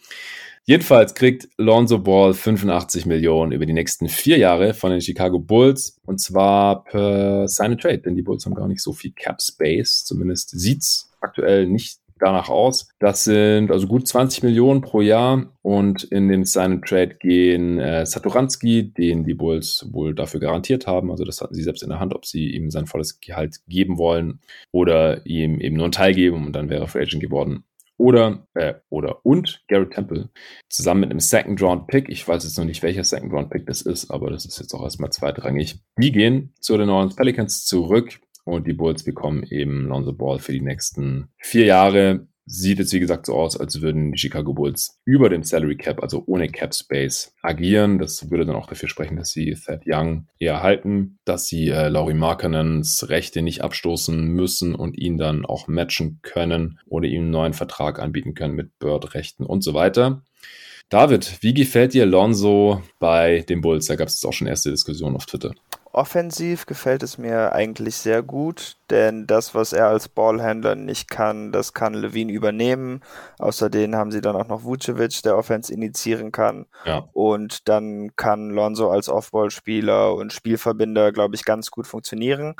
Jedenfalls 0.65 1.15
kriegt 1.15 1.47
Lonzo 1.57 1.99
Ball 1.99 2.33
85 2.33 3.05
Millionen 3.05 3.53
über 3.53 3.65
die 3.65 3.73
nächsten 3.73 4.09
vier 4.09 4.37
Jahre 4.37 4.73
von 4.73 4.91
den 4.91 4.99
Chicago 4.99 5.39
Bulls 5.39 5.97
und 6.05 6.19
zwar 6.19 6.83
per 6.83 7.47
Sign 7.47 7.71
and 7.71 7.81
Trade, 7.81 7.99
denn 7.99 8.15
die 8.15 8.21
Bulls 8.21 8.45
haben 8.45 8.55
gar 8.55 8.67
nicht 8.67 8.81
so 8.81 8.91
viel 8.91 9.11
Cap 9.13 9.41
Space, 9.41 10.03
zumindest 10.03 10.49
sieht's 10.49 11.11
aktuell 11.21 11.65
nicht 11.65 11.98
danach 12.19 12.49
aus. 12.49 12.89
Das 12.99 13.23
sind 13.23 13.71
also 13.71 13.87
gut 13.87 14.07
20 14.07 14.43
Millionen 14.43 14.81
pro 14.81 15.01
Jahr 15.01 15.53
und 15.61 16.03
in 16.03 16.27
den 16.27 16.45
Sign 16.45 16.81
Trade 16.81 17.15
gehen 17.19 17.79
äh, 17.79 18.05
Saturanski, 18.05 18.93
den 18.93 19.23
die 19.23 19.33
Bulls 19.33 19.87
wohl 19.91 20.15
dafür 20.15 20.39
garantiert 20.39 20.87
haben, 20.87 21.11
also 21.11 21.23
das 21.23 21.41
hatten 21.41 21.55
sie 21.55 21.63
selbst 21.63 21.83
in 21.83 21.89
der 21.89 21.99
Hand, 21.99 22.13
ob 22.13 22.25
sie 22.25 22.51
ihm 22.51 22.69
sein 22.69 22.85
volles 22.85 23.19
Gehalt 23.19 23.59
geben 23.67 23.97
wollen 23.97 24.39
oder 24.71 25.25
ihm 25.25 25.59
eben 25.59 25.75
nur 25.75 25.85
einen 25.85 25.91
Teil 25.91 26.13
geben 26.13 26.45
und 26.45 26.53
dann 26.53 26.69
wäre 26.69 26.83
er 26.83 26.87
Free 26.87 27.01
Agent 27.01 27.21
geworden 27.21 27.63
oder, 27.99 28.47
äh, 28.53 28.75
oder 28.89 29.25
und 29.25 29.61
Garrett 29.67 29.91
Temple 29.91 30.29
zusammen 30.69 31.01
mit 31.01 31.11
einem 31.11 31.19
Second 31.19 31.61
Round 31.61 31.87
Pick. 31.87 32.07
Ich 32.07 32.25
weiß 32.25 32.45
jetzt 32.45 32.57
noch 32.57 32.65
nicht, 32.65 32.81
welcher 32.81 33.03
Second 33.03 33.33
Round 33.33 33.49
Pick 33.49 33.65
das 33.67 33.81
ist, 33.81 34.09
aber 34.09 34.31
das 34.31 34.45
ist 34.45 34.57
jetzt 34.57 34.73
auch 34.73 34.83
erstmal 34.83 35.11
zweitrangig. 35.11 35.79
Die 35.97 36.11
gehen 36.11 36.53
zu 36.61 36.77
den 36.77 36.87
New 36.87 37.09
Pelicans 37.09 37.65
zurück 37.65 38.21
und 38.49 38.67
die 38.67 38.73
Bulls 38.73 39.03
bekommen 39.03 39.43
eben 39.43 39.87
Lonzo 39.87 40.13
Ball 40.13 40.39
für 40.39 40.51
die 40.51 40.61
nächsten 40.61 41.29
vier 41.37 41.65
Jahre 41.65 42.27
sieht 42.49 42.79
jetzt 42.79 42.93
wie 42.93 42.99
gesagt 42.99 43.27
so 43.27 43.35
aus, 43.35 43.57
als 43.57 43.81
würden 43.81 44.11
die 44.11 44.17
Chicago 44.17 44.53
Bulls 44.53 44.99
über 45.05 45.29
dem 45.29 45.43
Salary 45.43 45.77
Cap, 45.77 46.01
also 46.01 46.23
ohne 46.25 46.47
Cap 46.49 46.73
Space, 46.73 47.33
agieren. 47.43 47.99
Das 47.99 48.31
würde 48.31 48.45
dann 48.45 48.55
auch 48.55 48.65
dafür 48.65 48.89
sprechen, 48.89 49.17
dass 49.17 49.31
sie 49.31 49.53
Thad 49.53 49.83
Young 49.85 50.27
eher 50.39 50.63
halten, 50.63 51.19
dass 51.25 51.47
sie 51.47 51.69
äh, 51.69 51.89
Laurie 51.89 52.15
Markkanens 52.15 53.09
Rechte 53.09 53.43
nicht 53.43 53.61
abstoßen 53.61 54.27
müssen 54.27 54.73
und 54.73 54.97
ihn 54.97 55.17
dann 55.17 55.45
auch 55.45 55.67
matchen 55.67 56.19
können 56.23 56.79
oder 56.87 57.07
ihm 57.07 57.21
einen 57.23 57.31
neuen 57.31 57.53
Vertrag 57.53 57.99
anbieten 57.99 58.33
können 58.33 58.55
mit 58.55 58.79
Bird-Rechten 58.79 59.45
und 59.45 59.63
so 59.63 59.75
weiter. 59.75 60.23
David, 60.89 61.43
wie 61.43 61.53
gefällt 61.53 61.93
dir 61.93 62.07
Lonzo 62.07 62.81
bei 62.97 63.41
den 63.47 63.61
Bulls? 63.61 63.85
Da 63.85 63.95
gab 63.95 64.07
es 64.07 64.25
auch 64.25 64.33
schon 64.33 64.47
erste 64.47 64.71
Diskussionen 64.71 65.15
auf 65.15 65.27
Twitter. 65.27 65.53
Offensiv 65.91 66.67
gefällt 66.67 67.01
es 67.01 67.17
mir 67.17 67.51
eigentlich 67.53 67.97
sehr 67.97 68.21
gut, 68.21 68.77
denn 68.91 69.25
das, 69.25 69.55
was 69.55 69.73
er 69.73 69.87
als 69.87 70.07
Ballhändler 70.07 70.75
nicht 70.75 71.09
kann, 71.09 71.51
das 71.51 71.73
kann 71.73 71.95
Levine 71.95 72.31
übernehmen. 72.31 73.01
Außerdem 73.39 73.95
haben 73.95 74.11
sie 74.11 74.21
dann 74.21 74.35
auch 74.35 74.47
noch 74.47 74.63
Vucevic, 74.63 75.23
der 75.23 75.35
Offense 75.35 75.73
initiieren 75.73 76.31
kann. 76.31 76.67
Ja. 76.85 77.09
Und 77.13 77.67
dann 77.69 78.15
kann 78.15 78.51
Lonzo 78.51 78.91
als 78.91 79.09
Offballspieler 79.09 80.13
und 80.13 80.31
Spielverbinder, 80.31 81.11
glaube 81.11 81.33
ich, 81.35 81.43
ganz 81.43 81.71
gut 81.71 81.87
funktionieren. 81.87 82.55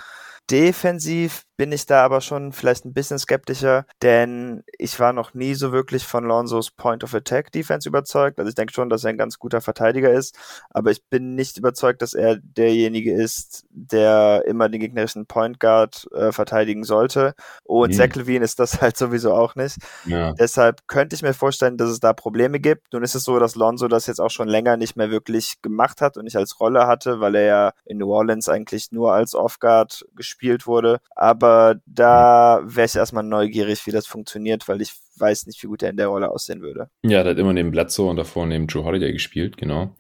Defensiv 0.50 1.44
bin 1.60 1.74
ich 1.74 1.86
da 1.86 2.06
aber 2.06 2.22
schon 2.22 2.54
vielleicht 2.54 2.86
ein 2.86 2.94
bisschen 2.94 3.20
skeptischer, 3.20 3.86
denn 4.02 4.64
ich 4.78 4.98
war 4.98 5.12
noch 5.12 5.34
nie 5.34 5.56
so 5.56 5.74
wirklich 5.74 6.06
von 6.06 6.24
Lonzos 6.24 6.72
Point 6.72 7.04
of 7.04 7.14
Attack 7.14 7.52
Defense 7.52 7.88
überzeugt. 7.88 8.40
Also 8.40 8.48
ich 8.48 8.56
denke 8.56 8.72
schon, 8.72 8.90
dass 8.90 9.04
er 9.04 9.10
ein 9.10 9.18
ganz 9.18 9.40
guter 9.40 9.60
Verteidiger 9.60 10.10
ist, 10.10 10.38
aber 10.70 10.92
ich 10.92 11.04
bin 11.10 11.36
nicht 11.36 11.58
überzeugt, 11.58 12.02
dass 12.02 12.14
er 12.14 12.38
derjenige 12.38 13.14
ist, 13.14 13.66
der 13.72 14.44
immer 14.48 14.70
den 14.70 14.80
gegnerischen 14.80 15.26
Point 15.26 15.60
Guard 15.60 16.08
äh, 16.14 16.32
verteidigen 16.32 16.86
sollte. 16.86 17.34
Und 17.66 17.90
mhm. 17.90 17.96
Zach 17.96 18.16
Levine 18.16 18.46
ist 18.46 18.58
das 18.60 18.80
halt 18.82 18.96
sowieso 18.96 19.34
auch 19.34 19.56
nicht. 19.56 19.80
Ja. 20.06 20.32
Deshalb 20.32 20.88
könnte 20.88 21.18
ich 21.18 21.24
mir 21.24 21.34
vorstellen, 21.34 21.76
dass 21.76 21.90
es 21.90 22.00
da 22.00 22.14
Probleme 22.14 22.62
gibt. 22.62 22.94
Nun 22.94 23.04
ist 23.04 23.16
es 23.16 23.24
so, 23.24 23.38
dass 23.38 23.56
Lonzo 23.56 23.90
das 23.90 24.08
jetzt 24.08 24.22
auch 24.22 24.32
schon 24.32 24.48
länger 24.48 24.78
nicht 24.78 24.96
mehr 24.96 25.12
wirklich 25.12 25.62
gemacht 25.62 26.00
hat 26.00 26.16
und 26.16 26.24
nicht 26.24 26.38
als 26.38 26.62
Rolle 26.62 26.88
hatte, 26.88 27.20
weil 27.20 27.36
er 27.36 27.44
ja 27.44 27.72
in 27.84 27.98
New 27.98 28.14
Orleans 28.14 28.48
eigentlich 28.48 28.94
nur 28.94 29.12
als 29.12 29.36
Off-Guard 29.36 30.06
gespielt 30.16 30.39
wurde. 30.68 31.00
Aber 31.16 31.76
da 31.86 32.62
wäre 32.64 32.86
ich 32.86 32.96
erstmal 32.96 33.24
neugierig, 33.24 33.86
wie 33.86 33.92
das 33.92 34.08
funktioniert, 34.08 34.68
weil 34.68 34.82
ich 34.82 34.94
weiß 35.20 35.48
nicht, 35.48 35.62
wie 35.64 35.68
gut 35.68 35.84
er 35.84 35.90
in 35.90 35.98
der 35.98 36.08
Rolle 36.08 36.32
aussehen 36.32 36.62
würde. 36.62 36.90
Ja, 37.04 37.24
der 37.24 37.32
hat 37.32 37.40
immer 37.40 37.54
neben 37.54 37.72
Bledsoe 37.72 38.10
und 38.10 38.16
davor 38.16 38.46
neben 38.46 38.68
Drew 38.68 38.84
Holiday 38.84 39.12
gespielt, 39.12 39.58
genau. 39.58 39.96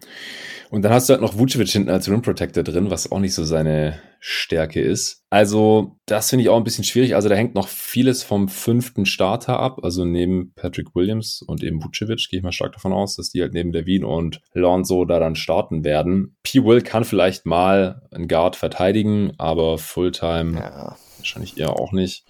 Und 0.69 0.83
dann 0.83 0.93
hast 0.93 1.09
du 1.09 1.13
halt 1.13 1.21
noch 1.21 1.37
Vucevic 1.37 1.69
hinten 1.69 1.89
als 1.89 2.09
Rim 2.09 2.21
Protector 2.21 2.63
drin, 2.63 2.91
was 2.91 3.11
auch 3.11 3.19
nicht 3.19 3.33
so 3.33 3.43
seine 3.43 3.99
Stärke 4.19 4.81
ist. 4.81 5.23
Also, 5.31 5.97
das 6.05 6.29
finde 6.29 6.43
ich 6.43 6.49
auch 6.49 6.57
ein 6.57 6.63
bisschen 6.63 6.83
schwierig. 6.83 7.15
Also, 7.15 7.27
da 7.27 7.35
hängt 7.35 7.55
noch 7.55 7.67
vieles 7.67 8.21
vom 8.21 8.49
fünften 8.49 9.05
Starter 9.07 9.59
ab. 9.59 9.79
Also, 9.83 10.05
neben 10.05 10.53
Patrick 10.53 10.93
Williams 10.93 11.41
und 11.41 11.63
eben 11.63 11.83
Vucevic 11.83 12.27
gehe 12.29 12.39
ich 12.39 12.43
mal 12.43 12.51
stark 12.51 12.73
davon 12.73 12.93
aus, 12.93 13.15
dass 13.15 13.31
die 13.31 13.41
halt 13.41 13.53
neben 13.53 13.71
Levine 13.71 14.05
und 14.05 14.41
Lonzo 14.53 15.05
da 15.05 15.19
dann 15.19 15.35
starten 15.35 15.83
werden. 15.83 16.35
P. 16.43 16.63
Will 16.63 16.81
kann 16.81 17.03
vielleicht 17.03 17.47
mal 17.47 18.03
einen 18.11 18.27
Guard 18.27 18.55
verteidigen, 18.55 19.31
aber 19.39 19.79
Fulltime 19.79 20.59
ja. 20.59 20.97
wahrscheinlich 21.17 21.57
eher 21.57 21.79
auch 21.79 21.93
nicht. 21.93 22.25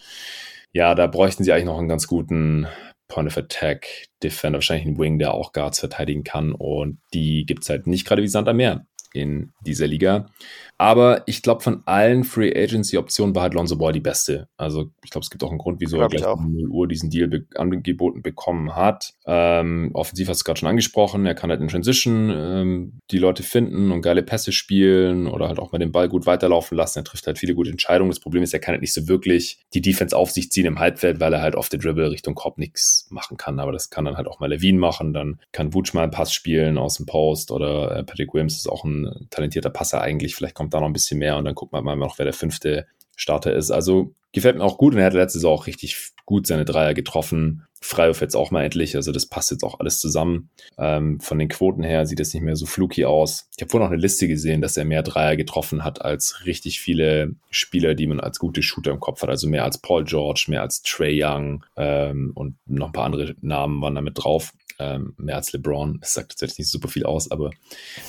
Ja, 0.71 0.95
da 0.95 1.08
bräuchten 1.08 1.43
sie 1.43 1.51
eigentlich 1.51 1.65
noch 1.65 1.79
einen 1.79 1.89
ganz 1.89 2.08
guten 2.08 2.67
Point 3.08 3.27
of 3.27 3.38
Attack 3.38 4.08
Defender, 4.21 4.58
wahrscheinlich 4.58 4.88
einen 4.88 4.99
Wing, 4.99 5.17
der 5.19 5.34
auch 5.34 5.51
Guards 5.51 5.79
verteidigen 5.79 6.23
kann. 6.23 6.53
Und 6.53 6.99
die 7.13 7.45
gibt 7.45 7.63
es 7.63 7.69
halt 7.69 7.88
nicht 7.88 8.05
gerade 8.05 8.21
wie 8.21 8.27
Sand 8.27 8.47
am 8.47 8.58
Meer 8.58 8.86
in 9.13 9.52
dieser 9.62 9.88
Liga. 9.88 10.28
Aber 10.78 11.24
ich 11.26 11.41
glaube, 11.41 11.62
von 11.62 11.82
allen 11.86 12.24
Free 12.24 12.54
Agency-Optionen 12.56 13.36
war 13.36 13.43
halt 13.43 13.54
Lonzo 13.54 13.76
Ball 13.76 13.91
die 13.91 14.00
beste. 14.00 14.48
Also 14.56 14.91
ich 15.04 15.10
glaube, 15.10 15.24
es 15.24 15.30
gibt 15.30 15.43
auch 15.43 15.50
einen 15.50 15.58
Grund, 15.58 15.82
wieso 15.82 16.00
er 16.00 16.08
gleich 16.08 16.26
um 16.26 16.54
0 16.54 16.69
Uhr 16.69 16.88
diesen 16.88 17.10
Deal 17.10 17.28
be 17.28 17.45
angeboten 17.56 18.22
bekommen 18.22 18.76
hat. 18.76 19.13
Ähm, 19.26 19.91
offensiv 19.93 20.30
hast 20.30 20.38
du 20.38 20.41
es 20.41 20.45
gerade 20.45 20.60
schon 20.60 20.69
angesprochen, 20.69 21.26
er 21.26 21.36
kann 21.36 21.50
halt 21.50 21.60
in 21.60 21.67
Transition 21.67 22.32
ähm, 22.34 22.93
die 23.12 23.17
Leute 23.17 23.43
finden 23.43 23.91
und 23.91 24.02
geile 24.02 24.24
Pässe 24.24 24.54
spielen 24.54 25.28
oder 25.28 25.50
halt 25.50 25.60
auch 25.60 25.74
mal 25.74 25.80
den 25.80 25.91
Ball 25.91 26.08
gut 26.08 26.26
weiterlaufen 26.26 26.78
lassen. 26.78 27.00
Er 27.00 27.04
trifft 27.04 27.28
halt 27.28 27.39
viele 27.39 27.56
gute 27.56 27.72
Entscheidungen. 27.72 28.12
Das 28.12 28.19
Problem 28.19 28.43
ist, 28.43 28.54
er 28.54 28.60
kann 28.60 28.74
halt 28.74 28.82
nicht 28.82 28.93
so 28.93 29.08
wirklich 29.10 29.60
die 29.74 29.82
Defense 29.82 30.15
auf 30.15 30.32
sich 30.32 30.50
ziehen 30.50 30.65
im 30.65 30.80
Halbfeld, 30.80 31.19
weil 31.19 31.34
er 31.34 31.41
halt 31.41 31.56
auf 31.56 31.67
der 31.67 31.80
Dribble 31.80 32.10
Richtung 32.10 32.36
Korb 32.36 32.58
nichts 32.58 33.08
machen 33.10 33.36
kann. 33.36 33.60
Aber 33.60 33.74
das 33.74 33.89
kann 33.89 34.06
dann 34.06 34.15
halt 34.15 34.28
auch 34.28 34.39
mal 34.39 34.48
Levine 34.48 34.80
machen. 34.80 35.13
Dann 35.13 35.39
kann 35.52 35.74
Wutsch 35.74 35.93
mal 35.93 36.04
einen 36.04 36.12
Pass 36.12 36.34
spielen 36.34 36.78
aus 36.78 36.95
dem 36.95 37.06
Post 37.06 37.52
oder 37.52 37.98
äh, 37.98 38.04
Patrick 38.04 38.34
Williams 38.34 38.56
ist 38.56 38.67
auch 38.67 38.86
ein 38.86 38.98
talentierter 39.29 39.69
Passer 39.69 40.01
eigentlich. 40.01 40.35
Vielleicht 40.35 40.55
kommt 40.55 40.73
da 40.73 40.79
noch 40.79 40.88
ein 40.88 40.93
bisschen 40.93 41.19
mehr 41.19 41.38
und 41.38 41.45
dann 41.45 41.55
guckt 41.55 41.71
man 41.71 41.83
mal 41.83 41.95
noch, 41.95 42.17
wer 42.17 42.25
der 42.25 42.33
fünfte 42.33 42.88
Starter 43.15 43.53
ist. 43.53 43.71
Also 43.71 44.13
gefällt 44.31 44.57
mir 44.57 44.63
auch 44.63 44.77
gut 44.77 44.93
und 44.93 44.99
er 44.99 45.07
hat 45.07 45.13
letzte 45.13 45.39
Saison 45.39 45.53
auch 45.53 45.67
richtig 45.67 46.13
gut 46.25 46.47
seine 46.47 46.65
Dreier 46.65 46.93
getroffen. 46.93 47.65
Freiwurf 47.81 48.21
jetzt 48.21 48.35
auch 48.35 48.51
mal 48.51 48.63
endlich, 48.63 48.95
also 48.95 49.12
das 49.12 49.25
passt 49.25 49.51
jetzt 49.51 49.63
auch 49.63 49.79
alles 49.79 49.99
zusammen. 49.99 50.49
Ähm, 50.77 51.19
von 51.19 51.39
den 51.39 51.47
Quoten 51.47 51.81
her 51.81 52.05
sieht 52.05 52.19
es 52.19 52.33
nicht 52.33 52.43
mehr 52.43 52.55
so 52.55 52.65
fluky 52.65 53.05
aus. 53.05 53.49
Ich 53.55 53.62
habe 53.62 53.71
vorhin 53.71 53.85
noch 53.85 53.91
eine 53.91 54.01
Liste 54.01 54.27
gesehen, 54.27 54.62
dass 54.62 54.77
er 54.77 54.85
mehr 54.85 55.01
Dreier 55.01 55.38
getroffen 55.38 55.83
hat 55.83 56.01
als 56.01 56.45
richtig 56.45 56.81
viele 56.81 57.35
Spieler, 57.49 57.95
die 57.95 58.07
man 58.07 58.19
als 58.19 58.38
gute 58.38 58.62
Shooter 58.62 58.91
im 58.91 58.99
Kopf 58.99 59.21
hat. 59.21 59.29
Also 59.29 59.47
mehr 59.47 59.63
als 59.63 59.79
Paul 59.79 60.03
George, 60.03 60.45
mehr 60.49 60.62
als 60.62 60.81
Trey 60.81 61.23
Young 61.23 61.63
ähm, 61.77 62.31
und 62.35 62.57
noch 62.65 62.88
ein 62.88 62.93
paar 62.93 63.05
andere 63.05 63.35
Namen 63.41 63.81
waren 63.81 63.95
damit 63.95 64.23
drauf 64.23 64.53
ähm, 64.79 65.13
mehr 65.17 65.35
als 65.35 65.51
LeBron. 65.53 65.99
Das 65.99 66.13
sagt 66.13 66.41
jetzt 66.41 66.57
nicht 66.57 66.69
super 66.69 66.87
viel 66.87 67.05
aus, 67.05 67.29
aber 67.31 67.51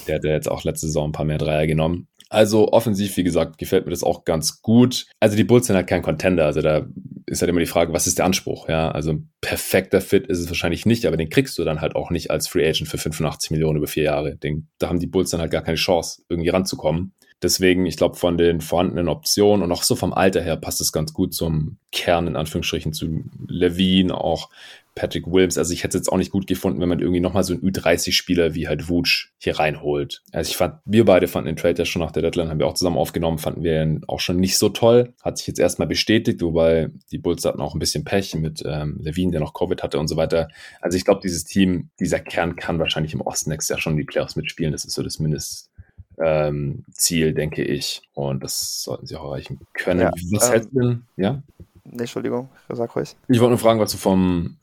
der 0.07 0.17
hat 0.17 0.25
ja 0.25 0.31
jetzt 0.31 0.51
auch 0.51 0.65
letzte 0.65 0.87
Saison 0.87 1.11
ein 1.11 1.13
paar 1.13 1.27
mehr 1.27 1.39
Dreier 1.39 1.67
genommen. 1.67 2.09
Also 2.33 2.73
offensiv, 2.73 3.17
wie 3.17 3.25
gesagt, 3.25 3.59
gefällt 3.59 3.87
mir 3.87 3.91
das 3.91 4.05
auch 4.05 4.25
ganz 4.25 4.63
gut. 4.63 5.07
Also 5.19 5.37
die 5.37 5.43
Bulls 5.43 5.67
sind 5.67 5.75
halt 5.75 5.89
kein 5.89 6.01
Contender. 6.03 6.47
Also 6.47 6.63
da 6.63 6.87
ist 7.27 7.43
halt 7.43 7.49
immer 7.49 7.59
die 7.59 7.67
Frage, 7.67 7.93
was 7.93 8.07
ist 8.07 8.19
der 8.19 8.25
Anspruch? 8.25 8.69
Ja, 8.69 8.93
also 8.93 9.11
ein 9.11 9.31
perfekter 9.41 10.01
Fit 10.01 10.29
ist 10.29 10.39
es 10.39 10.49
wahrscheinlich 10.49 10.87
nicht, 10.87 11.07
aber 11.07 11.17
den 11.17 11.29
kriegst 11.29 11.59
du 11.59 11.65
dann 11.65 11.81
halt 11.81 11.97
auch 11.97 12.11
nicht 12.11 12.31
als 12.31 12.47
Free 12.47 12.69
Agent 12.69 12.89
für 12.89 12.99
85 12.99 13.51
Millionen 13.51 13.79
über 13.79 13.89
vier 13.89 14.05
Jahre. 14.05 14.37
Den, 14.37 14.69
da 14.79 14.89
haben 14.89 15.01
die 15.01 15.09
Bulls 15.09 15.31
dann 15.31 15.41
halt 15.41 15.51
gar 15.51 15.63
keine 15.63 15.77
Chance, 15.77 16.23
irgendwie 16.29 16.51
ranzukommen. 16.51 17.15
Deswegen, 17.43 17.87
ich 17.87 17.97
glaube, 17.97 18.17
von 18.17 18.37
den 18.37 18.61
vorhandenen 18.61 19.09
Optionen 19.09 19.65
und 19.65 19.73
auch 19.73 19.83
so 19.83 19.97
vom 19.97 20.13
Alter 20.13 20.43
her 20.43 20.57
passt 20.57 20.81
es 20.83 20.93
ganz 20.93 21.15
gut 21.15 21.35
zum 21.35 21.79
Kern, 21.91 22.27
in 22.27 22.37
Anführungsstrichen, 22.37 22.93
zu 22.93 23.25
Levine, 23.49 24.15
auch 24.15 24.51
Patrick 25.01 25.27
Williams. 25.27 25.57
Also 25.57 25.73
ich 25.73 25.83
hätte 25.83 25.97
es 25.97 26.03
jetzt 26.03 26.13
auch 26.13 26.19
nicht 26.19 26.31
gut 26.31 26.47
gefunden, 26.47 26.79
wenn 26.79 26.89
man 26.91 27.01
irgendwie 27.01 27.21
nochmal 27.21 27.43
so 27.43 27.55
einen 27.55 27.63
Ü30-Spieler 27.63 28.55
wie 28.55 28.69
halt 28.69 28.91
Wutsch 28.91 29.31
hier 29.39 29.59
reinholt. 29.59 30.23
Also 30.31 30.51
ich 30.51 30.59
fand, 30.59 30.75
wir 30.85 31.07
beide 31.07 31.27
fanden 31.27 31.47
den 31.47 31.57
Trade 31.57 31.79
ja 31.79 31.85
schon 31.87 32.03
nach 32.03 32.11
der 32.11 32.23
Deadline, 32.23 32.51
haben 32.51 32.59
wir 32.59 32.67
auch 32.67 32.75
zusammen 32.75 32.99
aufgenommen, 32.99 33.39
fanden 33.39 33.63
wir 33.63 33.83
ihn 33.83 34.03
auch 34.09 34.21
schon 34.21 34.37
nicht 34.37 34.59
so 34.59 34.69
toll. 34.69 35.15
Hat 35.23 35.39
sich 35.39 35.47
jetzt 35.47 35.59
erstmal 35.59 35.89
bestätigt, 35.89 36.43
wobei 36.43 36.91
die 37.11 37.17
Bulls 37.17 37.47
hatten 37.47 37.63
auch 37.63 37.75
ein 37.75 37.79
bisschen 37.79 38.05
Pech 38.05 38.35
mit 38.35 38.63
ähm, 38.67 38.99
Levine, 39.01 39.33
der 39.33 39.41
noch 39.41 39.55
Covid 39.55 39.83
hatte 39.83 39.99
und 39.99 40.09
so 40.09 40.17
weiter. 40.17 40.49
Also 40.83 40.99
ich 40.99 41.07
glaube, 41.07 41.23
dieses 41.23 41.47
Team, 41.47 41.89
dieser 41.99 42.21
Kern 42.21 42.57
kann 42.57 42.79
wahrscheinlich 42.79 43.15
im 43.15 43.23
Osten 43.23 43.49
nächstes 43.49 43.71
Jahr 43.71 43.81
schon 43.81 43.97
die 43.97 44.05
Playoffs 44.05 44.37
mitspielen. 44.37 44.73
Das 44.73 44.85
ist 44.85 44.93
so 44.93 45.03
das 45.03 45.19
Mindest, 45.19 45.71
ähm, 46.23 46.85
Ziel, 46.93 47.33
denke 47.33 47.65
ich. 47.65 48.03
Und 48.13 48.45
das 48.45 48.83
sollten 48.83 49.07
sie 49.07 49.17
auch 49.17 49.25
erreichen 49.25 49.61
können. 49.73 50.01
Ja, 50.01 50.13
Was 50.33 50.47
ähm, 50.47 50.53
hältst 50.53 50.71
du 50.73 50.81
denn? 50.81 51.03
Ja? 51.17 51.43
Nee, 51.85 52.01
Entschuldigung, 52.01 52.49
sag 52.69 52.95
ruhig. 52.95 53.17
Ich 53.29 53.41
wollte 53.41 53.51
nur 53.51 53.59
fragen, 53.59 53.81
was 53.81 53.93
du 53.93 53.99
vom 53.99 54.57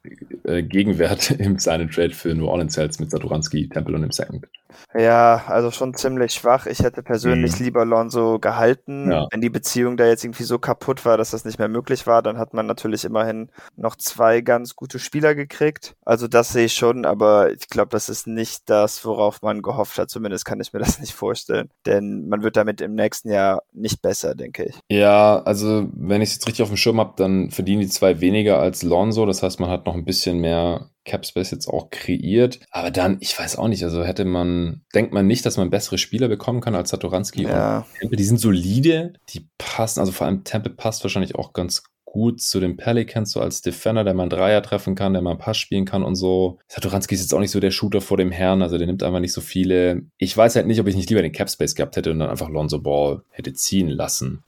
äh, 0.43 0.63
Gegenwert 0.63 1.31
im 1.39 1.59
Sign 1.59 1.89
Trade 1.89 2.11
für 2.11 2.33
New 2.33 2.47
Orleans 2.47 2.77
hältst 2.77 2.99
mit 2.99 3.11
Satoranski, 3.11 3.69
Temple 3.69 3.95
und 3.95 4.01
dem 4.01 4.11
Second. 4.11 4.47
Ja, 4.93 5.43
also 5.47 5.71
schon 5.71 5.93
ziemlich 5.93 6.33
schwach. 6.33 6.65
Ich 6.65 6.79
hätte 6.79 7.03
persönlich 7.03 7.59
mhm. 7.59 7.65
lieber 7.65 7.85
Lonzo 7.85 8.39
gehalten. 8.39 9.11
Ja. 9.11 9.27
Wenn 9.31 9.41
die 9.41 9.49
Beziehung 9.49 9.97
da 9.97 10.05
jetzt 10.05 10.23
irgendwie 10.23 10.43
so 10.43 10.59
kaputt 10.59 11.05
war, 11.05 11.17
dass 11.17 11.31
das 11.31 11.45
nicht 11.45 11.59
mehr 11.59 11.67
möglich 11.67 12.07
war, 12.07 12.21
dann 12.21 12.37
hat 12.37 12.53
man 12.53 12.65
natürlich 12.65 13.05
immerhin 13.05 13.49
noch 13.75 13.95
zwei 13.95 14.41
ganz 14.41 14.75
gute 14.75 14.99
Spieler 14.99 15.35
gekriegt. 15.35 15.95
Also 16.05 16.27
das 16.27 16.49
sehe 16.49 16.65
ich 16.65 16.73
schon, 16.73 17.05
aber 17.05 17.51
ich 17.51 17.69
glaube, 17.69 17.89
das 17.89 18.09
ist 18.09 18.27
nicht 18.27 18.69
das, 18.69 19.03
worauf 19.05 19.41
man 19.41 19.61
gehofft 19.61 19.97
hat. 19.97 20.09
Zumindest 20.09 20.45
kann 20.45 20.59
ich 20.59 20.73
mir 20.73 20.79
das 20.87 20.99
nicht 20.99 21.13
vorstellen. 21.13 21.69
Denn 21.85 22.27
man 22.27 22.43
wird 22.43 22.57
damit 22.57 22.81
im 22.81 22.95
nächsten 22.95 23.29
Jahr 23.29 23.63
nicht 23.73 24.01
besser, 24.01 24.35
denke 24.35 24.65
ich. 24.65 24.79
Ja, 24.89 25.41
also 25.43 25.87
wenn 25.93 26.21
ich 26.21 26.29
es 26.29 26.35
jetzt 26.35 26.47
richtig 26.47 26.63
auf 26.63 26.69
dem 26.69 26.77
Schirm 26.77 26.99
habe, 26.99 27.13
dann 27.17 27.51
verdienen 27.51 27.81
die 27.81 27.89
zwei 27.89 28.21
weniger 28.21 28.59
als 28.59 28.83
Lonzo. 28.83 29.25
Das 29.25 29.43
heißt, 29.43 29.59
man 29.59 29.69
hat 29.69 29.85
noch 29.85 29.95
ein 29.95 30.05
bisschen 30.05 30.39
mehr 30.39 30.89
Capspace 31.07 31.51
jetzt 31.51 31.67
auch 31.67 31.89
kreiert. 31.89 32.59
Aber 32.69 32.91
dann, 32.91 33.17
ich 33.19 33.37
weiß 33.37 33.57
auch 33.57 33.67
nicht, 33.67 33.83
also 33.83 34.03
hätte 34.03 34.25
man, 34.25 34.81
denkt 34.93 35.13
man 35.13 35.25
nicht, 35.25 35.45
dass 35.45 35.57
man 35.57 35.71
bessere 35.71 35.97
Spieler 35.97 36.27
bekommen 36.27 36.61
kann 36.61 36.75
als 36.75 36.91
Satoranski 36.91 37.43
ja. 37.43 37.87
und. 38.01 38.17
Die 38.17 38.23
sind 38.23 38.39
solide, 38.39 39.13
die 39.29 39.47
passen, 39.57 39.99
also 39.99 40.11
vor 40.11 40.27
allem 40.27 40.43
Temple 40.43 40.73
passt 40.73 41.03
wahrscheinlich 41.03 41.35
auch 41.35 41.53
ganz 41.53 41.83
gut 42.17 42.41
zu 42.41 42.59
den 42.59 42.77
Pelicans, 42.77 43.31
so 43.31 43.41
als 43.41 43.61
Defender, 43.61 44.03
der 44.03 44.13
mal 44.13 44.23
einen 44.23 44.29
Dreier 44.29 44.63
treffen 44.63 44.95
kann, 44.95 45.13
der 45.13 45.21
mal 45.21 45.31
einen 45.31 45.39
Pass 45.39 45.57
spielen 45.57 45.85
kann 45.85 46.03
und 46.03 46.15
so. 46.15 46.57
Satoranski 46.67 47.13
ist 47.15 47.21
jetzt 47.21 47.33
auch 47.33 47.39
nicht 47.39 47.51
so 47.51 47.59
der 47.59 47.71
Shooter 47.71 48.01
vor 48.01 48.17
dem 48.17 48.31
Herrn, 48.31 48.61
also 48.61 48.77
der 48.77 48.87
nimmt 48.87 49.03
einfach 49.03 49.19
nicht 49.19 49.33
so 49.33 49.41
viele. 49.41 50.03
Ich 50.17 50.35
weiß 50.35 50.55
halt 50.55 50.67
nicht, 50.67 50.79
ob 50.79 50.87
ich 50.87 50.95
nicht 50.95 51.09
lieber 51.09 51.21
den 51.21 51.33
Capspace 51.33 51.75
gehabt 51.75 51.95
hätte 51.95 52.11
und 52.11 52.19
dann 52.19 52.29
einfach 52.29 52.49
Lonzo 52.49 52.79
Ball 52.79 53.21
hätte 53.29 53.53
ziehen 53.53 53.89
lassen. 53.89 54.43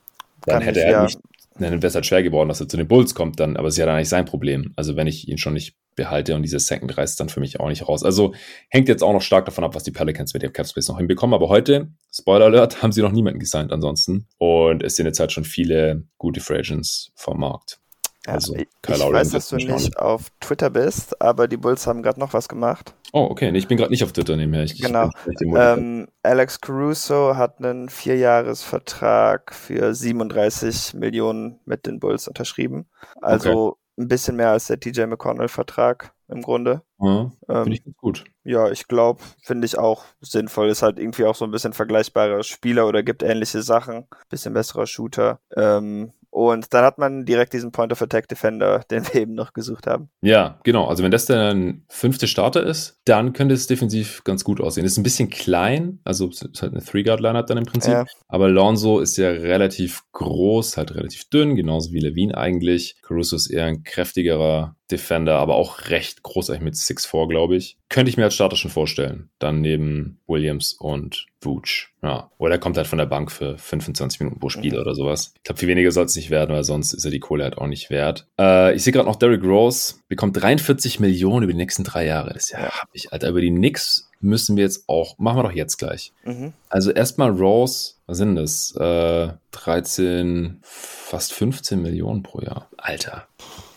Dann 0.45 0.55
kann 0.55 0.63
hätte 0.63 0.79
ich, 0.79 0.85
er 0.85 0.91
ja. 0.91 1.03
nicht, 1.03 1.19
dann 1.63 1.81
wäre 1.81 1.87
es 1.87 1.95
halt 1.95 2.05
schwer 2.05 2.23
geworden, 2.23 2.49
dass 2.49 2.61
er 2.61 2.67
zu 2.67 2.77
den 2.77 2.87
Bulls 2.87 3.15
kommt, 3.15 3.39
dann, 3.39 3.57
aber 3.57 3.67
es 3.67 3.75
ist 3.75 3.79
ja 3.79 3.85
dann 3.85 3.97
nicht 3.97 4.09
sein 4.09 4.25
Problem. 4.25 4.73
Also 4.75 4.95
wenn 4.95 5.07
ich 5.07 5.27
ihn 5.27 5.37
schon 5.37 5.53
nicht 5.53 5.75
behalte 5.95 6.35
und 6.35 6.43
diese 6.43 6.59
Second 6.59 6.97
reißt 6.97 7.19
dann 7.19 7.29
für 7.29 7.41
mich 7.41 7.59
auch 7.59 7.67
nicht 7.67 7.87
raus. 7.87 8.03
Also 8.03 8.33
hängt 8.69 8.87
jetzt 8.87 9.03
auch 9.03 9.11
noch 9.11 9.21
stark 9.21 9.45
davon 9.45 9.65
ab, 9.65 9.75
was 9.75 9.83
die 9.83 9.91
Pelicans 9.91 10.33
mit 10.33 10.43
dem 10.43 10.53
Capspace 10.53 10.87
noch 10.87 10.97
hinbekommen. 10.97 11.33
Aber 11.33 11.49
heute, 11.49 11.89
Spoiler 12.11 12.45
Alert, 12.45 12.81
haben 12.81 12.91
sie 12.91 13.01
noch 13.01 13.11
niemanden 13.11 13.39
gesigned 13.39 13.71
ansonsten. 13.71 14.25
Und 14.37 14.81
es 14.81 14.95
sind 14.95 15.05
jetzt 15.05 15.19
halt 15.19 15.31
schon 15.31 15.43
viele 15.43 16.03
gute 16.17 16.39
Free 16.39 16.63
vom 17.15 17.39
Markt. 17.39 17.79
Also, 18.33 18.55
ich 18.55 18.67
weiß, 18.87 19.31
dass 19.31 19.49
du 19.49 19.55
nicht 19.57 19.97
auf 19.97 20.29
Twitter 20.39 20.69
bist, 20.69 21.21
aber 21.21 21.47
die 21.47 21.57
Bulls 21.57 21.87
haben 21.87 22.03
gerade 22.03 22.19
noch 22.19 22.33
was 22.33 22.49
gemacht. 22.49 22.93
Oh, 23.11 23.27
okay. 23.29 23.51
Ich 23.55 23.67
bin 23.67 23.77
gerade 23.77 23.91
nicht 23.91 24.03
auf 24.03 24.11
Twitter 24.11 24.35
nebenher. 24.35 24.63
Ich, 24.63 24.79
genau. 24.79 25.09
Ähm, 25.55 26.07
Alex 26.21 26.61
Caruso 26.61 27.35
hat 27.35 27.59
einen 27.59 27.89
Vierjahresvertrag 27.89 29.53
für 29.53 29.93
37 29.93 30.93
Millionen 30.93 31.59
mit 31.65 31.85
den 31.85 31.99
Bulls 31.99 32.27
unterschrieben. 32.27 32.87
Also 33.21 33.69
okay 33.69 33.75
ein 33.99 34.07
bisschen 34.07 34.37
mehr 34.37 34.51
als 34.51 34.67
der 34.67 34.79
TJ 34.79 35.03
McConnell-Vertrag 35.03 36.13
im 36.29 36.41
Grunde. 36.41 36.83
Ja, 36.99 37.31
ähm, 37.49 37.63
finde 37.63 37.73
ich 37.73 37.97
gut. 37.97 38.23
Ja, 38.43 38.71
ich 38.71 38.87
glaube, 38.87 39.21
finde 39.43 39.65
ich 39.65 39.77
auch 39.77 40.05
sinnvoll. 40.21 40.69
Ist 40.69 40.81
halt 40.81 40.99
irgendwie 40.99 41.25
auch 41.25 41.35
so 41.35 41.45
ein 41.45 41.51
bisschen 41.51 41.73
vergleichbarer 41.73 42.43
Spieler 42.43 42.87
oder 42.87 43.03
gibt 43.03 43.23
ähnliche 43.23 43.61
Sachen. 43.61 44.07
Bisschen 44.29 44.53
besserer 44.53 44.87
Shooter. 44.87 45.39
Ähm, 45.55 46.13
und 46.31 46.73
dann 46.73 46.85
hat 46.85 46.97
man 46.97 47.25
direkt 47.25 47.53
diesen 47.53 47.71
Point 47.71 47.91
of 47.91 48.01
Attack 48.01 48.27
Defender, 48.27 48.79
den 48.91 49.05
wir 49.05 49.21
eben 49.21 49.33
noch 49.33 49.53
gesucht 49.53 49.87
haben. 49.87 50.09
Ja, 50.21 50.59
genau. 50.63 50.85
Also 50.87 51.03
wenn 51.03 51.11
das 51.11 51.25
der 51.25 51.55
fünfte 51.87 52.27
Starter 52.27 52.63
ist, 52.63 52.99
dann 53.05 53.33
könnte 53.33 53.55
es 53.55 53.67
defensiv 53.67 54.23
ganz 54.23 54.43
gut 54.43 54.61
aussehen. 54.61 54.85
Ist 54.85 54.97
ein 54.97 55.03
bisschen 55.03 55.29
klein, 55.29 55.99
also 56.03 56.29
es 56.29 56.41
ist 56.41 56.61
halt 56.61 56.73
eine 56.73 56.83
Three-Guard-Lineup 56.83 57.47
dann 57.47 57.57
im 57.57 57.65
Prinzip. 57.65 57.93
Ja. 57.93 58.05
Aber 58.27 58.49
Lonzo 58.49 58.99
ist 58.99 59.17
ja 59.17 59.29
relativ 59.29 60.03
groß, 60.11 60.77
halt 60.77 60.93
relativ 60.95 61.29
dünn, 61.29 61.55
genauso 61.55 61.91
wie 61.91 61.99
Levine 61.99 62.37
eigentlich. 62.37 62.97
Caruso 63.01 63.35
ist 63.35 63.47
eher 63.47 63.65
ein 63.65 63.83
kräftigerer 63.83 64.75
Defender, 64.91 65.37
aber 65.37 65.55
auch 65.55 65.89
recht 65.89 66.23
großartig 66.23 66.63
mit 66.63 66.75
6'4, 66.75 67.27
glaube 67.27 67.55
ich. 67.55 67.77
Könnte 67.89 68.09
ich 68.09 68.17
mir 68.17 68.25
als 68.25 68.35
Starter 68.35 68.55
schon 68.55 68.71
vorstellen. 68.71 69.29
Dann 69.39 69.61
neben 69.61 70.19
Williams 70.27 70.73
und 70.73 71.27
Vooch. 71.41 71.89
Ja. 72.01 72.31
Oder 72.37 72.55
er 72.55 72.59
kommt 72.59 72.77
halt 72.77 72.87
von 72.87 72.97
der 72.97 73.05
Bank 73.05 73.31
für 73.31 73.57
25 73.57 74.19
Minuten 74.19 74.39
pro 74.39 74.49
Spiel 74.49 74.73
mhm. 74.73 74.79
oder 74.79 74.95
sowas. 74.95 75.33
Ich 75.37 75.43
glaube, 75.43 75.59
viel 75.59 75.69
weniger 75.69 75.91
soll 75.91 76.05
es 76.05 76.15
nicht 76.15 76.29
werden, 76.29 76.55
weil 76.55 76.63
sonst 76.63 76.93
ist 76.93 77.05
er 77.05 77.11
die 77.11 77.19
Kohle 77.19 77.43
halt 77.43 77.57
auch 77.57 77.67
nicht 77.67 77.89
wert. 77.89 78.27
Äh, 78.39 78.75
ich 78.75 78.83
sehe 78.83 78.93
gerade 78.93 79.07
noch 79.07 79.15
Derrick 79.15 79.43
Rose 79.43 79.95
bekommt 80.07 80.41
43 80.41 80.99
Millionen 80.99 81.43
über 81.43 81.53
die 81.53 81.57
nächsten 81.57 81.83
drei 81.83 82.05
Jahre. 82.05 82.33
Das 82.33 82.45
ist 82.45 82.51
ja, 82.51 82.59
hab 82.59 82.89
ich, 82.93 83.13
Alter, 83.13 83.29
über 83.29 83.41
die 83.41 83.51
Knicks 83.51 84.09
müssen 84.21 84.57
wir 84.57 84.63
jetzt 84.63 84.83
auch, 84.87 85.17
machen 85.17 85.37
wir 85.37 85.43
doch 85.43 85.51
jetzt 85.51 85.77
gleich. 85.77 86.13
Mhm. 86.25 86.53
Also 86.67 86.91
erstmal 86.91 87.29
Rose, 87.29 87.93
was 88.05 88.17
sind 88.17 88.35
das? 88.35 88.75
Äh, 88.75 89.33
13, 89.51 90.59
fast 90.61 91.33
15 91.33 91.81
Millionen 91.81 92.23
pro 92.23 92.41
Jahr. 92.41 92.69
Alter. 92.77 93.27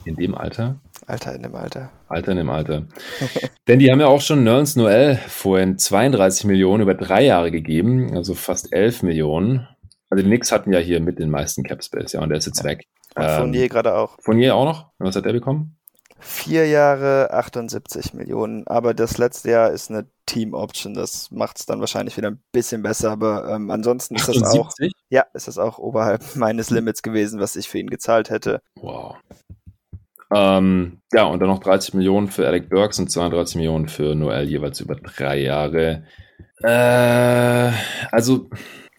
In 0.05 0.17
dem 0.17 0.35
Alter? 0.35 0.81
Alter 1.07 1.35
in 1.35 1.43
dem 1.43 1.55
Alter. 1.55 1.91
Alter 2.09 2.33
in 2.33 2.39
dem 2.39 2.51
Alter. 2.51 2.87
Denn 3.69 3.79
die 3.79 3.91
haben 3.91 4.01
ja 4.01 4.07
auch 4.07 4.21
schon 4.21 4.45
Nerlens 4.45 4.77
Noel 4.77 5.17
vorhin 5.29 5.79
32 5.79 6.45
Millionen 6.45 6.83
über 6.83 6.95
drei 6.95 7.25
Jahre 7.25 7.51
gegeben, 7.51 8.17
also 8.17 8.35
fast 8.35 8.73
11 8.73 9.03
Millionen. 9.03 9.69
Also 10.11 10.23
die 10.23 10.29
Knicks 10.29 10.53
hatten 10.53 10.73
ja 10.73 10.79
hier 10.79 11.01
mit 11.01 11.19
den 11.19 11.31
meisten 11.31 11.63
Cap 11.63 11.83
Space, 11.83 12.13
ja, 12.13 12.21
und 12.21 12.29
der 12.29 12.39
ist 12.39 12.47
jetzt 12.47 12.61
ja. 12.61 12.71
weg. 12.71 12.87
Und 13.15 13.25
ähm, 13.25 13.37
Fournier 13.37 13.69
gerade 13.69 13.95
auch. 13.95 14.17
Fournier 14.21 14.55
auch 14.55 14.65
noch? 14.65 14.91
Was 14.99 15.17
hat 15.17 15.25
der 15.25 15.33
bekommen? 15.33 15.77
Vier 16.25 16.69
Jahre 16.69 17.31
78 17.33 18.15
Millionen, 18.15 18.65
aber 18.69 18.95
das 18.95 19.19
letzte 19.19 19.51
Jahr 19.51 19.71
ist 19.73 19.91
eine 19.91 20.07
Team 20.25 20.55
Option, 20.55 20.95
das 20.95 21.33
macht 21.33 21.59
es 21.59 21.67
dann 21.67 21.81
wahrscheinlich 21.81 22.17
wieder 22.17 22.31
ein 22.31 22.41
bisschen 22.53 22.81
besser, 22.83 23.11
aber 23.11 23.49
ähm, 23.51 23.71
ansonsten 23.73 24.15
ist 24.15 24.29
78? 24.29 24.43
das 24.43 24.59
auch, 24.59 24.71
ja, 25.11 25.27
ist 25.35 25.49
das 25.49 25.59
auch 25.59 25.79
oberhalb 25.79 26.23
meines 26.37 26.71
Limits 26.71 27.03
gewesen, 27.03 27.41
was 27.41 27.57
ich 27.57 27.69
für 27.69 27.79
ihn 27.79 27.91
gezahlt 27.91 28.31
hätte. 28.31 28.63
Wow. 28.81 29.17
Ähm, 30.35 31.01
ja, 31.13 31.25
und 31.25 31.41
dann 31.41 31.49
noch 31.49 31.61
30 31.61 31.95
Millionen 31.95 32.29
für 32.29 32.47
Alec 32.47 32.69
Burks 32.69 32.99
und 32.99 33.11
32 33.11 33.57
Millionen 33.57 33.89
für 33.89 34.15
Noel, 34.15 34.49
jeweils 34.49 34.81
über 34.81 34.95
drei 34.95 35.41
Jahre. 35.41 36.05
Äh, 36.63 37.73
also, 38.11 38.49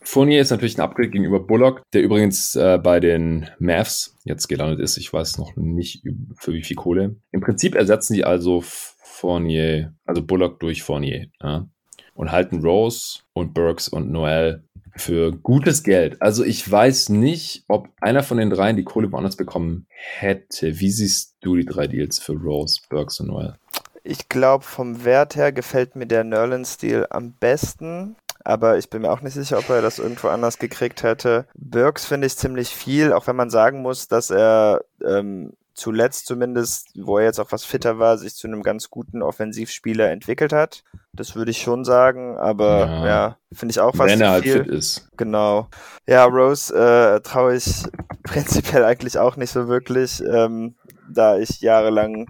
Fournier 0.05 0.41
ist 0.41 0.51
natürlich 0.51 0.77
ein 0.77 0.81
Upgrade 0.81 1.09
gegenüber 1.09 1.39
Bullock, 1.39 1.81
der 1.93 2.03
übrigens 2.03 2.55
äh, 2.55 2.77
bei 2.77 2.99
den 2.99 3.49
Mavs 3.59 4.17
jetzt 4.25 4.47
gelandet 4.47 4.79
ist. 4.79 4.97
Ich 4.97 5.11
weiß 5.11 5.37
noch 5.37 5.55
nicht 5.55 6.03
für 6.37 6.53
wie 6.53 6.63
viel 6.63 6.75
Kohle. 6.75 7.15
Im 7.31 7.41
Prinzip 7.41 7.75
ersetzen 7.75 8.13
die 8.13 8.25
also 8.25 8.61
Fournier, 8.61 9.93
also 10.05 10.21
Bullock 10.21 10.59
durch 10.59 10.83
Fournier. 10.83 11.27
Ja? 11.41 11.67
Und 12.15 12.31
halten 12.31 12.61
Rose 12.61 13.21
und 13.31 13.53
Burks 13.53 13.87
und 13.87 14.11
Noel 14.11 14.63
für 14.95 15.31
gutes 15.31 15.83
Geld. 15.83 16.21
Also 16.21 16.43
ich 16.43 16.69
weiß 16.69 17.09
nicht, 17.09 17.65
ob 17.67 17.89
einer 17.99 18.23
von 18.23 18.37
den 18.37 18.49
dreien 18.49 18.77
die 18.77 18.83
Kohle 18.83 19.11
woanders 19.11 19.35
bekommen 19.35 19.87
hätte. 19.89 20.79
Wie 20.79 20.91
siehst 20.91 21.35
du 21.41 21.55
die 21.55 21.65
drei 21.65 21.87
Deals 21.87 22.19
für 22.19 22.33
Rose, 22.33 22.81
Burks 22.89 23.19
und 23.19 23.27
Noel? 23.27 23.55
Ich 24.03 24.29
glaube, 24.29 24.63
vom 24.63 25.05
Wert 25.05 25.35
her 25.35 25.51
gefällt 25.51 25.95
mir 25.95 26.05
der 26.05 26.23
Nerlens-Deal 26.23 27.07
am 27.09 27.33
besten. 27.33 28.15
Aber 28.43 28.77
ich 28.77 28.89
bin 28.89 29.03
mir 29.03 29.11
auch 29.11 29.21
nicht 29.21 29.33
sicher, 29.33 29.57
ob 29.57 29.69
er 29.69 29.81
das 29.81 29.99
irgendwo 29.99 30.27
anders 30.27 30.59
gekriegt 30.59 31.03
hätte. 31.03 31.47
Burks 31.55 32.05
finde 32.05 32.27
ich 32.27 32.35
ziemlich 32.35 32.69
viel, 32.69 33.13
auch 33.13 33.27
wenn 33.27 33.37
man 33.37 33.49
sagen 33.49 33.81
muss, 33.81 34.09
dass 34.09 34.29
er 34.29 34.83
ähm, 35.03 35.53
zuletzt 35.73 36.27
zumindest, 36.27 36.89
wo 36.95 37.17
er 37.17 37.25
jetzt 37.25 37.39
auch 37.39 37.51
was 37.51 37.63
fitter 37.63 37.99
war, 37.99 38.17
sich 38.17 38.35
zu 38.35 38.47
einem 38.47 38.61
ganz 38.61 38.89
guten 38.89 39.21
Offensivspieler 39.21 40.11
entwickelt 40.11 40.51
hat. 40.51 40.83
Das 41.15 41.35
würde 41.35 41.51
ich 41.51 41.61
schon 41.61 41.85
sagen, 41.85 42.37
aber 42.37 42.79
ja, 42.79 43.05
ja 43.05 43.37
finde 43.51 43.71
ich 43.71 43.79
auch 43.79 43.93
was 43.95 44.09
Wenn 44.09 44.21
er 44.21 44.31
halt 44.31 44.43
fit 44.43 44.67
ist. 44.67 45.09
Genau. 45.15 45.67
Ja, 46.07 46.25
Rose 46.25 46.73
äh, 46.73 47.21
traue 47.21 47.55
ich 47.55 47.83
prinzipiell 48.23 48.83
eigentlich 48.83 49.19
auch 49.19 49.35
nicht 49.35 49.51
so 49.51 49.67
wirklich, 49.67 50.23
ähm, 50.23 50.75
da 51.11 51.37
ich 51.37 51.61
jahrelang 51.61 52.27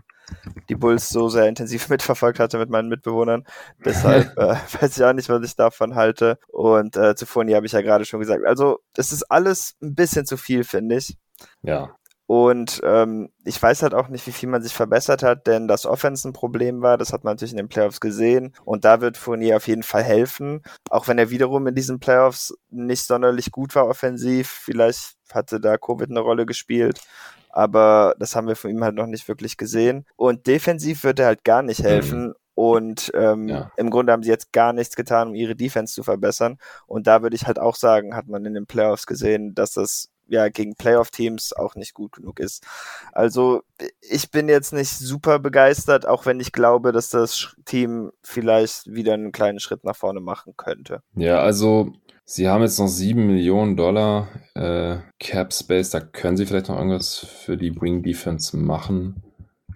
die 0.69 0.75
Bulls 0.75 1.09
so 1.09 1.29
sehr 1.29 1.47
intensiv 1.47 1.89
mitverfolgt 1.89 2.39
hatte 2.39 2.57
mit 2.57 2.69
meinen 2.69 2.89
Mitbewohnern. 2.89 3.45
Deshalb 3.85 4.37
äh, 4.37 4.55
weiß 4.79 4.97
ich 4.97 5.03
auch 5.03 5.13
nicht, 5.13 5.29
was 5.29 5.43
ich 5.43 5.55
davon 5.55 5.95
halte. 5.95 6.37
Und 6.49 6.97
äh, 6.97 7.15
zuvor 7.15 7.45
habe 7.45 7.65
ich 7.65 7.71
ja 7.71 7.81
gerade 7.81 8.05
schon 8.05 8.19
gesagt. 8.19 8.45
Also, 8.45 8.79
es 8.97 9.11
ist 9.11 9.23
alles 9.31 9.75
ein 9.81 9.95
bisschen 9.95 10.25
zu 10.25 10.37
viel, 10.37 10.63
finde 10.63 10.97
ich. 10.97 11.17
Ja. 11.61 11.95
Und 12.25 12.79
ähm, 12.83 13.29
ich 13.43 13.61
weiß 13.61 13.83
halt 13.83 13.93
auch 13.93 14.07
nicht, 14.07 14.25
wie 14.27 14.31
viel 14.31 14.47
man 14.49 14.61
sich 14.63 14.73
verbessert 14.73 15.23
hat, 15.23 15.45
denn 15.45 15.67
das 15.67 15.85
Offense 15.85 16.27
ein 16.27 16.33
Problem 16.33 16.81
war, 16.81 16.97
das 16.97 17.11
hat 17.11 17.23
man 17.23 17.33
natürlich 17.33 17.51
in 17.51 17.57
den 17.57 17.67
Playoffs 17.67 17.99
gesehen. 17.99 18.55
Und 18.63 18.85
da 18.85 19.01
wird 19.01 19.17
Fournier 19.17 19.57
auf 19.57 19.67
jeden 19.67 19.83
Fall 19.83 20.03
helfen, 20.03 20.61
auch 20.89 21.07
wenn 21.07 21.19
er 21.19 21.29
wiederum 21.29 21.67
in 21.67 21.75
diesen 21.75 21.99
Playoffs 21.99 22.55
nicht 22.69 23.05
sonderlich 23.05 23.51
gut 23.51 23.75
war 23.75 23.87
offensiv. 23.87 24.49
Vielleicht 24.49 25.15
hatte 25.33 25.59
da 25.59 25.77
Covid 25.77 26.09
eine 26.09 26.21
Rolle 26.21 26.45
gespielt. 26.45 27.01
Aber 27.49 28.15
das 28.17 28.35
haben 28.35 28.47
wir 28.47 28.55
von 28.55 28.71
ihm 28.71 28.83
halt 28.83 28.95
noch 28.95 29.05
nicht 29.05 29.27
wirklich 29.27 29.57
gesehen. 29.57 30.05
Und 30.15 30.47
defensiv 30.47 31.03
wird 31.03 31.19
er 31.19 31.27
halt 31.27 31.43
gar 31.43 31.61
nicht 31.61 31.83
helfen. 31.83 32.27
Mhm. 32.27 32.33
Und 32.55 33.11
ähm, 33.15 33.47
ja. 33.47 33.71
im 33.77 33.89
Grunde 33.89 34.13
haben 34.13 34.23
sie 34.23 34.29
jetzt 34.29 34.53
gar 34.53 34.73
nichts 34.73 34.95
getan, 34.95 35.29
um 35.29 35.35
ihre 35.35 35.55
Defense 35.55 35.93
zu 35.93 36.03
verbessern. 36.03 36.57
Und 36.87 37.07
da 37.07 37.21
würde 37.21 37.35
ich 37.35 37.47
halt 37.47 37.59
auch 37.59 37.75
sagen, 37.75 38.15
hat 38.15 38.27
man 38.27 38.45
in 38.45 38.53
den 38.53 38.67
Playoffs 38.67 39.07
gesehen, 39.07 39.55
dass 39.55 39.73
das 39.73 40.09
ja 40.27 40.49
gegen 40.49 40.75
Playoff-Teams 40.75 41.53
auch 41.53 41.75
nicht 41.75 41.93
gut 41.93 42.13
genug 42.13 42.39
ist. 42.39 42.65
Also 43.11 43.63
ich 44.01 44.31
bin 44.31 44.49
jetzt 44.49 44.73
nicht 44.73 44.89
super 44.89 45.39
begeistert, 45.39 46.07
auch 46.07 46.25
wenn 46.25 46.39
ich 46.39 46.51
glaube, 46.51 46.91
dass 46.91 47.09
das 47.09 47.55
Team 47.65 48.11
vielleicht 48.23 48.87
wieder 48.93 49.13
einen 49.13 49.31
kleinen 49.31 49.59
Schritt 49.59 49.83
nach 49.83 49.95
vorne 49.95 50.19
machen 50.19 50.53
könnte. 50.57 51.01
Ja, 51.15 51.39
also 51.39 51.93
sie 52.25 52.47
haben 52.49 52.61
jetzt 52.63 52.79
noch 52.79 52.87
sieben 52.87 53.27
Millionen 53.27 53.75
Dollar 53.75 54.27
äh, 54.55 54.97
Cap 55.19 55.53
Space, 55.53 55.89
da 55.89 55.99
können 55.99 56.37
sie 56.37 56.45
vielleicht 56.45 56.69
noch 56.69 56.77
irgendwas 56.77 57.17
für 57.17 57.57
die 57.57 57.79
Wing 57.79 58.03
Defense 58.03 58.55
machen. 58.55 59.21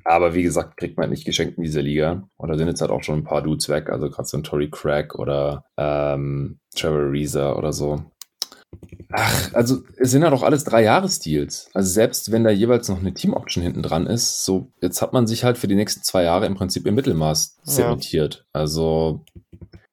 Aber 0.03 0.33
wie 0.33 0.43
gesagt, 0.43 0.77
kriegt 0.77 0.97
man 0.97 1.10
nicht 1.10 1.25
geschenkt 1.25 1.57
in 1.57 1.65
dieser 1.65 1.81
Liga. 1.81 2.29
Und 2.38 2.47
da 2.47 2.57
sind 2.57 2.69
jetzt 2.69 2.79
halt 2.79 2.91
auch 2.91 3.03
schon 3.03 3.19
ein 3.19 3.23
paar 3.25 3.41
Dudes 3.41 3.67
weg, 3.67 3.89
also 3.89 4.10
gerade 4.10 4.25
so 4.25 4.38
ein 4.38 4.43
Tory 4.43 4.69
Craig 4.69 5.15
oder 5.15 5.65
ähm, 5.75 6.60
Trevor 6.73 7.12
Reeser 7.12 7.57
oder 7.57 7.73
so. 7.73 8.05
Ach, 9.12 9.54
also 9.54 9.84
es 9.98 10.12
sind 10.12 10.24
ja 10.24 10.30
doch 10.30 10.43
alles 10.43 10.63
drei 10.63 10.84
Jahresdeals. 10.84 11.70
Also 11.74 11.89
selbst 11.89 12.32
wenn 12.32 12.43
da 12.43 12.50
jeweils 12.50 12.89
noch 12.89 13.00
eine 13.00 13.13
Team-Option 13.13 13.63
hinten 13.63 13.82
dran 13.82 14.06
ist, 14.06 14.43
so 14.43 14.72
jetzt 14.82 15.02
hat 15.02 15.13
man 15.13 15.28
sich 15.28 15.43
halt 15.43 15.58
für 15.58 15.67
die 15.67 15.76
nächsten 15.76 16.04
zwei 16.04 16.24
Jahre 16.24 16.46
im 16.46 16.56
Prinzip 16.56 16.86
im 16.86 16.96
Mittelmaß 16.96 17.58
zementiert. 17.63 18.46
Ja. 18.54 18.62
Also 18.62 19.24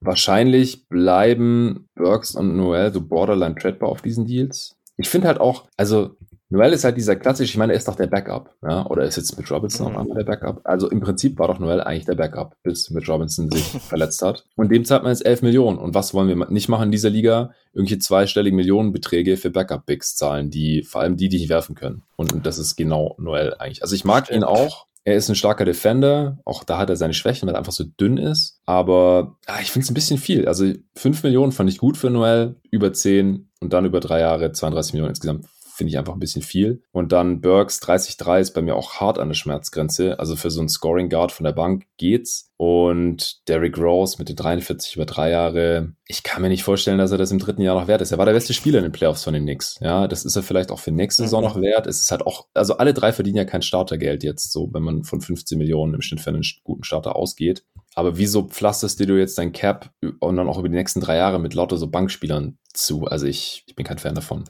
wahrscheinlich 0.00 0.88
bleiben 0.88 1.88
Burks 1.94 2.34
und 2.34 2.56
Noel 2.56 2.92
so 2.92 3.00
borderline 3.00 3.54
tradbar 3.54 3.88
auf 3.88 4.02
diesen 4.02 4.26
Deals. 4.26 4.76
Ich 4.96 5.08
finde 5.08 5.28
halt 5.28 5.40
auch, 5.40 5.68
also 5.76 6.16
Noel 6.54 6.72
ist 6.72 6.84
halt 6.84 6.96
dieser 6.96 7.16
klassische, 7.16 7.50
ich 7.50 7.56
meine, 7.56 7.72
er 7.72 7.76
ist 7.76 7.88
doch 7.88 7.96
der 7.96 8.06
Backup, 8.06 8.54
ja, 8.62 8.86
oder 8.86 9.02
ist 9.04 9.16
jetzt 9.16 9.36
mit 9.36 9.50
Robinson 9.50 9.90
mhm. 9.90 9.96
auch 9.96 10.00
einmal 10.00 10.18
der 10.18 10.24
Backup? 10.24 10.60
Also 10.62 10.88
im 10.88 11.00
Prinzip 11.00 11.36
war 11.38 11.48
doch 11.48 11.58
Noel 11.58 11.80
eigentlich 11.80 12.04
der 12.04 12.14
Backup, 12.14 12.56
bis 12.62 12.90
mit 12.90 13.08
Robinson 13.08 13.50
sich 13.50 13.64
verletzt 13.88 14.22
hat. 14.22 14.44
Und 14.54 14.70
dem 14.70 14.84
zahlt 14.84 15.02
man 15.02 15.10
jetzt 15.10 15.26
11 15.26 15.42
Millionen. 15.42 15.78
Und 15.78 15.94
was 15.94 16.14
wollen 16.14 16.28
wir 16.28 16.50
nicht 16.50 16.68
machen 16.68 16.84
in 16.84 16.92
dieser 16.92 17.10
Liga? 17.10 17.50
Irgendwelche 17.72 17.98
zweistelligen 17.98 18.56
Millionenbeträge 18.56 19.36
für 19.36 19.50
Backup-Bigs 19.50 20.14
zahlen, 20.14 20.50
die, 20.50 20.82
vor 20.82 21.00
allem 21.00 21.16
die, 21.16 21.28
die 21.28 21.38
nicht 21.38 21.48
werfen 21.48 21.74
können. 21.74 22.02
Und, 22.14 22.32
und 22.32 22.46
das 22.46 22.58
ist 22.58 22.76
genau 22.76 23.16
Noel 23.18 23.54
eigentlich. 23.58 23.82
Also 23.82 23.96
ich 23.96 24.04
mag 24.04 24.30
ihn 24.30 24.44
auch. 24.44 24.86
Er 25.06 25.16
ist 25.16 25.28
ein 25.28 25.34
starker 25.34 25.64
Defender. 25.64 26.38
Auch 26.44 26.62
da 26.62 26.78
hat 26.78 26.88
er 26.88 26.96
seine 26.96 27.14
Schwächen, 27.14 27.48
weil 27.48 27.56
er 27.56 27.58
einfach 27.58 27.72
so 27.72 27.84
dünn 27.84 28.16
ist. 28.16 28.60
Aber 28.64 29.36
ja, 29.48 29.56
ich 29.60 29.72
finde 29.72 29.84
es 29.84 29.90
ein 29.90 29.94
bisschen 29.94 30.18
viel. 30.18 30.46
Also 30.46 30.72
5 30.94 31.24
Millionen 31.24 31.52
fand 31.52 31.68
ich 31.68 31.78
gut 31.78 31.96
für 31.96 32.10
Noel, 32.10 32.54
über 32.70 32.92
10 32.92 33.48
und 33.60 33.72
dann 33.72 33.84
über 33.84 34.00
drei 34.00 34.20
Jahre 34.20 34.52
32 34.52 34.92
Millionen 34.94 35.10
insgesamt 35.10 35.46
finde 35.74 35.90
ich 35.90 35.98
einfach 35.98 36.12
ein 36.12 36.20
bisschen 36.20 36.42
viel. 36.42 36.82
Und 36.92 37.12
dann 37.12 37.40
Burks 37.40 37.82
30-3 37.82 38.40
ist 38.40 38.52
bei 38.52 38.62
mir 38.62 38.76
auch 38.76 38.94
hart 38.94 39.18
an 39.18 39.28
der 39.28 39.34
Schmerzgrenze. 39.34 40.18
Also 40.18 40.36
für 40.36 40.50
so 40.50 40.60
einen 40.60 40.68
Scoring 40.68 41.08
Guard 41.08 41.32
von 41.32 41.44
der 41.44 41.52
Bank 41.52 41.86
geht's. 41.96 42.50
Und 42.56 43.46
Derrick 43.48 43.76
Rose 43.76 44.16
mit 44.18 44.28
den 44.28 44.36
43 44.36 44.94
über 44.94 45.04
drei 45.04 45.30
Jahre. 45.30 45.92
Ich 46.06 46.22
kann 46.22 46.42
mir 46.42 46.48
nicht 46.48 46.62
vorstellen, 46.62 46.98
dass 46.98 47.10
er 47.10 47.18
das 47.18 47.32
im 47.32 47.40
dritten 47.40 47.62
Jahr 47.62 47.78
noch 47.78 47.88
wert 47.88 48.00
ist. 48.00 48.12
Er 48.12 48.18
war 48.18 48.26
der 48.26 48.32
beste 48.32 48.54
Spieler 48.54 48.78
in 48.78 48.84
den 48.84 48.92
Playoffs 48.92 49.24
von 49.24 49.34
den 49.34 49.42
Knicks. 49.42 49.78
Ja, 49.80 50.06
das 50.06 50.24
ist 50.24 50.36
er 50.36 50.44
vielleicht 50.44 50.70
auch 50.70 50.78
für 50.78 50.92
nächste 50.92 51.24
Saison 51.24 51.42
mhm. 51.42 51.48
noch 51.48 51.60
wert. 51.60 51.86
Es 51.88 52.00
ist 52.00 52.10
halt 52.12 52.24
auch, 52.24 52.46
also 52.54 52.76
alle 52.76 52.94
drei 52.94 53.12
verdienen 53.12 53.38
ja 53.38 53.44
kein 53.44 53.62
Startergeld 53.62 54.22
jetzt, 54.22 54.52
so 54.52 54.72
wenn 54.72 54.82
man 54.82 55.02
von 55.02 55.20
15 55.20 55.58
Millionen 55.58 55.94
im 55.94 56.02
Schnitt 56.02 56.20
für 56.20 56.30
einen 56.30 56.44
guten 56.62 56.84
Starter 56.84 57.16
ausgeht. 57.16 57.64
Aber 57.96 58.16
wieso 58.16 58.42
pflasterst 58.48 59.00
du 59.00 59.18
jetzt 59.18 59.38
dein 59.38 59.52
Cap 59.52 59.90
und 60.20 60.36
dann 60.36 60.48
auch 60.48 60.58
über 60.58 60.68
die 60.68 60.76
nächsten 60.76 61.00
drei 61.00 61.16
Jahre 61.16 61.38
mit 61.38 61.54
lauter 61.54 61.76
so 61.76 61.88
Bankspielern 61.88 62.58
zu? 62.72 63.04
Also 63.04 63.26
ich, 63.26 63.64
ich 63.66 63.76
bin 63.76 63.86
kein 63.86 63.98
Fan 63.98 64.14
davon. 64.14 64.44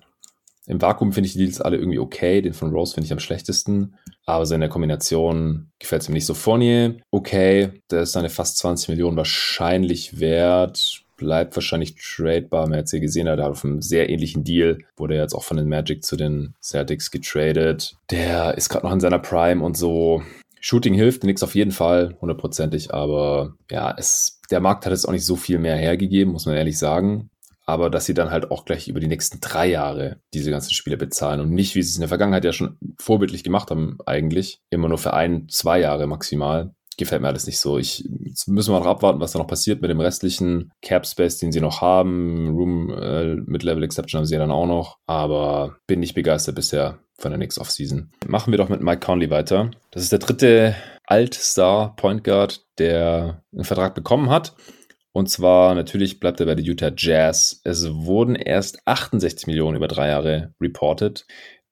Im 0.67 0.81
Vakuum 0.81 1.13
finde 1.13 1.27
ich 1.27 1.35
die 1.35 1.41
Deals 1.41 1.61
alle 1.61 1.77
irgendwie 1.77 1.99
okay. 1.99 2.41
Den 2.41 2.55
von 2.55 2.73
Rose 2.73 2.95
finde 2.95 3.07
ich 3.07 3.13
am 3.13 3.19
schlechtesten. 3.19 3.97
Aber 4.27 4.47
so 4.47 4.55
in 4.55 4.61
der 4.61 4.71
Kombination 4.71 5.71
gefällt 5.79 6.03
es 6.03 6.09
mir 6.09 6.15
nicht 6.15 6.27
so. 6.27 6.35
Fournier, 6.35 6.97
okay. 7.11 7.83
Der 7.91 8.03
ist 8.03 8.13
seine 8.13 8.31
fast 8.31 8.59
20 8.59 8.89
Millionen 8.89 9.17
wahrscheinlich 9.17 10.19
wert. 10.19 11.03
Bleibt 11.17 11.55
wahrscheinlich 11.55 11.97
tradebar. 11.97 12.63
Man 12.63 12.73
hat 12.73 12.81
jetzt 12.81 12.91
hier 12.91 13.01
gesehen, 13.01 13.27
er 13.27 13.35
hat 13.35 13.41
auf 13.41 13.65
einem 13.65 13.83
sehr 13.83 14.09
ähnlichen 14.09 14.43
Deal. 14.43 14.79
Wurde 14.97 15.17
jetzt 15.17 15.35
auch 15.35 15.45
von 15.45 15.57
den 15.57 15.69
Magic 15.69 16.03
zu 16.05 16.17
den 16.17 16.55
Celtics 16.63 17.11
getradet. 17.11 17.97
Der 18.11 18.57
ist 18.57 18.69
gerade 18.69 18.87
noch 18.87 18.93
in 18.93 19.01
seiner 19.01 19.19
Prime 19.19 19.63
und 19.63 19.77
so. 19.77 20.23
Shooting 20.61 20.95
hilft, 20.95 21.25
nix 21.25 21.43
auf 21.43 21.55
jeden 21.55 21.73
Fall, 21.73 22.17
hundertprozentig, 22.23 22.95
aber 22.95 23.55
ja, 23.71 23.95
es, 23.99 24.41
der 24.51 24.61
Markt 24.61 24.87
hat 24.87 24.93
jetzt 24.93 25.07
auch 25.07 25.13
nicht 25.13 25.27
so 25.27 25.37
viel 25.37 25.59
mehr 25.59 25.77
hergegeben, 25.77 26.33
muss 26.33 26.47
man 26.47 26.55
ehrlich 26.55 26.79
sagen. 26.79 27.29
Aber 27.67 27.91
dass 27.91 28.05
sie 28.05 28.15
dann 28.15 28.31
halt 28.31 28.51
auch 28.51 28.65
gleich 28.65 28.89
über 28.89 29.01
die 29.01 29.09
nächsten 29.09 29.41
drei 29.41 29.67
Jahre 29.67 30.19
diese 30.33 30.51
ganzen 30.51 30.73
Spiele 30.73 30.97
bezahlen 30.97 31.41
und 31.41 31.51
nicht, 31.51 31.75
wie 31.75 31.83
sie 31.83 31.91
es 31.91 31.97
in 31.97 32.03
der 32.03 32.09
Vergangenheit 32.09 32.45
ja 32.45 32.53
schon 32.53 32.79
vorbildlich 32.99 33.45
gemacht 33.45 33.71
haben, 33.71 33.99
eigentlich. 34.07 34.61
Immer 34.71 34.89
nur 34.89 34.99
für 34.99 35.15
ein, 35.15 35.49
zwei 35.49 35.81
Jahre 35.81 36.07
maximal. 36.07 36.75
Gefällt 36.97 37.23
mir 37.23 37.29
alles 37.29 37.47
nicht 37.47 37.59
so. 37.59 37.79
Ich 37.79 38.09
jetzt 38.25 38.47
müssen 38.47 38.73
wir 38.73 38.79
noch 38.79 38.87
abwarten, 38.87 39.19
was 39.19 39.33
da 39.33 39.39
noch 39.39 39.49
passiert 39.49 39.83
mit 39.83 39.91
dem 39.91 40.01
restlichen 40.01 40.71
Cap 40.81 41.07
Space, 41.07 41.39
den 41.39 41.51
sie 41.51 41.61
noch 41.61 41.81
haben. 41.81 42.51
Room 42.51 42.91
äh, 42.91 43.35
mit 43.35 43.65
Level 43.65 43.83
Exception 43.83 44.21
haben 44.21 44.27
sie 44.27 44.35
ja 44.35 44.41
dann 44.41 44.53
auch 44.53 44.67
noch. 44.67 44.99
Aber 45.07 45.77
bin 45.89 46.01
nicht 46.01 46.15
begeistert 46.15 46.55
bisher 46.55 46.99
von 47.19 47.31
der 47.31 47.39
Knicks 47.39 47.59
Offseason. 47.59 48.11
Machen 48.29 48.53
wir 48.53 48.59
doch 48.59 48.69
mit 48.69 48.81
Mike 48.81 49.05
Conley 49.05 49.31
weiter. 49.31 49.71
Das 49.91 50.03
ist 50.03 50.13
der 50.13 50.21
dritte 50.21 50.77
Alt-Star 51.07 51.97
Point 51.97 52.25
Guard, 52.25 52.65
der 52.79 53.43
einen 53.53 53.65
Vertrag 53.65 53.95
bekommen 53.95 54.31
hat. 54.31 54.55
Und 55.17 55.29
zwar 55.31 55.77
natürlich 55.77 56.19
bleibt 56.19 56.41
er 56.41 56.47
bei 56.47 56.57
der 56.57 56.65
Utah 56.65 56.91
Jazz. 56.97 57.61
Es 57.63 57.89
wurden 57.89 58.35
erst 58.35 58.81
68 58.85 59.47
Millionen 59.47 59.77
über 59.77 59.87
drei 59.87 60.09
Jahre 60.09 60.53
reported. 60.61 61.25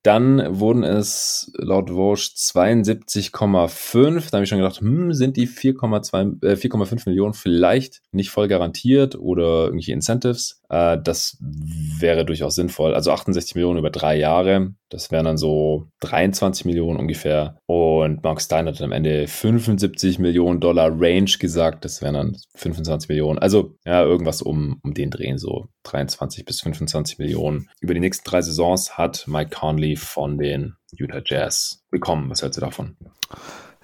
Dann 0.02 0.58
wurden 0.58 0.82
es 0.82 1.52
laut 1.56 1.90
Vogue 1.90 2.16
72,5. 2.16 4.30
Da 4.30 4.36
habe 4.36 4.44
ich 4.44 4.48
schon 4.48 4.58
gedacht, 4.58 4.80
hm, 4.80 5.12
sind 5.12 5.36
die 5.36 5.46
4,2, 5.46 6.44
äh, 6.44 6.56
4,5 6.56 7.06
Millionen 7.06 7.34
vielleicht 7.34 8.02
nicht 8.10 8.30
voll 8.30 8.48
garantiert 8.48 9.14
oder 9.14 9.66
irgendwelche 9.66 9.92
Incentives? 9.92 10.60
Äh, 10.68 10.98
das 11.02 11.38
wäre 11.40 12.24
durchaus 12.24 12.56
sinnvoll. 12.56 12.94
Also 12.94 13.12
68 13.12 13.54
Millionen 13.54 13.78
über 13.78 13.90
drei 13.90 14.18
Jahre. 14.18 14.74
Das 14.88 15.12
wären 15.12 15.26
dann 15.26 15.36
so 15.36 15.86
23 16.00 16.64
Millionen 16.64 16.98
ungefähr. 16.98 17.58
Und 17.66 18.24
Mark 18.24 18.42
Stein 18.42 18.66
hat 18.66 18.82
am 18.82 18.92
Ende 18.92 19.28
75 19.28 20.18
Millionen 20.18 20.58
Dollar 20.60 20.90
Range 20.90 21.30
gesagt. 21.38 21.84
Das 21.84 22.02
wären 22.02 22.14
dann 22.14 22.36
25 22.56 23.08
Millionen. 23.08 23.38
Also 23.38 23.76
ja, 23.84 24.02
irgendwas 24.02 24.42
um, 24.42 24.80
um 24.82 24.94
den 24.94 25.10
Drehen, 25.10 25.38
so 25.38 25.68
23 25.84 26.44
bis 26.44 26.60
25 26.60 27.18
Millionen. 27.18 27.70
Über 27.80 27.94
die 27.94 28.00
nächsten 28.00 28.28
drei 28.28 28.42
Saisons 28.42 28.96
hat 28.98 29.24
Mike 29.26 29.50
Conley 29.50 29.96
von 29.96 30.38
den 30.38 30.76
Utah 30.92 31.22
Jazz 31.24 31.82
bekommen. 31.90 32.30
Was 32.30 32.42
hältst 32.42 32.58
du 32.58 32.60
davon? 32.60 32.96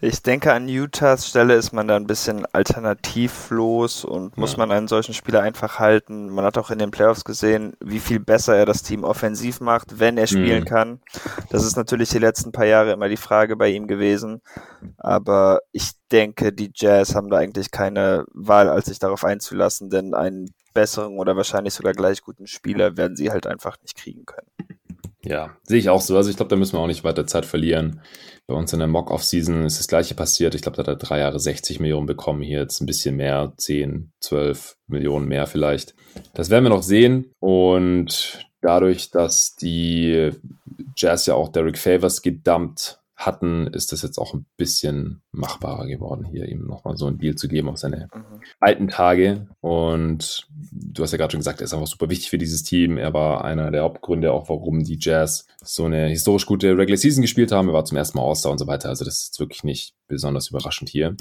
Ich 0.01 0.23
denke, 0.23 0.53
an 0.53 0.69
Utahs 0.69 1.29
Stelle 1.29 1.55
ist 1.55 1.73
man 1.73 1.89
da 1.89 1.97
ein 1.97 2.07
bisschen 2.07 2.47
alternativlos 2.47 4.05
und 4.05 4.37
muss 4.37 4.53
ja. 4.53 4.59
man 4.59 4.71
einen 4.71 4.87
solchen 4.87 5.13
Spieler 5.13 5.43
einfach 5.43 5.81
halten. 5.81 6.29
Man 6.29 6.45
hat 6.45 6.57
auch 6.57 6.71
in 6.71 6.79
den 6.79 6.93
Playoffs 6.93 7.25
gesehen, 7.25 7.75
wie 7.81 7.99
viel 7.99 8.21
besser 8.21 8.57
er 8.57 8.65
das 8.65 8.85
Team 8.85 9.03
offensiv 9.03 9.61
macht, 9.61 9.99
wenn 9.99 10.17
er 10.17 10.29
spielen 10.29 10.61
mhm. 10.61 10.67
kann. 10.67 11.01
Das 11.51 11.65
ist 11.65 11.77
natürlich 11.77 12.11
die 12.11 12.21
letzten 12.21 12.53
paar 12.53 12.67
Jahre 12.67 12.93
immer 12.93 13.09
die 13.09 13.17
Frage 13.17 13.57
bei 13.57 13.71
ihm 13.71 13.89
gewesen. 13.89 14.41
Aber 14.99 15.61
ich 15.73 15.91
denke, 16.13 16.53
die 16.53 16.71
Jazz 16.73 17.17
haben 17.17 17.29
da 17.29 17.39
eigentlich 17.39 17.73
keine 17.73 18.25
Wahl, 18.33 18.69
als 18.69 18.87
sich 18.87 19.01
darauf 19.01 19.25
einzulassen, 19.25 19.91
denn 19.91 20.15
einen 20.15 20.55
besseren 20.79 21.18
oder 21.18 21.37
wahrscheinlich 21.37 21.74
sogar 21.74 21.93
gleich 21.93 22.22
guten 22.22 22.47
Spieler 22.47 22.97
werden 22.97 23.16
sie 23.16 23.31
halt 23.31 23.47
einfach 23.47 23.76
nicht 23.83 23.97
kriegen 23.97 24.24
können. 24.24 24.47
Ja, 25.24 25.57
sehe 25.64 25.79
ich 25.79 25.91
auch 25.91 26.01
so. 26.01 26.16
Also 26.16 26.31
ich 26.31 26.37
glaube, 26.37 26.51
da 26.51 26.57
müssen 26.57 26.74
wir 26.74 26.81
auch 26.81 26.87
nicht 26.87 27.03
weiter 27.03 27.26
Zeit 27.26 27.45
verlieren. 27.45 28.01
Bei 28.47 28.55
uns 28.55 28.72
in 28.72 28.79
der 28.79 28.89
Mock-Off-Season 28.89 29.64
ist 29.64 29.81
das 29.81 29.89
gleiche 29.89 30.14
passiert. 30.14 30.55
Ich 30.55 30.62
glaube, 30.62 30.76
da 30.76 30.83
hat 30.83 30.89
er 30.89 30.97
drei 30.97 31.18
Jahre 31.18 31.41
60 31.41 31.81
Millionen 31.81 32.07
bekommen. 32.07 32.43
Hier 32.43 32.61
jetzt 32.61 32.81
ein 32.81 32.87
bisschen 32.87 33.16
mehr, 33.16 33.53
10, 33.57 34.12
12 34.20 34.76
Millionen 34.87 35.26
mehr 35.26 35.47
vielleicht. 35.47 35.95
Das 36.35 36.49
werden 36.49 36.64
wir 36.64 36.70
noch 36.70 36.85
sehen. 36.85 37.33
Und 37.41 38.49
dadurch, 38.62 39.11
dass 39.11 39.57
die 39.57 40.31
Jazz 40.97 41.26
ja 41.26 41.35
auch 41.35 41.51
Derek 41.51 41.79
Favors 41.79 42.22
gedumpt 42.22 43.01
hatten, 43.19 43.66
ist 43.66 43.91
das 43.91 44.03
jetzt 44.03 44.16
auch 44.16 44.33
ein 44.33 44.47
bisschen 44.57 45.23
machbarer 45.33 45.87
geworden, 45.87 46.25
hier 46.25 46.49
ihm 46.49 46.66
nochmal 46.66 46.97
so 46.97 47.07
ein 47.07 47.19
Deal 47.19 47.35
zu 47.35 47.49
geben 47.49 47.69
auf 47.69 47.77
seine 47.77 48.09
mhm. 48.14 48.41
alten 48.61 48.89
Tage. 48.89 49.49
Und 49.61 50.47
du 50.71 51.03
hast 51.03 51.11
ja 51.11 51.19
gerade 51.19 51.33
schon 51.33 51.41
gesagt, 51.41 51.61
er 51.61 51.64
ist 51.64 51.75
einfach 51.75 51.89
super 51.89 52.09
wichtig 52.09 52.31
für 52.31 52.39
dieses 52.39 52.62
Team. 52.62 52.97
Er 52.97 53.12
war 53.12 53.45
einer 53.45 53.73
der 53.73 53.83
Hauptgründe 53.83 54.33
auch, 54.33 54.49
warum 54.49 54.85
die 54.85 54.99
Jazz 55.01 55.47
so 55.64 55.85
eine 55.85 56.07
historisch 56.07 56.47
gute 56.47 56.79
Regular 56.79 56.97
Season 56.97 57.23
gespielt 57.23 57.51
haben. 57.51 57.69
Er 57.69 57.75
war 57.75 57.85
zum 57.85 57.99
ersten 57.99 58.16
Mal 58.16 58.25
All-Star 58.25 58.53
und 58.53 58.59
so 58.59 58.69
weiter. 58.69 58.89
Also 58.89 59.05
das 59.05 59.23
ist 59.23 59.41
wirklich 59.41 59.64
nicht 59.64 59.95
besonders 60.07 60.51
überraschend 60.51 60.89
hier. 60.89 61.16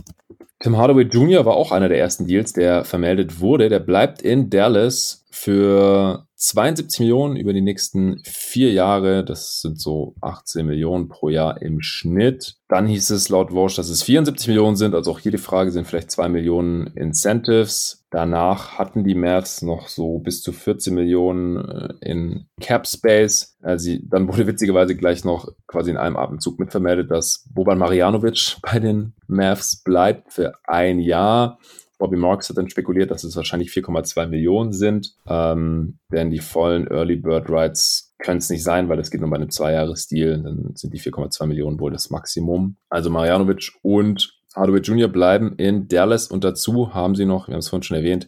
Tim 0.60 0.78
Hardaway 0.78 1.04
Jr. 1.04 1.46
war 1.46 1.56
auch 1.56 1.72
einer 1.72 1.90
der 1.90 2.00
ersten 2.00 2.28
Deals, 2.28 2.54
der 2.54 2.86
vermeldet 2.86 3.40
wurde. 3.40 3.70
Der 3.70 3.80
bleibt 3.80 4.22
in 4.22 4.52
Dallas 4.52 5.26
für 5.32 6.27
72 6.40 7.00
Millionen 7.00 7.36
über 7.36 7.52
die 7.52 7.62
nächsten 7.62 8.22
vier 8.24 8.72
Jahre. 8.72 9.26
Das 9.26 9.60
sind 9.62 9.82
so 9.82 10.14
18 10.22 10.68
Millionen 10.68 11.10
pro 11.10 11.30
Jahr 11.30 11.62
im 11.64 11.82
Schnitt. 11.82 12.58
Dann 12.68 12.86
hieß 12.86 13.10
es 13.10 13.30
laut 13.30 13.52
Walsh, 13.52 13.76
dass 13.76 13.90
es 13.90 14.04
74 14.04 14.48
Millionen 14.50 14.76
sind. 14.76 14.94
Also 14.94 15.12
auch 15.12 15.20
hier 15.20 15.32
die 15.32 15.40
Frage, 15.40 15.72
sind 15.72 15.88
vielleicht 15.88 16.12
zwei 16.12 16.30
Millionen 16.30 16.88
Incentives. 16.96 18.06
Danach 18.12 18.78
hatten 18.78 19.04
die 19.04 19.16
Mavs 19.16 19.64
noch 19.64 19.88
so 19.88 20.20
bis 20.20 20.44
zu 20.44 20.52
14 20.52 20.94
Millionen 20.94 21.58
äh, 21.58 21.94
in 22.02 22.46
Cap 22.62 22.88
Space. 22.88 23.58
Also 23.64 23.94
dann 24.04 24.28
wurde 24.28 24.46
witzigerweise 24.46 24.96
gleich 24.96 25.26
noch 25.26 25.52
quasi 25.66 25.90
in 25.90 25.98
einem 25.98 26.18
Abendzug 26.18 26.60
mitvermeldet, 26.60 27.10
dass 27.10 27.50
Boban 27.52 27.80
Marjanovic 27.80 28.58
bei 28.62 28.80
den 28.80 29.14
Mavs 29.28 29.82
bleibt 29.84 30.34
für 30.34 30.54
ein 30.66 31.00
Jahr. 31.00 31.58
Bobby 31.98 32.18
Marks 32.18 32.50
hat 32.50 32.58
dann 32.58 32.70
spekuliert, 32.70 33.12
dass 33.12 33.24
es 33.24 33.36
wahrscheinlich 33.36 33.70
4,2 33.70 34.28
Millionen 34.28 34.72
sind. 34.72 35.16
Ähm, 35.28 35.98
denn 36.12 36.30
die 36.30 36.40
vollen 36.40 36.88
Early 36.88 37.16
Bird 37.16 37.50
Rights 37.50 38.16
können 38.20 38.40
es 38.40 38.50
nicht 38.50 38.64
sein, 38.64 38.90
weil 38.90 38.98
das 38.98 39.12
geht 39.12 39.22
nur 39.22 39.30
bei 39.30 39.38
einem 39.38 39.50
Zweijahres-Deal. 39.50 40.44
Dann 40.44 40.72
sind 40.76 40.94
die 40.94 41.00
4,2 41.00 41.46
Millionen 41.48 41.80
wohl 41.80 41.92
das 41.92 42.10
Maximum. 42.10 42.78
Also 42.90 43.10
Marjanovic 43.10 43.74
und 43.82 44.38
Hardaway 44.56 44.80
Jr. 44.80 45.08
bleiben 45.08 45.56
in 45.58 45.88
Dallas 45.88 46.28
und 46.28 46.44
dazu 46.44 46.94
haben 46.94 47.16
sie 47.16 47.26
noch, 47.26 47.48
wir 47.48 47.54
haben 47.54 47.60
es 47.60 47.70
vorhin 47.70 47.84
schon 47.84 47.98
erwähnt, 47.98 48.28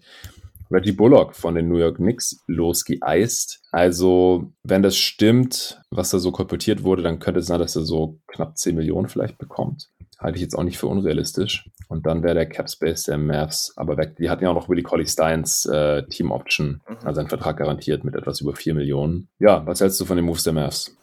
Reggie 0.72 0.92
Bullock 0.92 1.36
von 1.36 1.56
den 1.56 1.68
New 1.68 1.78
York 1.78 1.96
Knicks 1.96 2.44
losgeeist. 2.46 3.62
Also, 3.72 4.54
wenn 4.64 4.84
das 4.84 4.98
stimmt, 4.98 5.82
was 5.90 6.12
da 6.12 6.20
so 6.20 6.32
kolportiert 6.32 6.84
wurde, 6.84 7.02
dann 7.02 7.18
könnte 7.18 7.40
es 7.40 7.48
sein, 7.48 7.60
dass 7.60 7.76
er 7.76 7.82
so 7.82 8.20
knapp 8.28 8.56
10 8.56 8.76
Millionen 8.76 9.08
vielleicht 9.08 9.40
bekommt. 9.40 9.90
Halte 10.20 10.36
ich 10.36 10.42
jetzt 10.42 10.56
auch 10.56 10.64
nicht 10.64 10.78
für 10.78 10.88
unrealistisch. 10.88 11.70
Und 11.88 12.06
dann 12.06 12.22
wäre 12.24 12.36
der 12.36 12.46
Cap 12.46 12.70
Space 12.70 13.04
der 13.04 13.18
Mavs 13.18 13.74
aber 13.76 13.98
weg. 13.98 14.16
Die 14.18 14.30
hatten 14.30 14.44
ja 14.44 14.52
auch 14.52 14.56
noch 14.56 14.70
Willie 14.70 14.84
Colley 14.84 15.08
Steins 15.08 15.66
äh, 15.66 16.04
Team 16.04 16.32
Option, 16.32 16.82
mhm. 16.88 16.98
also 17.04 17.20
einen 17.20 17.30
Vertrag 17.30 17.58
garantiert 17.58 18.04
mit 18.04 18.16
etwas 18.16 18.42
über 18.42 18.54
4 18.54 18.76
Millionen. 18.76 19.30
Ja, 19.40 19.66
was 19.66 19.82
hältst 19.82 20.00
du 20.00 20.06
von 20.06 20.18
den 20.18 20.26
Moves 20.26 20.44
der 20.44 20.54
Mavs? 20.54 20.96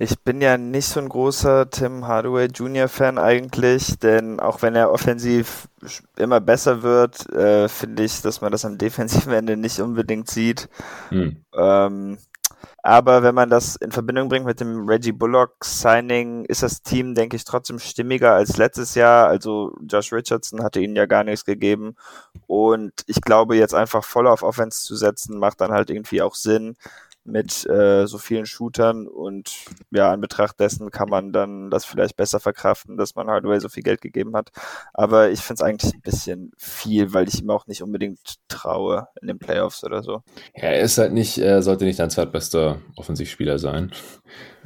Ich 0.00 0.20
bin 0.20 0.40
ja 0.40 0.56
nicht 0.56 0.86
so 0.86 1.00
ein 1.00 1.08
großer 1.08 1.70
Tim 1.70 2.06
Hardaway 2.06 2.46
Jr. 2.46 2.86
Fan 2.86 3.18
eigentlich, 3.18 3.98
denn 3.98 4.38
auch 4.38 4.62
wenn 4.62 4.76
er 4.76 4.92
offensiv 4.92 5.68
immer 6.16 6.40
besser 6.40 6.82
wird, 6.82 7.28
äh, 7.32 7.68
finde 7.68 8.04
ich, 8.04 8.22
dass 8.22 8.40
man 8.40 8.52
das 8.52 8.64
am 8.64 8.78
defensiven 8.78 9.32
Ende 9.32 9.56
nicht 9.56 9.80
unbedingt 9.80 10.30
sieht. 10.30 10.68
Hm. 11.08 11.44
Ähm, 11.52 12.18
aber 12.82 13.22
wenn 13.22 13.34
man 13.34 13.50
das 13.50 13.76
in 13.76 13.90
Verbindung 13.90 14.28
bringt 14.28 14.46
mit 14.46 14.60
dem 14.60 14.88
Reggie 14.88 15.12
Bullock 15.12 15.64
Signing, 15.64 16.44
ist 16.44 16.62
das 16.62 16.82
Team, 16.82 17.14
denke 17.14 17.36
ich, 17.36 17.44
trotzdem 17.44 17.78
stimmiger 17.78 18.34
als 18.34 18.56
letztes 18.56 18.94
Jahr. 18.94 19.26
Also 19.26 19.76
Josh 19.86 20.12
Richardson 20.12 20.62
hatte 20.62 20.80
ihnen 20.80 20.96
ja 20.96 21.06
gar 21.06 21.24
nichts 21.24 21.44
gegeben. 21.44 21.96
Und 22.46 22.92
ich 23.06 23.20
glaube, 23.20 23.56
jetzt 23.56 23.74
einfach 23.74 24.04
voll 24.04 24.26
auf 24.26 24.42
Offense 24.42 24.84
zu 24.84 24.96
setzen, 24.96 25.38
macht 25.38 25.60
dann 25.60 25.72
halt 25.72 25.90
irgendwie 25.90 26.22
auch 26.22 26.34
Sinn 26.34 26.76
mit 27.30 27.66
äh, 27.68 28.06
so 28.06 28.18
vielen 28.18 28.46
Shootern 28.46 29.06
und 29.06 29.52
ja, 29.90 30.12
an 30.12 30.20
Betracht 30.20 30.58
dessen 30.60 30.90
kann 30.90 31.08
man 31.08 31.32
dann 31.32 31.70
das 31.70 31.84
vielleicht 31.84 32.16
besser 32.16 32.40
verkraften, 32.40 32.96
dass 32.96 33.14
man 33.14 33.28
Hardware 33.28 33.60
so 33.60 33.68
viel 33.68 33.82
Geld 33.82 34.00
gegeben 34.00 34.34
hat. 34.34 34.50
Aber 34.92 35.30
ich 35.30 35.40
finde 35.40 35.62
es 35.62 35.68
eigentlich 35.68 35.94
ein 35.94 36.00
bisschen 36.00 36.52
viel, 36.56 37.12
weil 37.12 37.28
ich 37.28 37.40
ihm 37.40 37.50
auch 37.50 37.66
nicht 37.66 37.82
unbedingt 37.82 38.36
traue 38.48 39.08
in 39.20 39.28
den 39.28 39.38
Playoffs 39.38 39.84
oder 39.84 40.02
so. 40.02 40.22
Ja, 40.56 40.68
er 40.68 40.80
ist 40.80 40.98
halt 40.98 41.12
nicht, 41.12 41.38
er 41.38 41.62
sollte 41.62 41.84
nicht 41.84 41.98
dein 41.98 42.10
zweitbester 42.10 42.80
Offensivspieler 42.96 43.58
sein. 43.58 43.92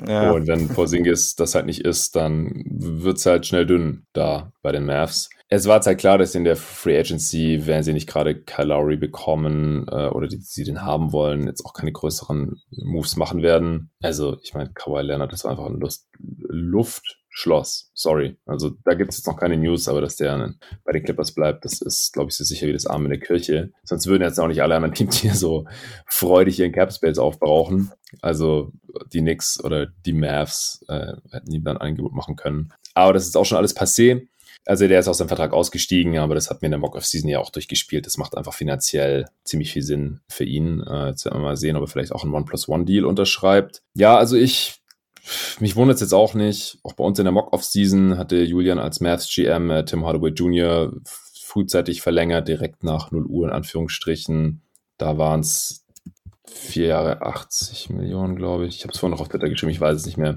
Ja. 0.06 0.30
Und 0.30 0.46
wenn 0.46 0.68
Porzingis 0.68 1.36
das 1.36 1.54
halt 1.54 1.66
nicht 1.66 1.84
ist, 1.84 2.16
dann 2.16 2.64
wird 2.66 3.18
es 3.18 3.26
halt 3.26 3.46
schnell 3.46 3.66
dünn 3.66 4.06
da 4.12 4.52
bei 4.62 4.72
den 4.72 4.86
Mavs 4.86 5.28
es 5.54 5.66
war 5.66 5.82
halt 5.82 5.98
klar, 5.98 6.16
dass 6.16 6.34
in 6.34 6.44
der 6.44 6.56
Free 6.56 6.98
Agency, 6.98 7.66
wenn 7.66 7.82
sie 7.82 7.92
nicht 7.92 8.08
gerade 8.08 8.34
Kyle 8.34 8.96
bekommen 8.96 9.86
äh, 9.86 10.08
oder 10.08 10.26
die, 10.26 10.38
sie 10.38 10.64
den 10.64 10.80
haben 10.80 11.12
wollen, 11.12 11.46
jetzt 11.46 11.66
auch 11.66 11.74
keine 11.74 11.92
größeren 11.92 12.56
Moves 12.70 13.16
machen 13.16 13.42
werden. 13.42 13.90
Also, 14.00 14.38
ich 14.42 14.54
meine, 14.54 14.72
Kawhi 14.72 15.02
Leonard, 15.02 15.30
das 15.30 15.44
war 15.44 15.50
einfach 15.50 15.66
ein 15.66 15.78
Lust, 15.78 16.08
Luftschloss. 16.18 17.90
Sorry. 17.92 18.38
Also, 18.46 18.70
da 18.86 18.94
gibt 18.94 19.10
es 19.10 19.18
jetzt 19.18 19.26
noch 19.26 19.36
keine 19.36 19.58
News, 19.58 19.88
aber 19.88 20.00
dass 20.00 20.16
der 20.16 20.54
bei 20.86 20.92
den 20.92 21.04
Clippers 21.04 21.34
bleibt, 21.34 21.66
das 21.66 21.82
ist, 21.82 22.14
glaube 22.14 22.30
ich, 22.30 22.36
so 22.36 22.44
sicher 22.44 22.66
wie 22.66 22.72
das 22.72 22.86
Arm 22.86 23.04
in 23.04 23.10
der 23.10 23.20
Kirche. 23.20 23.72
Sonst 23.84 24.06
würden 24.06 24.22
jetzt 24.22 24.40
auch 24.40 24.48
nicht 24.48 24.62
alle 24.62 24.76
anderen 24.76 24.94
Teams 24.94 25.16
hier 25.16 25.34
so 25.34 25.66
freudig 26.06 26.60
ihren 26.60 26.72
Cap 26.72 26.94
Space 26.94 27.18
aufbrauchen. 27.18 27.92
Also, 28.22 28.72
die 29.12 29.20
Knicks 29.20 29.62
oder 29.62 29.84
die 30.06 30.14
Mavs 30.14 30.82
äh, 30.88 31.12
hätten 31.30 31.52
ihm 31.52 31.64
dann 31.64 31.76
ein 31.76 31.88
Angebot 31.88 32.14
machen 32.14 32.36
können. 32.36 32.72
Aber 32.94 33.12
das 33.12 33.26
ist 33.26 33.36
auch 33.36 33.44
schon 33.44 33.58
alles 33.58 33.76
passé. 33.76 34.28
Also 34.64 34.86
der 34.86 35.00
ist 35.00 35.08
aus 35.08 35.18
dem 35.18 35.28
Vertrag 35.28 35.52
ausgestiegen, 35.52 36.16
aber 36.18 36.34
das 36.36 36.48
hat 36.48 36.62
mir 36.62 36.66
in 36.66 36.72
der 36.72 36.78
Mock-Off-Season 36.78 37.28
ja 37.28 37.40
auch 37.40 37.50
durchgespielt. 37.50 38.06
Das 38.06 38.16
macht 38.16 38.36
einfach 38.36 38.54
finanziell 38.54 39.26
ziemlich 39.44 39.72
viel 39.72 39.82
Sinn 39.82 40.20
für 40.28 40.44
ihn. 40.44 40.80
Äh, 40.80 41.08
jetzt 41.08 41.24
werden 41.24 41.38
wir 41.38 41.42
mal 41.42 41.56
sehen, 41.56 41.76
ob 41.76 41.82
er 41.82 41.88
vielleicht 41.88 42.12
auch 42.12 42.22
einen 42.22 42.32
One-Plus-One-Deal 42.32 43.04
unterschreibt. 43.04 43.82
Ja, 43.94 44.16
also 44.16 44.36
ich, 44.36 44.80
mich 45.58 45.74
wundert 45.74 45.96
es 45.96 46.00
jetzt 46.00 46.12
auch 46.12 46.34
nicht. 46.34 46.78
Auch 46.84 46.92
bei 46.92 47.02
uns 47.02 47.18
in 47.18 47.24
der 47.24 47.32
Mock-Off-Season 47.32 48.18
hatte 48.18 48.42
Julian 48.42 48.78
als 48.78 49.00
Maths 49.00 49.28
GM 49.34 49.70
äh, 49.70 49.84
Tim 49.84 50.06
Hardaway 50.06 50.30
Jr. 50.30 50.92
frühzeitig 51.04 52.00
verlängert, 52.00 52.46
direkt 52.46 52.84
nach 52.84 53.10
0 53.10 53.26
Uhr 53.26 53.48
in 53.48 53.52
Anführungsstrichen. 53.52 54.62
Da 54.96 55.18
waren 55.18 55.40
es 55.40 55.84
vier 56.46 56.86
Jahre 56.86 57.22
80 57.22 57.90
Millionen, 57.90 58.36
glaube 58.36 58.66
ich. 58.66 58.76
Ich 58.76 58.82
habe 58.84 58.92
es 58.92 58.98
vorhin 58.98 59.16
noch 59.16 59.20
auf 59.20 59.28
Twitter 59.28 59.48
geschrieben, 59.48 59.72
ich 59.72 59.80
weiß 59.80 59.96
es 59.96 60.06
nicht 60.06 60.18
mehr. 60.18 60.36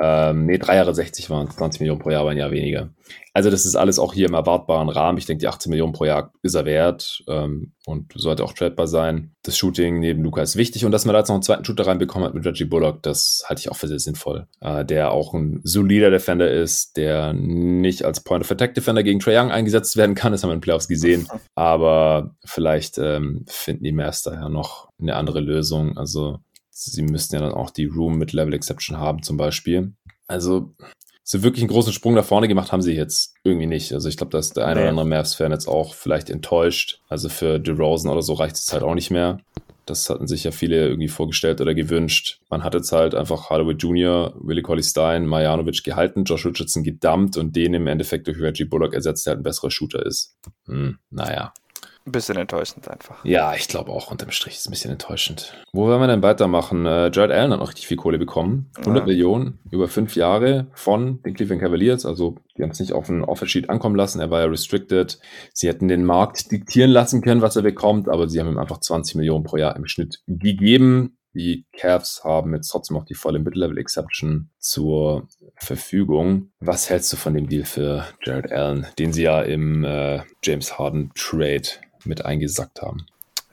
Ähm, 0.00 0.46
nee, 0.46 0.58
drei 0.58 0.76
Jahre 0.76 0.94
60 0.94 1.30
waren 1.30 1.46
es, 1.46 1.56
20 1.56 1.80
Millionen 1.80 2.00
pro 2.00 2.10
Jahr, 2.10 2.22
aber 2.22 2.30
ein 2.30 2.36
Jahr 2.36 2.50
weniger. 2.50 2.90
Also 3.32 3.50
das 3.50 3.66
ist 3.66 3.74
alles 3.74 3.98
auch 3.98 4.14
hier 4.14 4.28
im 4.28 4.34
erwartbaren 4.34 4.88
Rahmen. 4.88 5.18
Ich 5.18 5.26
denke, 5.26 5.40
die 5.40 5.48
18 5.48 5.70
Millionen 5.70 5.92
pro 5.92 6.04
Jahr 6.04 6.32
ist 6.42 6.54
er 6.54 6.64
wert 6.64 7.22
ähm, 7.28 7.72
und 7.84 8.12
sollte 8.14 8.44
auch 8.44 8.52
tradbar 8.52 8.86
sein. 8.86 9.34
Das 9.42 9.58
Shooting 9.58 9.98
neben 9.98 10.22
Luca 10.22 10.40
ist 10.40 10.56
wichtig 10.56 10.84
und 10.84 10.92
dass 10.92 11.04
man 11.04 11.14
da 11.14 11.18
jetzt 11.18 11.28
noch 11.28 11.34
einen 11.34 11.42
zweiten 11.42 11.64
Shooter 11.64 11.86
reinbekommen 11.86 12.26
hat 12.26 12.34
mit 12.34 12.44
Reggie 12.44 12.64
Bullock, 12.64 13.02
das 13.02 13.44
halte 13.48 13.60
ich 13.60 13.70
auch 13.70 13.76
für 13.76 13.88
sehr 13.88 13.98
sinnvoll. 13.98 14.46
Äh, 14.60 14.84
der 14.84 15.10
auch 15.10 15.34
ein 15.34 15.60
solider 15.64 16.10
Defender 16.10 16.50
ist, 16.50 16.96
der 16.96 17.32
nicht 17.32 18.04
als 18.04 18.22
Point-of-Attack-Defender 18.22 19.02
gegen 19.02 19.18
Trae 19.18 19.36
Young 19.36 19.50
eingesetzt 19.50 19.96
werden 19.96 20.14
kann, 20.14 20.30
das 20.30 20.42
haben 20.42 20.50
wir 20.50 20.54
in 20.54 20.60
den 20.60 20.64
Playoffs 20.64 20.88
gesehen. 20.88 21.26
Aber 21.56 22.36
vielleicht 22.44 22.98
ähm, 22.98 23.44
finden 23.48 23.82
die 23.82 23.92
Mavs 23.92 24.22
daher 24.22 24.48
noch 24.48 24.90
eine 25.00 25.16
andere 25.16 25.40
Lösung. 25.40 25.98
Also 25.98 26.38
sie 26.74 27.02
müssten 27.02 27.36
ja 27.36 27.40
dann 27.40 27.52
auch 27.52 27.70
die 27.70 27.86
Room 27.86 28.18
mit 28.18 28.32
Level 28.32 28.54
Exception 28.54 28.98
haben 28.98 29.22
zum 29.22 29.36
Beispiel. 29.36 29.92
Also 30.26 30.74
so 31.22 31.42
wirklich 31.42 31.62
einen 31.62 31.70
großen 31.70 31.92
Sprung 31.92 32.14
nach 32.14 32.24
vorne 32.24 32.48
gemacht 32.48 32.72
haben 32.72 32.82
sie 32.82 32.92
jetzt 32.92 33.34
irgendwie 33.44 33.66
nicht. 33.66 33.92
Also 33.94 34.08
ich 34.08 34.18
glaube, 34.18 34.32
dass 34.32 34.50
der 34.50 34.66
eine 34.66 34.80
oder 34.80 34.90
andere 34.90 35.06
Mavs-Fan 35.06 35.52
jetzt 35.52 35.68
auch 35.68 35.94
vielleicht 35.94 36.28
enttäuscht. 36.28 37.00
Also 37.08 37.30
für 37.30 37.58
DeRozan 37.58 38.10
oder 38.10 38.22
so 38.22 38.34
reicht 38.34 38.56
es 38.56 38.72
halt 38.72 38.82
auch 38.82 38.94
nicht 38.94 39.10
mehr. 39.10 39.38
Das 39.86 40.08
hatten 40.08 40.26
sich 40.26 40.44
ja 40.44 40.50
viele 40.50 40.88
irgendwie 40.88 41.08
vorgestellt 41.08 41.60
oder 41.60 41.74
gewünscht. 41.74 42.40
Man 42.50 42.64
hat 42.64 42.74
jetzt 42.74 42.92
halt 42.92 43.14
einfach 43.14 43.50
Hardaway 43.50 43.74
Jr., 43.74 44.34
Willie 44.38 44.62
Colley 44.62 44.82
Stein, 44.82 45.26
Marjanovic 45.26 45.84
gehalten, 45.84 46.24
Josh 46.24 46.46
Richardson 46.46 46.82
gedumpt 46.82 47.36
und 47.36 47.54
den 47.54 47.74
im 47.74 47.86
Endeffekt 47.86 48.26
durch 48.26 48.40
Reggie 48.40 48.64
Bullock 48.64 48.94
ersetzt, 48.94 49.26
der 49.26 49.32
halt 49.32 49.40
ein 49.40 49.44
besserer 49.44 49.70
Shooter 49.70 50.04
ist. 50.04 50.36
Hm, 50.66 50.98
naja. 51.10 51.52
Ein 52.06 52.12
bisschen 52.12 52.36
enttäuschend 52.36 52.86
einfach. 52.86 53.24
Ja, 53.24 53.54
ich 53.54 53.66
glaube 53.66 53.90
auch 53.90 54.10
unterm 54.10 54.30
Strich 54.30 54.54
ist 54.54 54.60
es 54.60 54.68
ein 54.68 54.72
bisschen 54.72 54.90
enttäuschend. 54.90 55.54
Wo 55.72 55.88
werden 55.88 56.00
wir 56.02 56.06
denn 56.06 56.22
weitermachen? 56.22 56.84
Äh, 56.84 57.10
Jared 57.10 57.30
Allen 57.30 57.50
hat 57.50 57.60
noch 57.60 57.68
richtig 57.68 57.86
viel 57.86 57.96
Kohle 57.96 58.18
bekommen. 58.18 58.70
100 58.76 59.02
ja. 59.02 59.06
Millionen 59.06 59.58
über 59.70 59.88
fünf 59.88 60.14
Jahre 60.14 60.66
von 60.74 61.22
den 61.22 61.32
Cleveland 61.32 61.62
Cavaliers. 61.62 62.04
Also 62.04 62.36
die 62.58 62.62
haben 62.62 62.70
es 62.70 62.80
nicht 62.80 62.92
auf 62.92 63.08
einen 63.08 63.24
Offersheet 63.24 63.70
ankommen 63.70 63.96
lassen. 63.96 64.20
Er 64.20 64.30
war 64.30 64.40
ja 64.40 64.46
restricted. 64.46 65.18
Sie 65.54 65.66
hätten 65.66 65.88
den 65.88 66.04
Markt 66.04 66.52
diktieren 66.52 66.90
lassen 66.90 67.22
können, 67.22 67.40
was 67.40 67.56
er 67.56 67.62
bekommt, 67.62 68.10
aber 68.10 68.28
sie 68.28 68.38
haben 68.38 68.48
ihm 68.48 68.58
einfach 68.58 68.80
20 68.80 69.16
Millionen 69.16 69.44
pro 69.44 69.56
Jahr 69.56 69.74
im 69.74 69.86
Schnitt 69.86 70.22
gegeben. 70.26 71.16
Die 71.34 71.66
Cavs 71.72 72.22
haben 72.22 72.54
jetzt 72.54 72.68
trotzdem 72.68 72.96
noch 72.96 73.06
die 73.06 73.14
volle 73.14 73.40
Mid-Level 73.40 73.78
Exception 73.78 74.50
zur 74.58 75.26
Verfügung. 75.56 76.52
Was 76.60 76.90
hältst 76.90 77.12
du 77.12 77.16
von 77.16 77.34
dem 77.34 77.48
Deal 77.48 77.64
für 77.64 78.04
Jared 78.24 78.52
Allen, 78.52 78.86
den 78.98 79.12
sie 79.12 79.22
ja 79.22 79.42
im 79.42 79.84
äh, 79.84 80.20
James 80.44 80.78
Harden 80.78 81.10
Trade 81.16 81.68
mit 82.06 82.24
eingesackt 82.24 82.82
haben. 82.82 83.06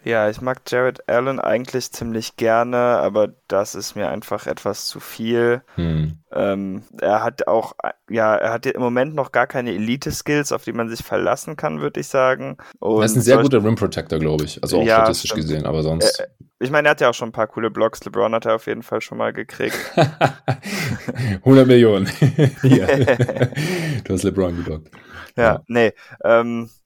Ja, 0.04 0.30
ich 0.30 0.42
mag 0.42 0.62
Jared 0.68 1.08
Allen 1.08 1.40
eigentlich 1.40 1.92
ziemlich 1.92 2.36
gerne, 2.36 2.78
aber 2.78 3.30
das 3.48 3.76
ist 3.76 3.96
mir 3.96 4.10
einfach 4.10 4.48
etwas 4.48 4.88
zu 4.88 5.00
viel. 5.00 5.62
Hm. 5.76 6.18
Ähm, 6.32 6.84
er 7.00 7.24
hat 7.24 7.48
auch, 7.48 7.74
ja, 8.10 8.36
er 8.36 8.52
hat 8.52 8.66
im 8.66 8.82
Moment 8.82 9.14
noch 9.14 9.32
gar 9.32 9.46
keine 9.46 9.72
Elite-Skills, 9.72 10.54
auf 10.54 10.64
die 10.64 10.74
man 10.74 10.90
sich 10.90 11.04
verlassen 11.06 11.56
kann, 11.56 11.82
würde 11.82 12.00
ich 12.00 12.08
sagen. 12.08 12.58
Und 12.80 13.02
er 13.02 13.06
ist 13.06 13.16
ein 13.16 13.22
sehr 13.22 13.38
guter 13.38 13.64
Rim 13.64 13.76
Protector, 13.76 14.18
glaube 14.18 14.46
ich. 14.46 14.62
Also 14.64 14.80
auch 14.80 14.86
ja, 14.86 14.98
statistisch 14.98 15.32
stimmt. 15.32 15.48
gesehen, 15.48 15.66
aber 15.68 15.84
sonst. 15.84 16.20
Äh, 16.20 16.28
ich 16.60 16.72
meine, 16.72 16.88
er 16.88 16.92
hat 16.92 17.02
ja 17.02 17.10
auch 17.10 17.14
schon 17.14 17.30
ein 17.30 17.34
paar 17.34 17.48
coole 17.48 17.70
Blocks. 17.70 18.04
LeBron 18.04 18.34
hat 18.34 18.46
er 18.46 18.56
auf 18.56 18.66
jeden 18.66 18.84
Fall 18.84 19.02
schon 19.02 19.20
mal 19.20 19.34
gekriegt. 19.34 19.78
100 19.96 21.68
Millionen. 21.68 22.06
du 22.64 24.14
hast 24.14 24.24
LeBron 24.24 24.56
geblockt. 24.58 24.90
Ja, 25.36 25.44
ja. 25.44 25.64
nee. 25.68 25.94
Ähm, 26.24 26.66
äh, 26.66 26.81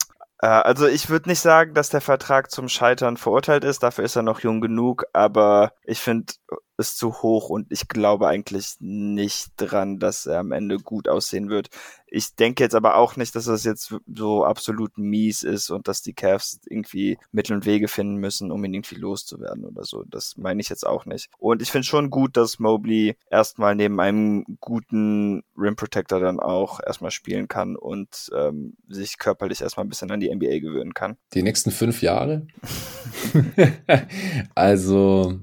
also 0.62 0.88
ich 0.88 1.10
würde 1.10 1.30
nicht 1.30 1.40
sagen, 1.40 1.74
dass 1.74 1.90
der 1.90 2.02
Vertrag 2.02 2.52
zum 2.52 2.68
Scheitern 2.68 3.18
verurteilt 3.18 3.64
ist, 3.64 3.84
dafür 3.84 4.04
ist 4.04 4.16
er 4.16 4.24
noch 4.24 4.42
jung 4.42 4.62
genug, 4.62 5.06
aber 5.14 5.72
ich 5.84 6.00
finde 6.00 6.34
es 6.78 6.96
zu 6.96 7.22
hoch 7.22 7.50
und 7.50 7.68
ich 7.72 7.88
glaube 7.88 8.28
eigentlich 8.28 8.76
nicht 8.80 9.52
dran, 9.58 10.00
dass 10.00 10.26
er 10.26 10.40
am 10.40 10.52
Ende 10.52 10.78
gut 10.78 11.08
aussehen 11.08 11.50
wird. 11.50 11.70
Ich 12.08 12.36
denke 12.36 12.64
jetzt 12.64 12.76
aber 12.76 12.96
auch 12.96 13.16
nicht, 13.16 13.36
dass 13.36 13.46
das 13.46 13.64
jetzt 13.64 13.94
so 14.14 14.46
absolut 14.46 14.98
mies 14.98 15.44
ist 15.44 15.70
und 15.70 15.88
dass 15.88 16.02
die 16.02 16.14
Cavs 16.14 16.60
irgendwie 16.66 17.18
Mittel 17.32 17.56
und 17.56 17.66
Wege 17.66 17.88
finden 17.88 18.16
müssen, 18.16 18.52
um 18.52 18.64
ihn 18.64 18.74
irgendwie 18.74 18.96
loszuwerden 18.96 19.66
oder 19.66 19.84
so. 19.84 20.04
Das 20.08 20.38
meine 20.38 20.62
ich 20.62 20.70
jetzt 20.70 20.86
auch 20.86 21.06
nicht. 21.06 21.30
Und 21.38 21.62
ich 21.62 21.72
finde 21.72 21.86
schon 21.86 22.10
gut, 22.10 22.38
dass 22.38 22.60
Mobley 22.60 23.18
erstmal 23.30 23.76
neben 23.76 24.00
einem 24.00 24.46
guten 24.62 25.44
Rim 25.58 25.76
Protector 25.76 26.20
dann 26.20 26.40
auch 26.40 26.80
erstmal 26.86 27.12
spielen 27.12 27.48
kann 27.48 27.76
und 27.76 28.32
ähm, 28.36 28.78
sich 28.88 29.18
körperlich 29.18 29.62
erstmal 29.62 29.86
ein 29.86 29.90
bisschen 29.90 30.12
an 30.12 30.20
die 30.20 30.34
NBA 30.34 30.60
gewöhnen 30.60 30.94
kann. 30.94 31.18
Die 31.34 31.44
nächsten 31.44 31.72
fünf 31.72 32.02
Jahre? 32.02 32.48
also 34.56 35.40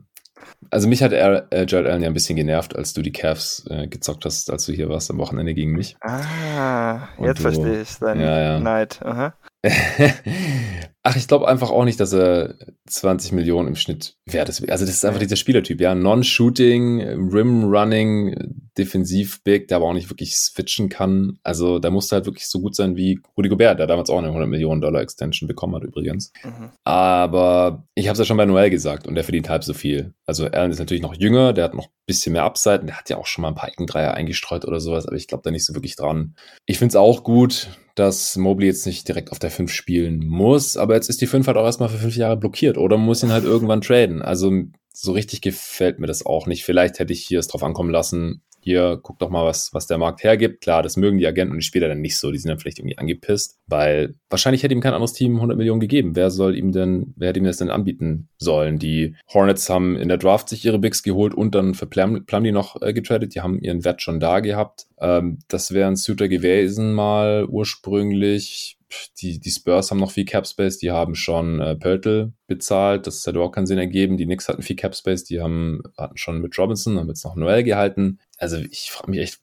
also 0.70 0.88
mich 0.88 1.02
hat 1.02 1.12
er, 1.12 1.46
äh, 1.50 1.66
Jared 1.68 1.86
Allen 1.86 2.02
ja 2.02 2.08
ein 2.08 2.14
bisschen 2.14 2.36
genervt, 2.36 2.76
als 2.76 2.92
du 2.92 3.02
die 3.02 3.12
Cavs 3.12 3.64
äh, 3.68 3.86
gezockt 3.86 4.24
hast, 4.24 4.50
als 4.50 4.66
du 4.66 4.72
hier 4.72 4.88
warst 4.88 5.10
am 5.10 5.18
Wochenende 5.18 5.54
gegen 5.54 5.72
mich. 5.72 5.96
Ah, 6.00 7.08
Und 7.16 7.26
jetzt 7.26 7.38
du, 7.38 7.42
verstehe 7.42 7.82
ich 7.82 7.98
deinen 7.98 8.20
ja, 8.20 8.40
ja. 8.40 8.58
Neid. 8.60 9.00
Aha. 9.02 9.34
Ach, 11.04 11.16
ich 11.16 11.26
glaube 11.26 11.48
einfach 11.48 11.70
auch 11.70 11.84
nicht, 11.84 11.98
dass 11.98 12.12
er 12.12 12.54
20 12.86 13.32
Millionen 13.32 13.68
im 13.68 13.76
Schnitt 13.76 14.16
wert 14.26 14.48
ist. 14.48 14.68
Also 14.68 14.84
das 14.84 14.94
ist 14.94 15.04
einfach 15.04 15.20
dieser 15.20 15.36
Spielertyp, 15.36 15.80
ja. 15.80 15.94
Non-Shooting, 15.94 17.00
Rim-Running, 17.32 18.70
Defensiv-Big, 18.78 19.68
der 19.68 19.78
aber 19.78 19.86
auch 19.86 19.94
nicht 19.94 20.10
wirklich 20.10 20.36
switchen 20.36 20.88
kann. 20.88 21.38
Also 21.42 21.80
da 21.80 21.90
musste 21.90 22.16
halt 22.16 22.26
wirklich 22.26 22.46
so 22.46 22.60
gut 22.60 22.76
sein 22.76 22.96
wie 22.96 23.20
Rudy 23.36 23.48
Gobert, 23.48 23.80
der 23.80 23.88
damals 23.88 24.10
auch 24.10 24.18
eine 24.18 24.28
100 24.28 24.48
Millionen 24.48 24.80
Dollar 24.80 25.00
Extension 25.00 25.48
bekommen 25.48 25.74
hat 25.74 25.84
übrigens. 25.84 26.32
Mhm. 26.44 26.70
Aber 26.84 27.84
ich 27.94 28.06
habe 28.06 28.14
es 28.14 28.18
ja 28.20 28.24
schon 28.24 28.36
bei 28.36 28.46
Noel 28.46 28.70
gesagt 28.70 29.06
und 29.06 29.16
der 29.16 29.24
verdient 29.24 29.48
halb 29.48 29.64
so 29.64 29.74
viel. 29.74 30.14
Also 30.26 30.46
Allen 30.46 30.70
ist 30.70 30.78
natürlich 30.78 31.02
noch 31.02 31.14
jünger, 31.14 31.52
der 31.52 31.64
hat 31.64 31.74
noch 31.74 31.86
ein 31.86 32.06
bisschen 32.06 32.32
mehr 32.32 32.44
Upside 32.44 32.80
und 32.80 32.86
der 32.86 32.98
hat 32.98 33.10
ja 33.10 33.16
auch 33.16 33.26
schon 33.26 33.42
mal 33.42 33.48
ein 33.48 33.56
paar 33.56 33.68
Eckendreier 33.68 34.14
eingestreut 34.14 34.64
oder 34.64 34.78
sowas, 34.80 35.06
aber 35.06 35.16
ich 35.16 35.26
glaube 35.26 35.42
da 35.44 35.50
nicht 35.50 35.66
so 35.66 35.74
wirklich 35.74 35.96
dran. 35.96 36.34
Ich 36.66 36.78
finde 36.78 36.92
es 36.92 36.96
auch 36.96 37.24
gut, 37.24 37.68
dass 37.94 38.36
Mobley 38.36 38.66
jetzt 38.66 38.86
nicht 38.86 39.06
direkt 39.06 39.32
auf 39.32 39.38
der 39.38 39.50
5 39.50 39.72
spielen 39.72 40.26
muss, 40.26 40.76
aber 40.76 40.94
jetzt 40.94 41.08
ist 41.08 41.20
die 41.20 41.26
5 41.26 41.46
halt 41.46 41.56
auch 41.56 41.64
erstmal 41.64 41.88
für 41.88 41.98
5 41.98 42.16
Jahre 42.16 42.36
blockiert 42.36 42.78
oder 42.78 42.96
muss 42.96 43.22
ihn 43.22 43.32
halt 43.32 43.44
irgendwann 43.44 43.80
traden. 43.80 44.22
Also 44.22 44.50
so 44.92 45.12
richtig 45.12 45.40
gefällt 45.40 45.98
mir 45.98 46.06
das 46.06 46.24
auch 46.24 46.46
nicht. 46.46 46.64
Vielleicht 46.64 46.98
hätte 46.98 47.12
ich 47.12 47.26
hier 47.26 47.38
es 47.38 47.48
drauf 47.48 47.62
ankommen 47.62 47.90
lassen, 47.90 48.42
hier, 48.64 48.98
guck 49.02 49.18
doch 49.18 49.30
mal, 49.30 49.44
was, 49.44 49.72
was 49.72 49.86
der 49.86 49.98
Markt 49.98 50.22
hergibt. 50.22 50.62
Klar, 50.62 50.82
das 50.82 50.96
mögen 50.96 51.18
die 51.18 51.26
Agenten 51.26 51.52
und 51.52 51.58
die 51.58 51.66
Spieler 51.66 51.88
dann 51.88 52.00
nicht 52.00 52.18
so. 52.18 52.30
Die 52.30 52.38
sind 52.38 52.48
dann 52.48 52.58
vielleicht 52.58 52.78
irgendwie 52.78 52.98
angepisst, 52.98 53.58
weil 53.66 54.14
wahrscheinlich 54.30 54.62
hätte 54.62 54.74
ihm 54.74 54.80
kein 54.80 54.94
anderes 54.94 55.12
Team 55.12 55.36
100 55.36 55.56
Millionen 55.56 55.80
gegeben. 55.80 56.14
Wer 56.14 56.30
soll 56.30 56.56
ihm 56.56 56.72
denn, 56.72 57.14
wer 57.16 57.28
hätte 57.28 57.40
ihm 57.40 57.44
das 57.44 57.56
denn 57.56 57.70
anbieten 57.70 58.28
sollen? 58.38 58.78
Die 58.78 59.16
Hornets 59.32 59.68
haben 59.68 59.96
in 59.96 60.08
der 60.08 60.18
Draft 60.18 60.48
sich 60.48 60.64
ihre 60.64 60.78
Bigs 60.78 61.02
geholt 61.02 61.34
und 61.34 61.54
dann 61.54 61.74
für 61.74 61.86
Plum, 61.86 62.24
Plumlee 62.24 62.52
noch 62.52 62.80
äh, 62.80 62.92
getradet. 62.92 63.34
Die 63.34 63.40
haben 63.40 63.58
ihren 63.60 63.84
Wert 63.84 64.02
schon 64.02 64.20
da 64.20 64.40
gehabt. 64.40 64.86
Ähm, 65.00 65.38
das 65.48 65.72
wäre 65.72 65.88
ein 65.88 65.96
Suitor 65.96 66.28
gewesen 66.28 66.94
mal 66.94 67.46
ursprünglich 67.46 68.78
die, 69.18 69.38
die 69.38 69.50
Spurs 69.50 69.90
haben 69.90 69.98
noch 69.98 70.10
viel 70.10 70.24
Cap 70.24 70.46
Space, 70.46 70.78
die 70.78 70.90
haben 70.90 71.14
schon 71.14 71.60
äh, 71.60 71.76
Pöltl 71.76 72.32
bezahlt, 72.46 73.06
das 73.06 73.26
hat 73.26 73.34
überhaupt 73.34 73.54
keinen 73.54 73.66
Sinn 73.66 73.78
ergeben. 73.78 74.16
Die 74.16 74.24
Knicks 74.24 74.48
hatten 74.48 74.62
viel 74.62 74.76
Cap 74.76 74.94
Space, 74.94 75.24
die 75.24 75.40
haben, 75.40 75.82
hatten 75.96 76.16
schon 76.16 76.40
mit 76.40 76.58
Robinson, 76.58 76.98
haben 76.98 77.08
jetzt 77.08 77.24
noch 77.24 77.36
Noel 77.36 77.62
gehalten. 77.62 78.18
Also 78.38 78.56
ich 78.56 78.90
frage 78.90 79.10
mich 79.10 79.20
echt, 79.20 79.40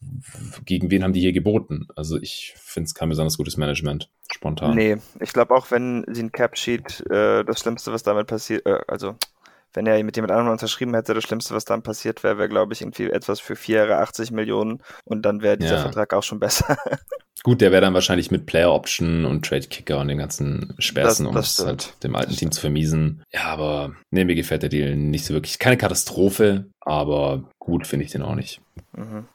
gegen 0.66 0.92
wen 0.92 1.04
haben 1.04 1.14
die 1.14 1.22
hier 1.22 1.34
geboten? 1.34 1.88
Also 1.96 2.18
ich 2.18 2.54
finde 2.58 2.88
es 2.88 2.94
kein 2.94 3.10
besonders 3.10 3.38
gutes 3.38 3.58
Management, 3.58 4.10
spontan. 4.32 4.76
Nee, 4.76 4.98
ich 5.20 5.34
glaube 5.34 5.56
auch, 5.56 5.72
wenn 5.72 6.06
sie 6.12 6.24
ein 6.24 6.32
Cap 6.32 6.58
Sheet, 6.58 7.06
äh, 7.10 7.44
das 7.44 7.60
Schlimmste, 7.60 7.92
was 7.92 8.04
damit 8.04 8.28
passiert, 8.28 8.66
äh, 8.66 8.80
also 8.88 9.16
wenn 9.74 9.86
er 9.86 10.04
mit 10.04 10.16
jemand 10.16 10.32
anderem 10.32 10.52
unterschrieben 10.52 10.94
hätte, 10.94 11.14
das 11.14 11.24
Schlimmste, 11.24 11.54
was 11.54 11.66
dann 11.66 11.84
passiert 11.84 12.24
wäre, 12.24 12.38
wäre, 12.38 12.50
glaube 12.50 12.74
ich, 12.74 12.82
irgendwie 12.82 13.10
etwas 13.10 13.40
für 13.40 13.56
vier 13.56 13.78
Jahre 13.78 13.98
80 13.98 14.32
Millionen 14.32 14.82
und 15.06 15.24
dann 15.24 15.42
wäre 15.42 15.58
dieser 15.58 15.76
ja. 15.76 15.82
Vertrag 15.82 16.14
auch 16.14 16.24
schon 16.24 16.40
besser. 16.40 16.78
Gut, 17.44 17.62
der 17.62 17.72
wäre 17.72 17.82
dann 17.82 17.94
wahrscheinlich 17.94 18.32
mit 18.32 18.46
Player 18.46 18.72
Option 18.74 19.24
und 19.24 19.46
Trade 19.46 19.68
Kicker 19.68 20.00
und 20.00 20.10
den 20.10 20.18
ganzen 20.18 20.74
Spersen, 20.78 21.26
um 21.26 21.38
es 21.38 21.64
halt 21.64 21.94
dem 22.04 22.16
alten 22.16 22.36
Team 22.36 22.52
zu 22.52 22.60
vermiesen. 22.60 23.24
Ja, 23.32 23.46
aber 23.46 23.96
nee, 24.12 24.26
mir 24.26 24.36
gefällt 24.36 24.64
der 24.64 24.70
Deal 24.70 24.96
nicht 24.96 25.26
so 25.26 25.34
wirklich. 25.34 25.58
Keine 25.58 25.78
Katastrophe, 25.78 26.66
aber 26.82 27.50
gut 27.58 27.88
finde 27.88 28.06
ich 28.06 28.12
den 28.12 28.24
auch 28.24 28.36
nicht. 28.36 28.60
Mhm. 28.94 29.26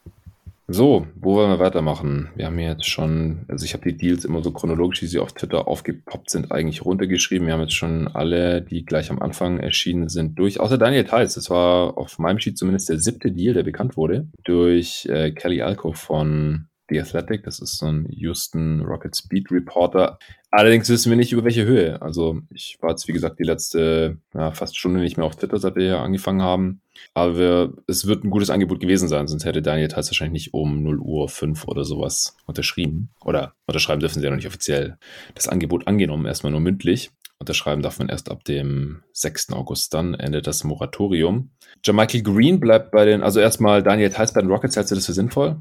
So, 0.67 1.07
wo 1.15 1.35
wollen 1.35 1.51
wir 1.51 1.59
weitermachen? 1.59 2.31
Wir 2.37 2.47
haben 2.47 2.59
jetzt 2.59 2.89
schon, 2.89 3.45
also 3.49 3.67
ich 3.67 3.75
habe 3.75 3.85
die 3.85 3.99
Deals 3.99 4.25
immer 4.25 4.43
so 4.43 4.51
chronologisch, 4.51 5.03
wie 5.03 5.07
sie 5.07 5.19
auf 5.19 5.35
Twitter 5.35 5.69
aufgepoppt 5.69 6.31
sind, 6.31 6.53
eigentlich 6.53 6.87
runtergeschrieben. 6.87 7.47
Wir 7.47 7.53
haben 7.53 7.61
jetzt 7.61 7.75
schon 7.75 8.09
alle, 8.09 8.63
die 8.63 8.87
gleich 8.87 9.11
am 9.11 9.21
Anfang 9.21 9.61
erschienen 9.61 10.09
sind, 10.09 10.39
durch. 10.39 10.61
Außer 10.61 10.79
Daniel 10.79 11.05
Theis, 11.05 11.35
das 11.35 11.51
war 11.51 11.99
auf 11.99 12.19
meinem 12.19 12.39
Sheet 12.39 12.57
zumindest 12.57 12.89
der 12.89 12.99
siebte 12.99 13.31
Deal, 13.31 13.53
der 13.53 13.63
bekannt 13.63 13.99
wurde, 13.99 14.29
durch 14.43 15.07
äh, 15.11 15.33
Kelly 15.33 15.61
Alco 15.61 15.93
von 15.93 16.69
The 16.89 17.01
Athletic. 17.01 17.45
Das 17.45 17.61
ist 17.61 17.79
so 17.79 17.87
ein 17.87 18.07
Houston 18.11 18.83
Rocket 18.83 19.17
Speed 19.17 19.51
Reporter. 19.51 20.19
Allerdings 20.51 20.89
wissen 20.89 21.11
wir 21.11 21.17
nicht 21.17 21.33
über 21.33 21.45
welche 21.45 21.65
Höhe. 21.65 22.01
Also 22.01 22.41
ich 22.51 22.79
war 22.81 22.91
jetzt, 22.91 23.09
wie 23.09 23.13
gesagt, 23.13 23.39
die 23.39 23.45
letzte 23.45 24.19
ja, 24.35 24.53
fast 24.53 24.79
Stunde 24.79 25.01
nicht 25.01 25.17
mehr 25.17 25.27
auf 25.27 25.37
Twitter, 25.37 25.59
seit 25.59 25.75
wir 25.77 25.83
hier 25.83 26.01
angefangen 26.01 26.43
haben. 26.43 26.81
Aber 27.13 27.37
wir, 27.37 27.73
es 27.89 28.07
wird 28.07 28.25
ein 28.25 28.31
gutes 28.31 28.51
Angebot 28.51 28.79
gewesen 28.81 29.09
sein, 29.09 29.27
sonst 29.27 29.45
hätte 29.45 29.63
Daniel 29.63 29.89
Theiss 29.89 30.11
wahrscheinlich 30.11 30.45
nicht 30.45 30.55
um 30.55 30.83
0 30.83 31.01
Uhr 31.01 31.29
5 31.29 31.67
oder 31.67 31.85
sowas 31.85 32.37
unterschrieben. 32.47 33.11
Oder 33.25 33.55
unterschreiben 33.67 34.01
dürfen 34.01 34.21
sie 34.21 34.25
ja 34.25 34.31
noch 34.31 34.37
nicht 34.37 34.47
offiziell. 34.47 34.97
Das 35.35 35.49
Angebot 35.49 35.89
angenommen, 35.89 36.27
erstmal 36.27 36.53
nur 36.53 36.61
mündlich. 36.61 37.11
Unterschreiben 37.45 37.83
darf 37.83 37.99
man 37.99 38.09
erst 38.09 38.31
ab 38.31 38.45
dem 38.45 39.03
6. 39.13 39.53
August. 39.53 39.93
Dann 39.95 40.15
endet 40.15 40.47
das 40.47 40.65
Moratorium. 40.65 41.51
Jermichael 41.85 42.23
Green 42.23 42.59
bleibt 42.59 42.91
bei 42.91 43.05
den, 43.05 43.23
also 43.23 43.41
erstmal 43.41 43.83
Daniel 43.83 44.11
Theiss 44.11 44.33
bei 44.33 44.41
den 44.41 44.51
Rockets, 44.51 44.77
hältst 44.77 44.91
du 44.91 44.95
das 44.95 45.07
für 45.07 45.13
sinnvoll? 45.13 45.57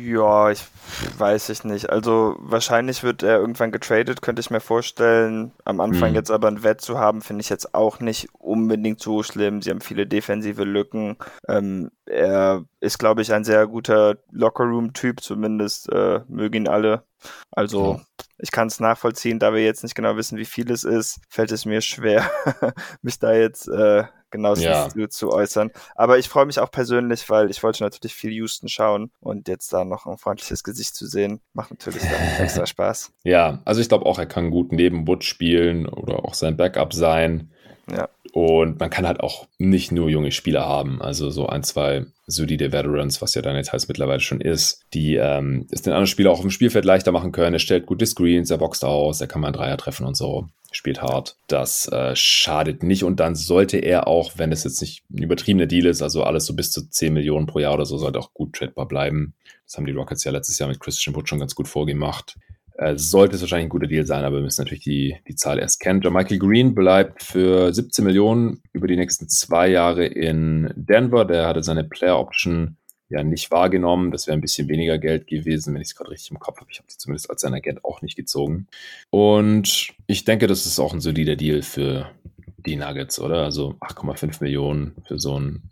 Ja, 0.00 0.50
ich 0.50 0.64
weiß 1.18 1.48
ich 1.50 1.62
nicht. 1.62 1.90
Also 1.90 2.34
wahrscheinlich 2.40 3.04
wird 3.04 3.22
er 3.22 3.38
irgendwann 3.38 3.70
getradet, 3.70 4.20
könnte 4.20 4.40
ich 4.40 4.50
mir 4.50 4.60
vorstellen. 4.60 5.52
Am 5.64 5.80
Anfang 5.80 6.08
hm. 6.08 6.16
jetzt 6.16 6.32
aber 6.32 6.48
ein 6.48 6.64
Wett 6.64 6.80
zu 6.80 6.98
haben, 6.98 7.22
finde 7.22 7.42
ich 7.42 7.48
jetzt 7.48 7.72
auch 7.72 8.00
nicht 8.00 8.28
unbedingt 8.32 9.00
so 9.00 9.22
schlimm. 9.22 9.62
Sie 9.62 9.70
haben 9.70 9.80
viele 9.80 10.08
defensive 10.08 10.64
Lücken. 10.64 11.16
Ähm, 11.48 11.92
er 12.04 12.64
ist, 12.80 12.98
glaube 12.98 13.22
ich, 13.22 13.32
ein 13.32 13.44
sehr 13.44 13.68
guter 13.68 14.16
Lockerroom-Typ, 14.32 15.20
zumindest 15.20 15.88
äh, 15.92 16.20
mögen 16.26 16.62
ihn 16.62 16.68
alle. 16.68 17.04
Also 17.52 18.00
ja. 18.00 18.24
Ich 18.38 18.50
kann 18.50 18.68
es 18.68 18.80
nachvollziehen, 18.80 19.38
da 19.38 19.54
wir 19.54 19.64
jetzt 19.64 19.82
nicht 19.82 19.94
genau 19.94 20.16
wissen, 20.16 20.38
wie 20.38 20.44
viel 20.44 20.70
es 20.70 20.84
ist, 20.84 21.20
fällt 21.28 21.52
es 21.52 21.64
mir 21.64 21.80
schwer, 21.80 22.30
mich 23.02 23.18
da 23.18 23.32
jetzt 23.32 23.68
äh, 23.68 24.04
genauestens 24.30 24.66
ja. 24.66 24.88
zu, 24.88 25.08
zu, 25.08 25.32
äußern. 25.32 25.70
Aber 25.94 26.18
ich 26.18 26.28
freue 26.28 26.46
mich 26.46 26.58
auch 26.58 26.70
persönlich, 26.70 27.28
weil 27.30 27.50
ich 27.50 27.62
wollte 27.62 27.82
natürlich 27.82 28.14
viel 28.14 28.32
Houston 28.32 28.68
schauen 28.68 29.10
und 29.20 29.48
jetzt 29.48 29.72
da 29.72 29.84
noch 29.84 30.06
ein 30.06 30.18
freundliches 30.18 30.62
Gesicht 30.62 30.94
zu 30.94 31.06
sehen, 31.06 31.40
macht 31.52 31.70
natürlich 31.70 32.02
dann 32.02 32.12
extra 32.44 32.66
Spaß. 32.66 33.12
Ja, 33.24 33.62
also 33.64 33.80
ich 33.80 33.88
glaube 33.88 34.06
auch, 34.06 34.18
er 34.18 34.26
kann 34.26 34.50
gut 34.50 34.72
neben 34.72 35.04
Butch 35.04 35.26
spielen 35.26 35.86
oder 35.86 36.24
auch 36.24 36.34
sein 36.34 36.56
Backup 36.56 36.92
sein. 36.92 37.52
Ja. 37.90 38.08
Und 38.32 38.80
man 38.80 38.90
kann 38.90 39.06
halt 39.06 39.20
auch 39.20 39.46
nicht 39.58 39.92
nur 39.92 40.10
junge 40.10 40.32
Spieler 40.32 40.66
haben, 40.66 41.00
also 41.00 41.30
so 41.30 41.46
ein, 41.46 41.62
zwei 41.62 42.04
solide 42.26 42.72
Veterans, 42.72 43.22
was 43.22 43.34
ja 43.34 43.42
dann 43.42 43.56
jetzt 43.56 43.72
heißt 43.72 43.88
mittlerweile 43.88 44.20
schon 44.20 44.40
ist, 44.40 44.84
die 44.92 45.14
ähm, 45.14 45.66
es 45.70 45.82
den 45.82 45.92
anderen 45.92 46.08
Spieler 46.08 46.30
auch 46.30 46.38
auf 46.38 46.40
dem 46.42 46.50
Spielfeld 46.50 46.84
leichter 46.84 47.12
machen 47.12 47.32
können. 47.32 47.54
Er 47.54 47.60
stellt 47.60 47.86
gute 47.86 48.04
Screens, 48.04 48.50
er 48.50 48.58
boxt 48.58 48.84
aus, 48.84 49.20
er 49.20 49.26
kann 49.26 49.40
mal 49.40 49.48
einen 49.48 49.56
Dreier 49.56 49.76
treffen 49.76 50.04
und 50.04 50.16
so 50.16 50.48
spielt 50.72 51.02
hart. 51.02 51.36
Das 51.46 51.88
äh, 51.88 52.14
schadet 52.14 52.82
nicht. 52.82 53.04
Und 53.04 53.20
dann 53.20 53.34
sollte 53.34 53.78
er 53.78 54.06
auch, 54.06 54.32
wenn 54.36 54.52
es 54.52 54.64
jetzt 54.64 54.80
nicht 54.80 55.04
ein 55.10 55.22
übertriebener 55.22 55.66
Deal 55.66 55.86
ist, 55.86 56.02
also 56.02 56.22
alles 56.22 56.46
so 56.46 56.54
bis 56.54 56.70
zu 56.70 56.88
10 56.88 57.14
Millionen 57.14 57.46
pro 57.46 57.60
Jahr 57.60 57.74
oder 57.74 57.86
so, 57.86 57.96
sollte 57.96 58.18
auch 58.18 58.34
gut 58.34 58.54
tradebar 58.54 58.86
bleiben. 58.86 59.34
Das 59.64 59.76
haben 59.76 59.86
die 59.86 59.92
Rockets 59.92 60.24
ja 60.24 60.32
letztes 60.32 60.58
Jahr 60.58 60.68
mit 60.68 60.80
Christian 60.80 61.16
Wood 61.16 61.28
schon 61.28 61.40
ganz 61.40 61.54
gut 61.54 61.68
vorgemacht. 61.68 62.36
Äh, 62.78 62.98
sollte 62.98 63.36
es 63.36 63.40
wahrscheinlich 63.40 63.66
ein 63.66 63.70
guter 63.70 63.86
Deal 63.86 64.04
sein, 64.04 64.24
aber 64.24 64.36
wir 64.36 64.42
müssen 64.42 64.60
natürlich 64.60 64.84
die, 64.84 65.16
die 65.26 65.34
Zahl 65.34 65.58
erst 65.58 65.80
kennen. 65.80 66.00
Michael 66.12 66.38
Green 66.38 66.74
bleibt 66.74 67.22
für 67.22 67.72
17 67.72 68.04
Millionen 68.04 68.62
über 68.72 68.86
die 68.86 68.96
nächsten 68.96 69.28
zwei 69.28 69.68
Jahre 69.68 70.04
in 70.04 70.72
Denver. 70.76 71.24
Der 71.24 71.46
hatte 71.46 71.62
seine 71.62 71.84
Player 71.84 72.18
Option 72.18 72.76
ja 73.08 73.22
nicht 73.22 73.50
wahrgenommen. 73.50 74.10
Das 74.10 74.26
wäre 74.26 74.36
ein 74.36 74.42
bisschen 74.42 74.68
weniger 74.68 74.98
Geld 74.98 75.26
gewesen, 75.26 75.72
wenn 75.72 75.80
ich 75.80 75.88
es 75.88 75.94
gerade 75.94 76.10
richtig 76.10 76.32
im 76.32 76.38
Kopf 76.38 76.60
habe. 76.60 76.70
Ich 76.70 76.78
habe 76.78 76.88
sie 76.90 76.98
zumindest 76.98 77.30
als 77.30 77.40
sein 77.40 77.54
Agent 77.54 77.82
auch 77.84 78.02
nicht 78.02 78.16
gezogen. 78.16 78.66
Und 79.10 79.94
ich 80.06 80.24
denke, 80.24 80.46
das 80.46 80.66
ist 80.66 80.78
auch 80.78 80.92
ein 80.92 81.00
solider 81.00 81.36
Deal 81.36 81.62
für 81.62 82.10
die 82.58 82.76
Nuggets, 82.76 83.18
oder? 83.18 83.44
Also 83.44 83.76
8,5 83.80 84.42
Millionen 84.42 84.96
für 85.06 85.18
so 85.18 85.36
einen 85.36 85.70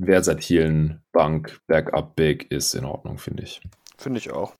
versatilen 0.00 1.00
Bank 1.10 1.60
Backup 1.66 2.14
Big 2.14 2.48
ist 2.52 2.74
in 2.74 2.84
Ordnung, 2.84 3.18
finde 3.18 3.42
ich. 3.42 3.60
Finde 3.96 4.20
ich 4.20 4.30
auch. 4.30 4.54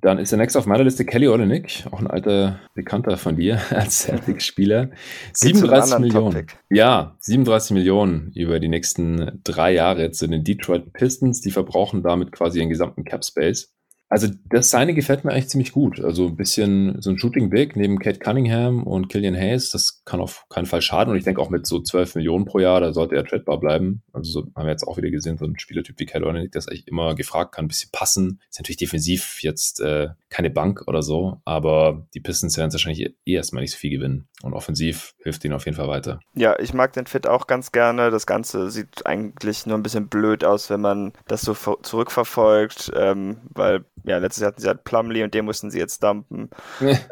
Dann 0.00 0.18
ist 0.18 0.32
der 0.32 0.38
nächste 0.38 0.58
auf 0.58 0.66
meiner 0.66 0.84
Liste 0.84 1.04
Kelly 1.04 1.28
Olenek, 1.28 1.84
auch 1.90 2.00
ein 2.00 2.06
alter 2.06 2.60
Bekannter 2.74 3.16
von 3.16 3.36
dir 3.36 3.60
als 3.70 4.00
Celtics-Spieler. 4.00 4.90
37 5.32 5.98
Millionen. 5.98 6.32
Topic. 6.32 6.54
Ja, 6.70 7.16
37 7.20 7.72
Millionen 7.72 8.32
über 8.34 8.60
die 8.60 8.68
nächsten 8.68 9.40
drei 9.44 9.72
Jahre 9.72 10.10
zu 10.10 10.26
den 10.26 10.44
Detroit 10.44 10.92
Pistons. 10.92 11.40
Die 11.40 11.50
verbrauchen 11.50 12.02
damit 12.02 12.32
quasi 12.32 12.58
den 12.58 12.68
gesamten 12.68 13.04
Cap 13.04 13.24
Space. 13.24 13.74
Also 14.08 14.28
das 14.48 14.70
seine 14.70 14.94
gefällt 14.94 15.24
mir 15.24 15.32
eigentlich 15.32 15.48
ziemlich 15.48 15.72
gut. 15.72 16.02
Also 16.02 16.26
ein 16.26 16.36
bisschen 16.36 17.00
so 17.00 17.10
ein 17.10 17.18
Shooting 17.18 17.50
Big 17.50 17.76
neben 17.76 17.98
Kate 17.98 18.18
Cunningham 18.18 18.82
und 18.82 19.08
Killian 19.08 19.36
Hayes, 19.36 19.70
das 19.70 20.02
kann 20.04 20.20
auf 20.20 20.46
keinen 20.48 20.66
Fall 20.66 20.80
schaden. 20.80 21.12
Und 21.12 21.18
ich 21.18 21.24
denke 21.24 21.40
auch 21.40 21.50
mit 21.50 21.66
so 21.66 21.80
12 21.80 22.14
Millionen 22.16 22.46
pro 22.46 22.58
Jahr, 22.58 22.80
da 22.80 22.92
sollte 22.92 23.16
er 23.16 23.24
tradbar 23.24 23.60
bleiben. 23.60 24.02
Also 24.12 24.30
so 24.30 24.46
haben 24.56 24.66
wir 24.66 24.70
jetzt 24.70 24.86
auch 24.86 24.96
wieder 24.96 25.10
gesehen, 25.10 25.36
so 25.36 25.44
ein 25.44 25.58
Spielertyp 25.58 25.98
wie 25.98 26.06
Kelly 26.06 26.24
Olynyk, 26.24 26.52
der 26.52 26.60
ist 26.60 26.68
eigentlich 26.68 26.88
immer 26.88 27.14
gefragt, 27.14 27.54
kann 27.54 27.66
ein 27.66 27.68
bisschen 27.68 27.90
passen. 27.92 28.40
Ist 28.50 28.58
natürlich 28.58 28.78
defensiv 28.78 29.42
jetzt 29.42 29.80
äh, 29.80 30.08
keine 30.30 30.50
Bank 30.50 30.84
oder 30.86 31.02
so, 31.02 31.40
aber 31.44 32.06
die 32.14 32.20
Pistons 32.20 32.56
werden 32.56 32.72
wahrscheinlich 32.72 33.14
eh 33.26 33.34
erstmal 33.34 33.62
nicht 33.62 33.72
so 33.72 33.78
viel 33.78 33.90
gewinnen. 33.90 34.28
Und 34.42 34.54
offensiv 34.54 35.14
hilft 35.22 35.44
ihnen 35.44 35.54
auf 35.54 35.64
jeden 35.64 35.76
Fall 35.76 35.88
weiter. 35.88 36.20
Ja, 36.34 36.58
ich 36.58 36.72
mag 36.72 36.92
den 36.92 37.06
Fit 37.06 37.26
auch 37.26 37.46
ganz 37.46 37.72
gerne. 37.72 38.10
Das 38.10 38.26
Ganze 38.26 38.70
sieht 38.70 39.04
eigentlich 39.04 39.66
nur 39.66 39.76
ein 39.76 39.82
bisschen 39.82 40.08
blöd 40.08 40.44
aus, 40.44 40.70
wenn 40.70 40.80
man 40.80 41.12
das 41.26 41.42
so 41.42 41.54
zurückverfolgt, 41.54 42.92
ähm, 42.94 43.38
weil 43.52 43.84
ja, 44.04 44.18
letztes 44.18 44.42
Jahr 44.42 44.48
hatten 44.48 44.60
sie 44.60 44.68
halt 44.68 44.84
Plumley 44.84 45.22
und 45.22 45.34
den 45.34 45.44
mussten 45.44 45.70
sie 45.70 45.78
jetzt 45.78 46.02
dumpen. 46.02 46.50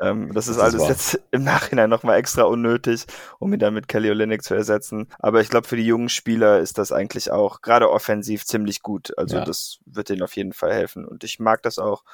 ähm, 0.00 0.32
das 0.32 0.48
ist 0.48 0.58
das 0.58 0.64
alles 0.64 0.82
ist 0.82 0.88
jetzt 0.88 1.20
im 1.30 1.44
Nachhinein 1.44 1.90
nochmal 1.90 2.18
extra 2.18 2.42
unnötig, 2.42 3.06
um 3.38 3.52
ihn 3.52 3.58
dann 3.58 3.74
mit 3.74 3.88
Kelly 3.88 4.10
Olynyk 4.10 4.42
zu 4.42 4.54
ersetzen. 4.54 5.08
Aber 5.18 5.40
ich 5.40 5.48
glaube, 5.48 5.68
für 5.68 5.76
die 5.76 5.86
jungen 5.86 6.08
Spieler 6.08 6.60
ist 6.60 6.78
das 6.78 6.92
eigentlich 6.92 7.30
auch 7.30 7.60
gerade 7.60 7.90
offensiv 7.90 8.44
ziemlich 8.44 8.82
gut. 8.82 9.16
Also 9.18 9.36
ja. 9.36 9.44
das 9.44 9.78
wird 9.86 10.08
denen 10.08 10.22
auf 10.22 10.36
jeden 10.36 10.52
Fall 10.52 10.72
helfen. 10.72 11.04
Und 11.04 11.24
ich 11.24 11.38
mag 11.38 11.62
das 11.62 11.78
auch, 11.78 12.04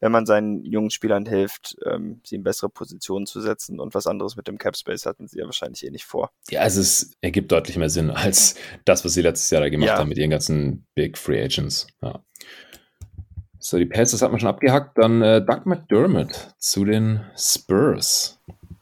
wenn 0.00 0.12
man 0.12 0.26
seinen 0.26 0.64
jungen 0.64 0.90
Spielern 0.90 1.26
hilft, 1.26 1.76
ähm, 1.84 2.20
sie 2.24 2.36
in 2.36 2.42
bessere 2.42 2.70
Positionen 2.70 3.26
zu 3.26 3.40
setzen. 3.40 3.78
Und 3.78 3.94
was 3.94 4.06
anderes 4.06 4.34
mit 4.36 4.48
dem 4.48 4.58
Cap 4.58 4.76
Space 4.76 5.06
hatten 5.06 5.28
sie 5.28 5.38
ja 5.38 5.44
wahrscheinlich 5.44 5.84
eh 5.86 5.90
nicht 5.90 6.06
vor. 6.06 6.32
Ja, 6.50 6.62
also 6.62 6.80
es 6.80 7.12
ergibt 7.20 7.52
deutlich 7.52 7.76
mehr 7.76 7.90
Sinn 7.90 8.10
als 8.10 8.54
das, 8.84 9.04
was 9.04 9.12
sie 9.12 9.22
letztes 9.22 9.50
Jahr 9.50 9.60
da 9.60 9.68
gemacht 9.68 9.88
ja. 9.88 9.98
haben 9.98 10.08
mit 10.08 10.18
ihren 10.18 10.30
ganzen 10.30 10.86
Big 10.94 11.18
Free 11.18 11.42
Agents. 11.42 11.86
Ja. 12.02 12.24
So, 13.62 13.76
die 13.76 13.84
Pacers 13.84 14.22
hat 14.22 14.30
man 14.30 14.40
schon 14.40 14.48
abgehackt. 14.48 14.96
Dann 14.96 15.20
äh, 15.20 15.44
Doug 15.44 15.66
McDermott 15.66 16.54
zu 16.58 16.86
den 16.86 17.20
Spurs. 17.36 18.40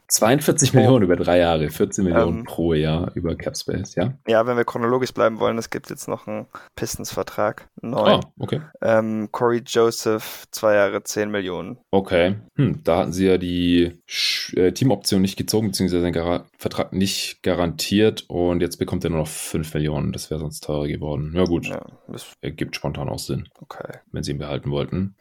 42 0.09 0.73
oh. 0.73 0.77
Millionen 0.77 1.05
über 1.05 1.17
drei 1.17 1.39
Jahre, 1.39 1.69
14 1.69 2.05
Millionen 2.05 2.39
ähm, 2.39 2.45
pro 2.45 2.73
Jahr 2.73 3.13
über 3.15 3.37
Capspace, 3.37 3.95
ja? 3.95 4.15
Ja, 4.27 4.47
wenn 4.47 4.57
wir 4.57 4.65
chronologisch 4.65 5.13
bleiben 5.13 5.39
wollen, 5.39 5.59
es 5.59 5.69
gibt 5.69 5.91
jetzt 5.91 6.09
noch 6.09 6.27
einen 6.27 6.47
Pistons-Vertrag, 6.77 7.69
neu. 7.83 8.15
Ah, 8.15 8.21
okay. 8.39 8.63
Ähm, 8.81 9.29
Corey 9.33 9.63
Joseph, 9.67 10.47
zwei 10.51 10.75
Jahre, 10.75 11.03
10 11.03 11.31
Millionen. 11.31 11.79
Okay, 11.91 12.37
hm, 12.57 12.81
da 12.85 12.99
hatten 12.99 13.13
sie 13.13 13.27
ja 13.27 13.37
die 13.37 14.01
äh, 14.55 14.73
Teamoption 14.73 15.21
nicht 15.21 15.37
gezogen, 15.37 15.69
beziehungsweise 15.69 16.03
den 16.03 16.15
Gar 16.15 16.47
Vertrag 16.57 16.93
nicht 16.93 17.43
garantiert 17.43 18.25
und 18.29 18.61
jetzt 18.61 18.79
bekommt 18.79 19.05
er 19.05 19.11
nur 19.11 19.21
noch 19.21 19.29
5 19.29 19.75
Millionen, 19.75 20.13
das 20.13 20.31
wäre 20.31 20.41
sonst 20.41 20.65
teurer 20.65 20.89
geworden. 20.89 21.33
Ja 21.35 21.45
gut, 21.45 21.67
ja, 21.67 21.85
das 22.09 22.33
ergibt 22.41 22.77
spontan 22.77 23.11
auch 23.11 23.19
Sinn, 23.19 23.49
okay. 23.61 23.99
wenn 24.11 24.23
sie 24.23 24.33
ihn 24.33 24.39
behalten 24.39 24.71
wollten. 24.71 25.17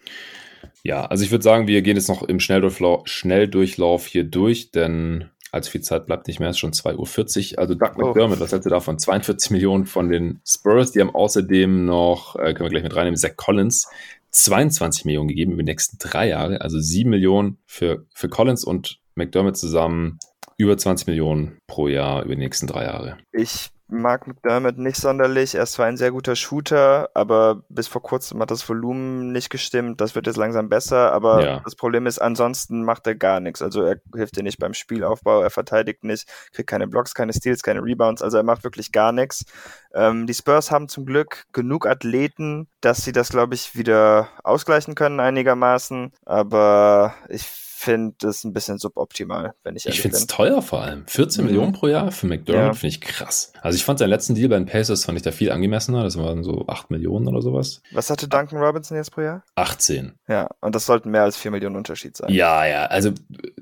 Ja, 0.83 1.05
also 1.05 1.23
ich 1.23 1.31
würde 1.31 1.43
sagen, 1.43 1.67
wir 1.67 1.81
gehen 1.81 1.97
jetzt 1.97 2.07
noch 2.09 2.23
im 2.23 2.39
Schnelldurchlauf, 2.39 3.07
Schnelldurchlauf 3.07 4.07
hier 4.07 4.23
durch, 4.23 4.71
denn 4.71 5.29
allzu 5.51 5.71
viel 5.71 5.81
Zeit 5.81 6.05
bleibt 6.05 6.27
nicht 6.27 6.39
mehr, 6.39 6.49
es 6.49 6.55
ist 6.55 6.59
schon 6.59 6.71
2.40 6.71 7.53
Uhr. 7.53 7.59
Also 7.59 7.75
Doug 7.75 7.91
oh. 7.97 8.07
McDermott, 8.07 8.39
was 8.39 8.51
hätte 8.51 8.69
davon? 8.69 8.99
42 8.99 9.51
Millionen 9.51 9.85
von 9.85 10.09
den 10.09 10.39
Spurs, 10.45 10.91
die 10.91 11.01
haben 11.01 11.13
außerdem 11.13 11.85
noch, 11.85 12.35
äh, 12.35 12.53
können 12.53 12.65
wir 12.65 12.69
gleich 12.69 12.83
mit 12.83 12.95
reinnehmen, 12.95 13.17
Zach 13.17 13.35
Collins, 13.35 13.87
22 14.31 15.05
Millionen 15.05 15.27
gegeben 15.27 15.53
über 15.53 15.63
die 15.63 15.71
nächsten 15.71 15.97
drei 15.97 16.29
Jahre, 16.29 16.61
also 16.61 16.79
7 16.79 17.09
Millionen 17.09 17.57
für, 17.65 18.05
für 18.13 18.29
Collins 18.29 18.63
und 18.63 18.99
McDermott 19.15 19.57
zusammen 19.57 20.19
über 20.57 20.77
20 20.77 21.07
Millionen 21.07 21.57
pro 21.67 21.87
Jahr 21.87 22.23
über 22.23 22.35
die 22.35 22.41
nächsten 22.41 22.67
drei 22.67 22.85
Jahre. 22.85 23.17
Ich 23.31 23.69
mag 23.89 24.27
McDermott 24.27 24.77
nicht 24.77 24.97
sonderlich. 24.97 25.55
Er 25.55 25.63
ist 25.63 25.73
zwar 25.73 25.85
ein 25.85 25.97
sehr 25.97 26.11
guter 26.11 26.35
Shooter, 26.35 27.09
aber 27.13 27.63
bis 27.69 27.87
vor 27.87 28.01
kurzem 28.01 28.41
hat 28.41 28.51
das 28.51 28.67
Volumen 28.67 29.31
nicht 29.31 29.49
gestimmt. 29.49 30.01
Das 30.01 30.15
wird 30.15 30.27
jetzt 30.27 30.37
langsam 30.37 30.69
besser, 30.69 31.11
aber 31.13 31.43
ja. 31.43 31.61
das 31.63 31.75
Problem 31.75 32.05
ist, 32.05 32.19
ansonsten 32.19 32.83
macht 32.83 33.07
er 33.07 33.15
gar 33.15 33.39
nichts. 33.39 33.61
Also 33.61 33.83
er 33.83 34.01
hilft 34.13 34.37
dir 34.37 34.43
nicht 34.43 34.59
beim 34.59 34.73
Spielaufbau, 34.73 35.41
er 35.41 35.49
verteidigt 35.49 36.03
nicht, 36.03 36.27
kriegt 36.51 36.69
keine 36.69 36.87
Blocks, 36.87 37.13
keine 37.13 37.33
Steals, 37.33 37.63
keine 37.63 37.81
Rebounds. 37.81 38.21
Also 38.21 38.37
er 38.37 38.43
macht 38.43 38.63
wirklich 38.63 38.91
gar 38.91 39.11
nichts. 39.11 39.45
Ähm, 39.93 40.27
die 40.27 40.33
Spurs 40.33 40.71
haben 40.71 40.89
zum 40.89 41.05
Glück 41.05 41.45
genug 41.53 41.87
Athleten, 41.87 42.67
dass 42.81 43.03
sie 43.03 43.11
das, 43.11 43.29
glaube 43.29 43.55
ich, 43.55 43.75
wieder 43.75 44.29
ausgleichen 44.43 44.95
können 44.95 45.19
einigermaßen. 45.19 46.11
Aber 46.25 47.13
ich 47.29 47.66
finde 47.77 48.15
das 48.17 48.43
ein 48.43 48.53
bisschen 48.53 48.79
suboptimal, 48.79 49.53
wenn 49.63 49.75
ich 49.75 49.85
Ich 49.85 50.01
finde 50.01 50.17
es 50.17 50.25
teuer 50.25 50.63
vor 50.63 50.81
allem. 50.81 51.05
14 51.05 51.43
mhm. 51.43 51.51
Millionen 51.51 51.73
pro 51.73 51.87
Jahr 51.87 52.11
für 52.11 52.25
McDermott 52.25 52.65
ja. 52.65 52.73
finde 52.73 52.87
ich 52.87 53.01
krass. 53.01 53.53
Also 53.61 53.75
ich 53.75 53.85
fand 53.85 53.99
seinen 53.99 54.09
letzten 54.09 54.33
Deal 54.33 54.49
bei 54.49 54.57
den 54.57 54.65
Pacers 54.65 55.05
fand 55.05 55.15
ich 55.15 55.23
da 55.23 55.31
viel 55.31 55.51
angemessener. 55.51 56.03
Das 56.03 56.17
waren 56.17 56.43
so 56.43 56.65
8 56.67 56.89
Millionen 56.89 57.27
oder 57.27 57.41
sowas. 57.43 57.83
Was 57.91 58.09
hatte 58.09 58.27
Duncan 58.27 58.57
Robinson 58.57 58.97
jetzt 58.97 59.11
pro 59.11 59.21
Jahr? 59.21 59.43
18. 59.53 60.13
Ja, 60.27 60.49
und 60.59 60.73
das 60.73 60.87
sollten 60.87 61.11
mehr 61.11 61.21
als 61.21 61.37
4 61.37 61.51
Millionen 61.51 61.75
Unterschied 61.75 62.17
sein. 62.17 62.33
Ja, 62.33 62.65
ja. 62.65 62.85
Also 62.85 63.11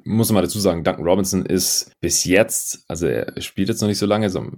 muss 0.05 0.29
man 0.29 0.35
mal 0.35 0.41
dazu 0.43 0.61
sagen, 0.61 0.85
Duncan 0.85 1.05
Robinson 1.05 1.45
ist 1.45 1.91
bis 1.99 2.23
jetzt, 2.23 2.85
also 2.87 3.07
er 3.07 3.41
spielt 3.41 3.67
jetzt 3.67 3.81
noch 3.81 3.89
nicht 3.89 3.99
so 3.99 4.05
lange, 4.05 4.29
so 4.29 4.49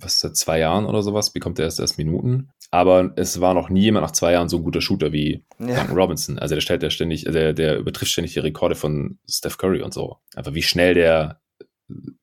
was 0.00 0.20
seit 0.20 0.36
zwei 0.36 0.58
Jahren 0.58 0.86
oder 0.86 1.02
sowas, 1.02 1.32
bekommt 1.32 1.58
er 1.58 1.66
erst 1.66 1.80
erst 1.80 1.98
Minuten. 1.98 2.50
Aber 2.70 3.12
es 3.16 3.40
war 3.40 3.54
noch 3.54 3.68
nie 3.68 3.82
jemand 3.82 4.04
nach 4.04 4.12
zwei 4.12 4.32
Jahren 4.32 4.48
so 4.48 4.58
ein 4.58 4.64
guter 4.64 4.80
Shooter 4.80 5.12
wie 5.12 5.44
ja. 5.58 5.66
Duncan 5.66 5.96
Robinson. 5.96 6.38
Also 6.38 6.54
der 6.54 6.60
stellt 6.60 6.82
ja 6.82 6.90
ständig, 6.90 7.24
der, 7.24 7.52
der 7.52 7.78
übertrifft 7.78 8.12
ständig 8.12 8.34
die 8.34 8.40
Rekorde 8.40 8.74
von 8.74 9.18
Steph 9.28 9.58
Curry 9.58 9.82
und 9.82 9.94
so. 9.94 10.18
Einfach 10.34 10.54
wie 10.54 10.62
schnell 10.62 10.94
der 10.94 11.40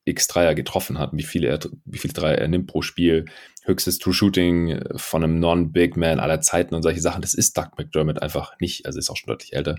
X-Dreier 0.04 0.54
getroffen 0.54 0.98
hat, 0.98 1.10
wie 1.14 1.22
viele, 1.22 1.48
er, 1.48 1.58
wie 1.86 1.98
viele 1.98 2.12
Dreier 2.12 2.36
er 2.36 2.48
nimmt 2.48 2.66
pro 2.66 2.82
Spiel, 2.82 3.24
höchstes 3.64 3.98
True 3.98 4.12
Shooting 4.12 4.78
von 4.96 5.24
einem 5.24 5.40
Non-Big 5.40 5.96
Man 5.96 6.20
aller 6.20 6.42
Zeiten 6.42 6.74
und 6.74 6.82
solche 6.82 7.00
Sachen. 7.00 7.22
Das 7.22 7.32
ist 7.32 7.56
Doug 7.56 7.68
McDermott 7.78 8.20
einfach 8.20 8.52
nicht, 8.60 8.84
also 8.84 8.98
ist 8.98 9.08
auch 9.08 9.16
schon 9.16 9.28
deutlich 9.28 9.54
älter. 9.54 9.76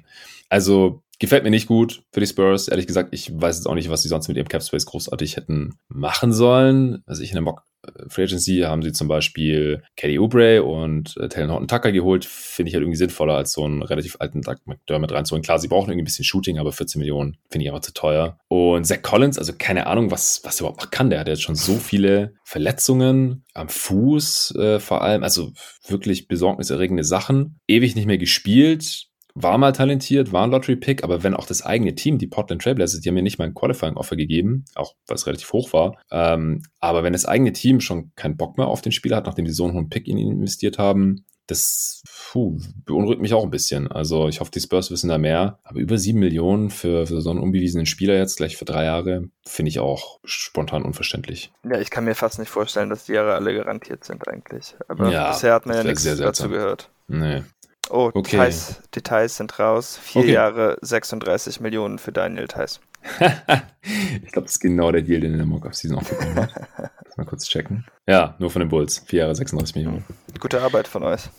Also 0.50 1.04
Gefällt 1.18 1.46
mir 1.46 1.50
nicht 1.50 1.68
gut 1.68 2.04
für 2.12 2.20
die 2.20 2.28
Spurs. 2.28 2.68
Ehrlich 2.68 2.88
gesagt, 2.88 3.14
ich 3.14 3.32
weiß 3.34 3.58
jetzt 3.58 3.68
auch 3.68 3.76
nicht, 3.76 3.90
was 3.90 4.02
sie 4.02 4.10
sonst 4.10 4.28
mit 4.28 4.36
ihrem 4.36 4.50
Cap 4.50 4.64
Space 4.64 4.86
großartig 4.86 5.38
hätten 5.38 5.76
machen 5.88 6.34
sollen. 6.34 7.04
Also 7.06 7.24
ich 7.24 7.30
in 7.30 7.36
der 7.36 7.42
Mock 7.42 7.64
Free 8.08 8.24
Agency 8.24 8.62
haben 8.62 8.82
sie 8.82 8.92
zum 8.92 9.08
Beispiel 9.08 9.84
Kelly 9.96 10.20
Oubre 10.20 10.64
und 10.64 11.16
äh, 11.18 11.30
Taylor 11.30 11.54
Horton 11.54 11.68
Tucker 11.68 11.92
geholt. 11.92 12.26
Finde 12.26 12.70
ich 12.70 12.76
halt 12.76 12.84
irgendwie 12.84 12.98
sinnvoller, 12.98 13.36
als 13.36 13.54
so 13.54 13.64
einen 13.64 13.82
relativ 13.82 14.18
alten 14.20 14.42
Doug 14.42 14.58
McDermott 14.66 15.12
reinzuholen. 15.12 15.44
Klar, 15.44 15.60
sie 15.60 15.68
brauchen 15.68 15.90
irgendwie 15.90 16.04
ein 16.04 16.06
bisschen 16.06 16.26
Shooting, 16.26 16.60
aber 16.60 16.72
14 16.72 17.00
Millionen 17.00 17.38
finde 17.50 17.66
ich 17.66 17.72
aber 17.72 17.82
zu 17.82 17.94
teuer. 17.94 18.38
Und 18.48 18.86
Zach 18.86 19.02
Collins, 19.02 19.38
also 19.38 19.54
keine 19.58 19.88
Ahnung, 19.88 20.12
was, 20.12 20.42
was 20.44 20.58
er 20.58 20.62
überhaupt 20.62 20.82
noch 20.82 20.92
kann. 20.92 21.10
Der 21.10 21.20
hat 21.20 21.28
jetzt 21.28 21.44
schon 21.44 21.56
so 21.56 21.76
viele 21.76 22.34
Verletzungen 22.44 23.44
am 23.54 23.70
Fuß 23.70 24.56
äh, 24.56 24.80
vor 24.80 25.02
allem. 25.02 25.24
Also 25.24 25.52
wirklich 25.88 26.28
besorgniserregende 26.28 27.04
Sachen. 27.04 27.60
Ewig 27.68 27.96
nicht 27.96 28.06
mehr 28.06 28.18
gespielt 28.18 29.08
war 29.36 29.58
mal 29.58 29.74
talentiert, 29.74 30.32
war 30.32 30.46
ein 30.46 30.52
Lottery-Pick, 30.52 31.04
aber 31.04 31.24
wenn 31.24 31.34
auch 31.34 31.46
das 31.46 31.64
eigene 31.66 31.94
Team, 31.94 32.18
die 32.18 32.28
Portland 32.28 32.62
Trailblazers, 32.62 33.02
die 33.02 33.10
haben 33.10 33.16
mir 33.16 33.22
nicht 33.22 33.38
mal 33.38 33.46
ein 33.46 33.54
Qualifying-Offer 33.54 34.16
gegeben, 34.16 34.66
auch 34.76 34.96
weil 35.08 35.16
es 35.16 35.28
relativ 35.28 35.52
hoch 35.52 35.74
war, 35.74 35.98
ähm, 36.10 36.64
aber 36.80 37.04
wenn 37.04 37.14
das 37.14 37.26
eigene 37.26 37.52
Team 37.52 37.82
schon 37.82 38.12
keinen 38.16 38.38
Bock 38.38 38.58
mehr 38.58 38.68
auf 38.68 38.82
den 38.82 38.94
Spieler 38.94 39.18
hat, 39.18 39.26
nachdem 39.26 39.46
sie 39.46 39.54
so 39.54 39.66
einen 39.66 39.74
hohen 39.74 39.90
Pick 39.90 40.08
in 40.08 40.18
ihn 40.18 40.32
investiert 40.32 40.78
haben, 40.78 41.26
das 41.48 42.02
puh, 42.32 42.60
beunruhigt 42.86 43.22
mich 43.22 43.34
auch 43.34 43.44
ein 43.44 43.52
bisschen. 43.52 43.92
Also 43.92 44.28
ich 44.28 44.40
hoffe, 44.40 44.52
die 44.52 44.60
Spurs 44.60 44.90
wissen 44.90 45.10
da 45.10 45.18
mehr. 45.18 45.60
Aber 45.64 45.80
über 45.80 45.98
sieben 45.98 46.20
Millionen 46.20 46.70
für, 46.70 47.06
für 47.06 47.22
so 47.22 47.30
einen 47.30 47.40
unbewiesenen 47.40 47.86
Spieler 47.86 48.18
jetzt 48.18 48.38
gleich 48.38 48.58
für 48.58 48.66
drei 48.66 48.86
Jahre, 48.86 49.30
finde 49.46 49.70
ich 49.70 49.80
auch 49.80 50.20
spontan 50.24 50.84
unverständlich. 50.84 51.52
Ja, 51.64 51.80
ich 51.80 51.92
kann 51.92 52.06
mir 52.06 52.16
fast 52.16 52.40
nicht 52.40 52.50
vorstellen, 52.50 52.90
dass 52.90 53.06
die 53.06 53.14
Jahre 53.14 53.36
alle 53.36 53.56
garantiert 53.56 54.04
sind 54.04 54.28
eigentlich. 54.28 54.76
Aber 54.88 55.12
ja, 55.12 55.32
bisher 55.32 55.54
hat 55.54 55.66
man 55.66 55.78
ja 55.78 55.84
nichts 55.84 56.04
dazu 56.04 56.50
gehört. 56.50 56.90
Nee. 57.08 57.44
Oh, 57.90 58.12
okay. 58.14 58.32
Details, 58.32 58.82
Details 58.94 59.38
sind 59.38 59.60
raus. 59.60 60.00
Vier 60.02 60.22
okay. 60.22 60.34
Jahre 60.34 60.78
36 60.82 61.60
Millionen 61.60 62.00
für 62.00 62.12
Daniel 62.12 62.48
Theiss. 62.48 62.80
ich 63.20 64.32
glaube, 64.32 64.46
das 64.46 64.54
ist 64.54 64.60
genau 64.60 64.92
der 64.92 65.04
Deal, 65.04 65.22
den 65.22 65.34
in 65.34 65.38
der 65.38 65.46
Mock-Off-Season 65.46 65.98
auch 65.98 66.04
bekommen 66.04 66.36
hat. 66.36 66.54
mal 67.18 67.26
kurz 67.26 67.48
checken. 67.48 67.86
Ja, 68.08 68.36
nur 68.40 68.50
von 68.50 68.62
den 68.62 68.70
Bulls. 68.70 69.04
Vier 69.06 69.22
Jahre 69.22 69.36
36 69.36 69.76
Millionen. 69.76 70.04
Gute 70.40 70.62
Arbeit 70.62 70.88
von 70.88 71.04
euch. 71.04 71.30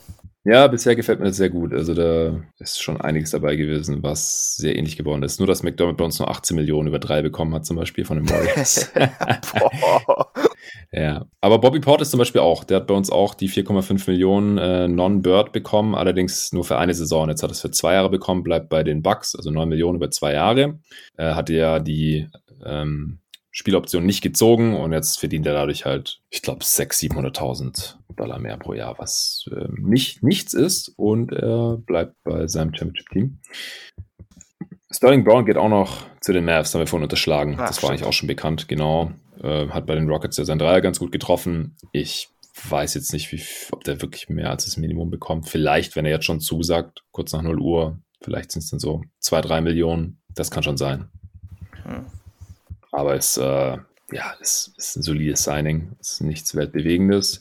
Ja, 0.45 0.69
bisher 0.69 0.95
gefällt 0.95 1.19
mir 1.19 1.27
das 1.27 1.39
sehr 1.39 1.51
gut. 1.51 1.75
Also 1.75 1.93
da 1.93 2.41
ist 2.61 2.81
schon 2.81 3.01
einiges 3.01 3.31
dabei 3.33 3.57
gewesen, 3.57 4.05
was 4.05 4.55
sehr 4.57 4.77
ähnlich 4.77 4.97
geworden 4.97 5.25
ist. 5.25 5.41
Nur, 5.41 5.49
dass 5.49 5.65
McDermott 5.65 5.97
bei 5.97 6.05
uns 6.05 6.21
nur 6.21 6.31
18 6.31 6.55
Millionen 6.55 6.87
über 6.87 7.01
drei 7.01 7.21
bekommen 7.21 7.53
hat, 7.53 7.67
zum 7.67 7.77
Beispiel 7.77 8.05
von 8.05 8.19
den 8.19 8.31
Warriors. 8.31 8.93
ja, 10.93 11.27
aber 11.41 11.59
Bobby 11.59 11.81
Portis 11.81 12.11
zum 12.11 12.19
Beispiel 12.19 12.41
auch. 12.41 12.65
Der 12.65 12.79
hat 12.79 12.87
bei 12.87 12.95
uns 12.95 13.11
auch 13.11 13.35
die 13.35 13.49
4,5 13.49 14.11
Millionen 14.11 14.59
äh, 14.59 14.89
Non-Bird 14.89 15.53
bekommen, 15.53 15.95
allerdings 15.95 16.53
nur 16.53 16.65
für 16.65 16.79
eine 16.79 16.95
Saison. 16.95 17.29
Jetzt 17.29 17.43
hat 17.43 17.51
er 17.51 17.53
es 17.53 17.61
für 17.61 17.71
zwei 17.71 17.95
Jahre 17.95 18.11
bekommen, 18.11 18.43
bleibt 18.43 18.69
bei 18.69 18.83
den 18.83 19.03
Bucks, 19.03 19.35
also 19.35 19.51
9 19.51 19.69
Millionen 19.69 19.97
über 19.97 20.11
zwei 20.11 20.33
Jahre. 20.33 20.79
Äh, 21.17 21.35
hatte 21.35 21.55
ja 21.55 21.79
die 21.79 22.29
ähm, 22.65 23.21
Spieloption 23.51 24.05
nicht 24.05 24.23
gezogen 24.23 24.77
und 24.77 24.93
jetzt 24.93 25.19
verdient 25.19 25.47
er 25.47 25.55
dadurch 25.55 25.87
halt, 25.87 26.21
ich 26.29 26.43
glaube, 26.43 26.63
600.000, 26.63 27.35
700.000 27.35 27.95
Dollar 28.15 28.39
mehr 28.39 28.59
pro 28.59 28.75
Jahr, 28.75 28.99
was 28.99 29.49
äh, 29.51 29.69
nicht, 29.79 30.23
nichts 30.23 30.53
ist 30.53 30.93
und 30.97 31.33
er 31.33 31.79
bleibt 31.79 32.17
bei 32.23 32.47
seinem 32.49 32.75
Championship-Team. 32.75 33.39
Sterling 34.91 35.25
Brown 35.25 35.47
geht 35.47 35.57
auch 35.57 35.71
noch 35.71 36.03
zu 36.21 36.35
den 36.35 36.45
Mavs, 36.45 36.75
haben 36.75 36.81
wir 36.81 36.87
vorhin 36.87 37.05
unterschlagen. 37.05 37.57
Ach, 37.59 37.69
das 37.69 37.83
war 37.83 37.91
eigentlich 37.91 38.05
auch 38.05 38.13
schon 38.13 38.29
bekannt, 38.29 38.69
genau. 38.69 39.13
Äh, 39.47 39.69
hat 39.69 39.87
bei 39.87 39.95
den 39.95 40.09
Rockets 40.09 40.37
ja 40.37 40.45
sein 40.45 40.59
Dreier 40.59 40.81
ganz 40.81 40.99
gut 40.99 41.13
getroffen. 41.13 41.77
Ich 41.93 42.29
weiß 42.69 42.95
jetzt 42.95 43.13
nicht, 43.13 43.31
wie, 43.33 43.43
ob 43.71 43.85
der 43.85 44.03
wirklich 44.03 44.29
mehr 44.29 44.51
als 44.51 44.65
das 44.65 44.77
Minimum 44.77 45.11
bekommt. 45.11 45.49
Vielleicht, 45.49 45.95
wenn 45.95 46.05
er 46.05 46.11
jetzt 46.11 46.25
schon 46.25 46.41
zusagt, 46.41 47.05
kurz 47.13 47.33
nach 47.33 47.43
0 47.43 47.61
Uhr, 47.61 47.99
vielleicht 48.23 48.51
sind 48.51 48.63
es 48.63 48.71
dann 48.71 48.81
so 48.81 49.03
2, 49.21 49.43
3 49.43 49.61
Millionen. 49.61 50.21
Das 50.35 50.51
kann 50.51 50.63
schon 50.63 50.77
sein. 50.77 51.09
Hm. 51.85 52.07
Aber 52.91 53.15
es, 53.15 53.37
äh, 53.37 53.77
ja, 54.13 54.35
es 54.41 54.73
ist 54.77 54.97
ein 54.97 55.03
solides 55.03 55.45
Signing. 55.45 55.93
Es 56.01 56.13
ist 56.13 56.21
nichts 56.23 56.57
Weltbewegendes. 56.57 57.41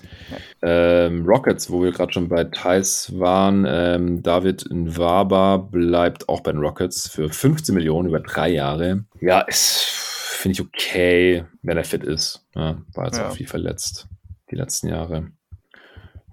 Ähm, 0.62 1.26
Rockets, 1.26 1.72
wo 1.72 1.82
wir 1.82 1.91
gerade 1.91 2.14
schon 2.14 2.30
bei 2.30 2.43
Thais 2.43 3.18
waren, 3.18 3.66
ähm, 3.68 4.22
David 4.22 4.66
Nwaba 4.70 5.58
bleibt 5.58 6.28
auch 6.30 6.41
bei 6.41 6.51
den 6.51 6.62
Rockets 6.62 7.08
für 7.08 7.30
15 7.30 7.74
Millionen 7.74 8.10
über 8.10 8.20
drei 8.20 8.49
Jahre. 8.49 9.06
Ja, 9.22 9.41
ist, 9.41 10.05
finde 10.46 10.62
ich 10.62 10.68
okay, 10.68 11.46
wenn 11.64 11.78
er 11.78 11.84
fit 11.84 12.04
ist. 12.04 12.46
Ja, 12.56 12.82
war 12.93 13.06
jetzt 13.06 13.18
ja. 13.18 13.30
auch 13.30 13.36
viel 13.36 13.48
verletzt 13.48 14.08
die 14.52 14.56
letzten 14.56 14.89
Jahre. 14.89 15.32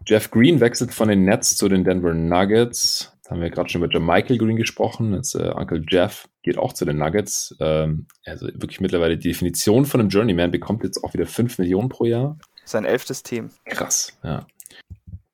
Jeff 0.07 0.31
Green 0.31 0.61
wechselt 0.61 0.93
von 0.93 1.09
den 1.09 1.25
Nets 1.25 1.57
zu 1.57 1.69
den 1.69 1.85
Denver 1.85 2.13
Nuggets 2.13 3.13
haben 3.33 3.41
wir 3.41 3.51
gerade 3.51 3.69
schon 3.69 3.83
über 3.83 3.99
Michael 3.99 4.39
Green 4.39 4.57
gesprochen. 4.57 5.15
Jetzt, 5.15 5.35
äh, 5.35 5.49
Uncle 5.49 5.83
Jeff 5.89 6.29
geht 6.43 6.59
auch 6.59 6.73
zu 6.73 6.85
den 6.85 6.99
Nuggets. 6.99 7.57
Ähm, 7.61 8.07
also 8.25 8.47
wirklich 8.47 8.81
mittlerweile 8.81 9.17
die 9.17 9.29
Definition 9.29 9.87
von 9.87 10.01
einem 10.01 10.11
Journeyman 10.11 10.51
bekommt 10.51 10.85
jetzt 10.85 11.03
auch 11.03 11.15
wieder 11.15 11.27
5 11.27 11.59
Millionen 11.59 11.89
pro 11.89 12.05
Jahr. 12.05 12.39
Sein 12.65 12.85
elftes 12.85 13.23
Team. 13.23 13.51
Krass, 13.65 14.19
ja. 14.23 14.47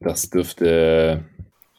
Das 0.00 0.30
dürfte 0.30 1.24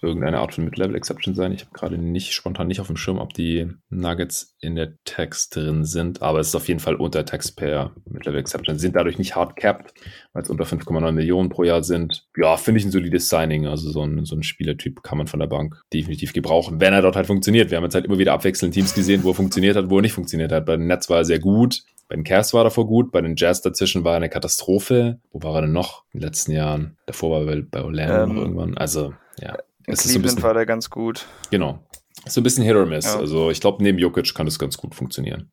irgendeine 0.02 0.40
Art 0.40 0.54
von 0.54 0.66
Mid-Level-Exception 0.66 1.36
sein. 1.36 1.52
Ich 1.52 1.62
habe 1.62 1.72
gerade 1.74 1.98
nicht 1.98 2.34
spontan 2.34 2.68
nicht 2.68 2.80
auf 2.80 2.88
dem 2.88 2.98
Schirm, 2.98 3.20
ob 3.20 3.34
die 3.34 3.68
Nuggets 3.90 4.56
in 4.60 4.76
der 4.76 4.94
Tax 5.04 5.50
drin 5.50 5.86
sind, 5.86 6.22
aber 6.22 6.40
es 6.40 6.50
ist 6.50 6.56
auf 6.56 6.68
jeden 6.68 6.80
Fall 6.80 6.96
unter 6.96 7.26
Taxpayer 7.26 7.94
Mid-Level-Exception. 8.06 8.78
Sie 8.78 8.82
sind 8.82 8.96
dadurch 8.96 9.18
nicht 9.18 9.36
hard 9.36 9.56
capped, 9.56 9.94
weil 10.34 10.44
es 10.44 10.50
unter 10.50 10.64
5,9 10.64 11.12
Millionen 11.12 11.50
pro 11.50 11.64
Jahr 11.64 11.84
sind. 11.84 12.28
Ja, 12.38 12.58
finde 12.58 12.80
ich 12.80 12.86
ein 12.86 12.92
solides 12.92 13.30
Signing. 13.30 13.68
Also 13.68 13.90
so 13.92 14.04
ein, 14.04 14.26
so 14.26 14.36
ein 14.36 14.44
Spielertyp 14.44 15.04
kann 15.04 15.18
man 15.18 15.28
von 15.28 15.40
der 15.40 15.48
Bank 15.48 15.82
definitiv 15.94 16.34
gebrauchen, 16.34 16.80
wenn 16.80 16.94
er 16.94 17.02
dort 17.02 17.16
halt 17.16 17.28
funktioniert. 17.28 17.72
Wir 17.72 17.78
haben 17.78 17.84
jetzt 17.84 17.96
halt 17.96 18.06
immer 18.06 18.20
wieder 18.20 18.34
abwechselnd 18.34 18.74
Teams 18.74 18.94
gesehen, 18.94 19.24
wo 19.24 19.32
er 19.32 19.36
funktioniert 19.36 19.76
hat, 19.76 19.90
wo 19.90 19.98
er 19.98 20.02
nicht 20.02 20.14
funktioniert 20.14 20.52
hat. 20.52 20.66
Bei 20.66 20.78
den 20.78 20.88
Nets 20.88 21.10
war 21.10 21.18
er 21.18 21.26
sehr 21.26 21.40
gut. 21.40 21.84
Bei 22.10 22.16
den 22.16 22.24
Cavs 22.24 22.56
war 22.56 22.62
er 22.62 22.64
davor 22.66 22.88
gut, 22.88 23.12
bei 23.12 23.22
den 23.22 23.36
Jazz 23.38 23.62
dazwischen 23.62 24.04
war 24.04 24.14
er 24.14 24.18
eine 24.18 24.30
Katastrophe. 24.30 25.20
Wo 25.32 25.44
war 25.44 25.56
er 25.56 25.62
denn 25.62 25.72
noch 25.72 26.06
in 26.12 26.20
den 26.20 26.26
letzten 26.26 26.52
Jahren? 26.54 26.98
Davor 27.06 27.46
war 27.46 27.54
er 27.54 27.62
bei 27.62 27.84
Orlando 27.84 28.32
ähm, 28.32 28.38
irgendwann. 28.38 28.78
Also, 28.78 29.14
ja. 29.40 29.58
Es 29.90 30.04
Cleveland 30.04 30.24
bisschen, 30.24 30.44
war 30.44 30.54
der 30.54 30.66
ganz 30.66 30.90
gut. 30.90 31.26
Genau. 31.52 31.80
So 32.28 32.42
ein 32.42 32.44
bisschen 32.44 32.64
Hit 32.64 32.76
or 32.76 32.86
Miss. 32.86 33.06
Ja. 33.06 33.18
Also 33.18 33.50
ich 33.50 33.62
glaube, 33.62 33.84
neben 33.84 33.98
Jokic 33.98 34.34
kann 34.36 34.46
das 34.46 34.60
ganz 34.60 34.78
gut 34.78 34.96
funktionieren. 34.96 35.52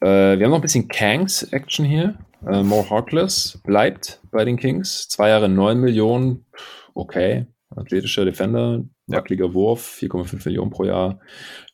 Äh, 0.00 0.38
wir 0.38 0.44
haben 0.44 0.50
noch 0.50 0.58
ein 0.58 0.62
bisschen 0.62 0.88
Kangs-Action 0.88 1.84
hier. 1.84 2.18
Äh, 2.46 2.62
More 2.62 2.88
Harkless 2.88 3.60
bleibt 3.64 4.20
bei 4.30 4.44
den 4.44 4.56
Kings. 4.56 5.08
Zwei 5.08 5.30
Jahre 5.30 5.48
9 5.48 5.80
Millionen. 5.80 6.46
Okay. 6.94 7.46
Athletischer 7.76 8.24
Defender, 8.24 8.82
wackeliger 9.06 9.52
Wurf, 9.52 9.98
4,5 10.00 10.46
Millionen 10.46 10.70
pro 10.70 10.84
Jahr. 10.84 11.20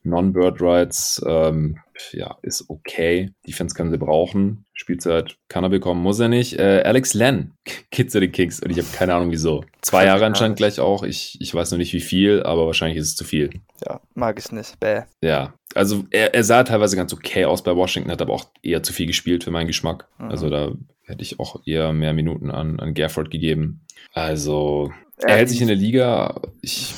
Non-Bird 0.02 0.60
Rights, 0.60 1.22
ähm, 1.26 1.78
ja, 2.12 2.38
ist 2.42 2.68
okay. 2.68 3.30
Defense 3.46 3.74
kann 3.74 3.90
sie 3.90 3.98
brauchen. 3.98 4.64
Spielzeit 4.72 5.36
kann 5.48 5.64
er 5.64 5.70
bekommen, 5.70 6.02
muss 6.02 6.18
er 6.18 6.28
nicht. 6.28 6.58
Äh, 6.58 6.82
Alex 6.84 7.14
Len 7.14 7.52
geht 7.90 8.10
zu 8.10 8.20
den 8.20 8.32
Kings 8.32 8.60
und 8.60 8.70
ich 8.70 8.78
habe 8.78 8.88
keine 8.92 9.14
Ahnung 9.14 9.30
wieso. 9.30 9.64
Zwei 9.82 10.06
Jahre 10.06 10.26
anscheinend 10.26 10.56
gleich 10.56 10.80
auch. 10.80 11.02
Ich, 11.02 11.38
ich 11.40 11.54
weiß 11.54 11.70
noch 11.70 11.78
nicht 11.78 11.92
wie 11.92 12.00
viel, 12.00 12.42
aber 12.42 12.66
wahrscheinlich 12.66 12.98
ist 12.98 13.08
es 13.08 13.16
zu 13.16 13.24
viel. 13.24 13.50
Ja, 13.86 14.00
mag 14.14 14.38
es 14.38 14.52
nicht. 14.52 14.78
Bäh. 14.80 15.02
Ja, 15.20 15.54
also 15.74 16.04
er, 16.10 16.34
er 16.34 16.44
sah 16.44 16.64
teilweise 16.64 16.96
ganz 16.96 17.12
okay 17.12 17.44
aus 17.44 17.62
bei 17.62 17.74
Washington, 17.74 18.10
hat 18.10 18.22
aber 18.22 18.32
auch 18.32 18.46
eher 18.62 18.82
zu 18.82 18.92
viel 18.92 19.06
gespielt 19.06 19.44
für 19.44 19.50
meinen 19.50 19.66
Geschmack. 19.66 20.08
Mhm. 20.18 20.30
Also 20.30 20.50
da 20.50 20.72
hätte 21.04 21.22
ich 21.22 21.38
auch 21.38 21.62
eher 21.66 21.92
mehr 21.92 22.12
Minuten 22.12 22.50
an, 22.50 22.80
an 22.80 22.94
Gafford 22.94 23.30
gegeben. 23.30 23.82
Also 24.12 24.92
er 25.18 25.36
hält 25.36 25.48
sich 25.48 25.60
in 25.60 25.68
der 25.68 25.76
Liga. 25.76 26.40
Ich, 26.60 26.94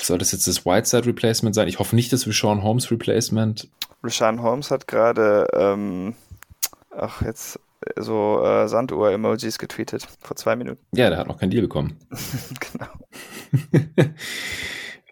soll 0.00 0.18
das 0.18 0.32
jetzt 0.32 0.46
das 0.46 0.64
Whiteside 0.64 1.06
Replacement 1.06 1.54
sein? 1.54 1.68
Ich 1.68 1.78
hoffe 1.78 1.96
nicht 1.96 2.12
das 2.12 2.26
Rashawn 2.26 2.62
Holmes 2.62 2.90
Replacement. 2.90 3.68
Rashawn 4.04 4.42
Holmes 4.42 4.70
hat 4.70 4.86
gerade, 4.86 5.48
ähm, 5.54 6.14
ach, 6.96 7.22
jetzt 7.22 7.58
so 7.96 8.42
äh, 8.44 8.68
Sanduhr-Emojis 8.68 9.58
getweetet 9.58 10.06
vor 10.20 10.36
zwei 10.36 10.56
Minuten. 10.56 10.80
Ja, 10.92 11.08
der 11.10 11.18
hat 11.18 11.28
noch 11.28 11.38
keinen 11.38 11.50
Deal 11.50 11.62
bekommen. 11.62 11.96
genau. 12.72 14.04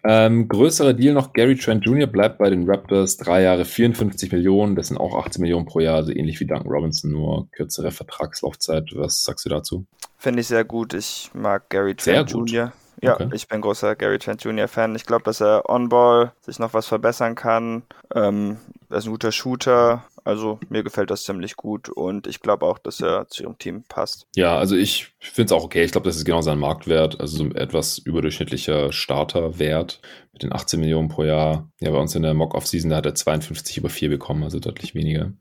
ähm, 0.03 0.47
größerer 0.47 0.93
Deal 0.93 1.13
noch, 1.13 1.33
Gary 1.33 1.55
Trent 1.55 1.85
Jr. 1.85 2.07
bleibt 2.07 2.37
bei 2.37 2.49
den 2.49 2.69
Raptors, 2.69 3.17
drei 3.17 3.41
Jahre 3.41 3.65
54 3.65 4.31
Millionen, 4.31 4.75
das 4.75 4.87
sind 4.87 4.97
auch 4.97 5.25
18 5.25 5.41
Millionen 5.41 5.65
pro 5.65 5.79
Jahr, 5.79 5.95
also 5.95 6.11
ähnlich 6.11 6.39
wie 6.39 6.45
Duncan 6.45 6.71
Robinson, 6.71 7.11
nur 7.11 7.49
kürzere 7.51 7.91
Vertragslaufzeit. 7.91 8.91
Was 8.95 9.23
sagst 9.23 9.45
du 9.45 9.49
dazu? 9.49 9.85
Finde 10.17 10.41
ich 10.41 10.47
sehr 10.47 10.63
gut. 10.63 10.93
Ich 10.93 11.31
mag 11.33 11.69
Gary 11.69 11.95
Trent 11.95 12.31
Jr. 12.31 12.73
Ja, 13.03 13.15
okay. 13.15 13.29
ich 13.33 13.47
bin 13.47 13.61
großer 13.61 13.95
Gary 13.95 14.17
Trent 14.19 14.43
Jr. 14.43 14.67
Fan. 14.67 14.95
Ich 14.95 15.05
glaube, 15.05 15.23
dass 15.23 15.41
er 15.41 15.69
on-ball 15.69 16.33
sich 16.41 16.59
noch 16.59 16.73
was 16.73 16.87
verbessern 16.87 17.35
kann. 17.35 17.83
Ähm, 18.13 18.57
er 18.89 18.97
ist 18.97 19.05
ein 19.05 19.11
guter 19.11 19.31
Shooter. 19.31 20.05
Also 20.25 20.59
mir 20.69 20.83
gefällt 20.83 21.11
das 21.11 21.23
ziemlich 21.23 21.57
gut 21.57 21.89
und 21.89 22.27
ich 22.27 22.39
glaube 22.39 22.65
auch, 22.65 22.77
dass 22.77 23.01
er 23.01 23.27
zu 23.27 23.43
ihrem 23.43 23.57
Team 23.57 23.83
passt. 23.89 24.25
Ja, 24.35 24.57
also 24.57 24.75
ich 24.75 25.13
finde 25.19 25.47
es 25.47 25.51
auch 25.51 25.65
okay. 25.65 25.83
Ich 25.83 25.91
glaube, 25.91 26.07
das 26.07 26.15
ist 26.15 26.23
genau 26.23 26.41
sein 26.41 26.59
Marktwert. 26.59 27.19
Also 27.19 27.37
so 27.37 27.43
ein 27.43 27.55
etwas 27.55 27.97
überdurchschnittlicher 27.97 28.93
Starterwert 28.93 29.99
mit 30.31 30.43
den 30.43 30.53
18 30.53 30.79
Millionen 30.79 31.09
pro 31.09 31.25
Jahr. 31.25 31.69
Ja, 31.81 31.91
bei 31.91 31.97
uns 31.97 32.15
in 32.15 32.23
der 32.23 32.33
Mock-Off-Season, 32.33 32.89
da 32.89 32.97
hat 32.97 33.05
er 33.05 33.15
52 33.15 33.77
über 33.77 33.89
4 33.89 34.09
bekommen, 34.09 34.43
also 34.43 34.59
deutlich 34.59 34.95
weniger. 34.95 35.33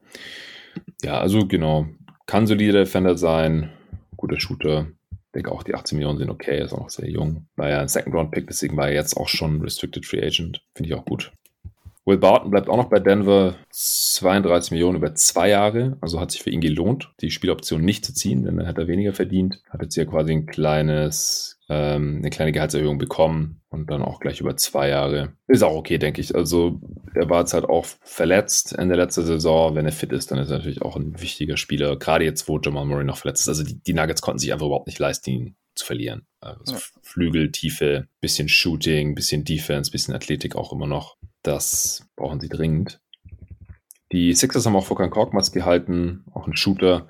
Ja, 1.03 1.21
also 1.21 1.47
genau. 1.47 1.87
Kann 2.27 2.49
solider 2.49 2.81
Defender 2.81 3.17
sein 3.17 3.71
guter 4.17 4.41
Shooter. 4.41 4.89
Ich 5.33 5.41
denke 5.41 5.53
auch, 5.53 5.63
die 5.63 5.75
18 5.75 5.97
Millionen 5.97 6.19
sind 6.19 6.29
okay, 6.29 6.63
ist 6.63 6.75
auch 6.75 6.81
noch 6.81 6.91
sehr 6.91 7.09
jung. 7.09 7.47
War 7.57 7.71
ja 7.71 7.81
ein 7.81 7.89
Second-Round-Pick, 7.89 8.49
deswegen 8.49 8.77
war 8.77 8.89
er 8.89 8.95
jetzt 8.95 9.17
auch 9.17 9.29
schon 9.29 9.63
Restricted 9.63 10.05
Free 10.05 10.23
Agent. 10.23 10.63
Finde 10.75 10.91
ich 10.91 10.95
auch 10.95 11.07
gut. 11.07 11.33
Will 12.05 12.19
Barton 12.19 12.51
bleibt 12.51 12.69
auch 12.69 12.77
noch 12.77 12.91
bei 12.91 12.99
Denver. 12.99 13.55
32 13.71 14.73
Millionen 14.73 14.97
über 14.97 15.15
zwei 15.15 15.49
Jahre. 15.49 15.97
Also 16.01 16.21
hat 16.21 16.33
sich 16.33 16.43
für 16.43 16.51
ihn 16.51 16.61
gelohnt, 16.61 17.13
die 17.21 17.31
Spieloption 17.31 17.83
nicht 17.83 18.05
zu 18.05 18.13
ziehen, 18.13 18.43
denn 18.43 18.57
dann 18.57 18.67
hat 18.67 18.79
er 18.79 18.89
weniger 18.89 19.13
verdient. 19.13 19.61
Hat 19.71 19.83
jetzt 19.83 19.95
hier 19.95 20.07
quasi 20.07 20.33
ein 20.33 20.47
kleines, 20.47 21.61
ähm, 21.69 22.19
eine 22.19 22.31
kleine 22.31 22.51
Gehaltserhöhung 22.51 22.99
bekommen 22.99 23.61
und 23.71 23.91
dann 23.91 24.03
auch 24.03 24.19
gleich 24.19 24.41
über 24.41 24.57
zwei 24.57 24.89
Jahre. 24.89 25.35
Ist 25.47 25.63
auch 25.63 25.77
okay, 25.77 25.99
denke 25.99 26.21
ich. 26.21 26.35
Also 26.35 26.81
er 27.15 27.31
war 27.31 27.41
jetzt 27.41 27.55
halt 27.55 27.65
auch 27.65 27.87
verletzt 28.03 28.77
Ende 28.77 28.97
letzter 28.97 29.23
Saison. 29.23 29.77
Wenn 29.77 29.87
er 29.87 29.93
fit 29.93 30.13
ist, 30.13 30.33
dann 30.33 30.39
ist 30.39 30.51
er 30.51 30.59
natürlich 30.59 30.83
auch 30.83 30.97
ein 30.97 31.21
wichtiger 31.21 31.57
Spieler. 31.57 31.97
Gerade 31.97 32.25
jetzt, 32.25 32.49
wo 32.49 32.59
Jamal 32.59 32.85
Murray 32.85 33.05
noch 33.05 33.19
verletzt 33.19 33.43
ist. 33.43 33.49
Also 33.49 33.63
die, 33.63 33.81
die 33.81 33.95
Nuggets 33.95 34.23
konnten 34.23 34.41
sich 34.41 34.53
einfach 34.53 34.67
überhaupt 34.67 34.89
nicht 34.89 34.99
leisten, 34.99 35.31
ihn 35.31 35.57
zu 35.75 35.87
verlieren. 35.87 36.27
Also 36.41 36.75
ja. 36.75 36.81
Flügel, 37.01 37.53
Tiefe, 37.53 38.09
bisschen 38.21 38.49
Shooting, 38.49 39.15
bisschen 39.15 39.45
Defense, 39.45 39.91
bisschen 39.91 40.15
Athletik 40.15 40.57
auch 40.57 40.73
immer 40.73 40.87
noch. 40.87 41.17
Das 41.43 42.07
brauchen 42.17 42.41
sie 42.41 42.49
dringend. 42.49 43.01
Die 44.13 44.35
Sixers 44.35 44.67
haben 44.67 44.77
auch 44.77 44.87
Furkan 44.87 45.11
Korkmaz 45.11 45.53
gehalten, 45.53 46.25
auch 46.33 46.47
ein 46.47 46.57
Shooter. 46.57 47.09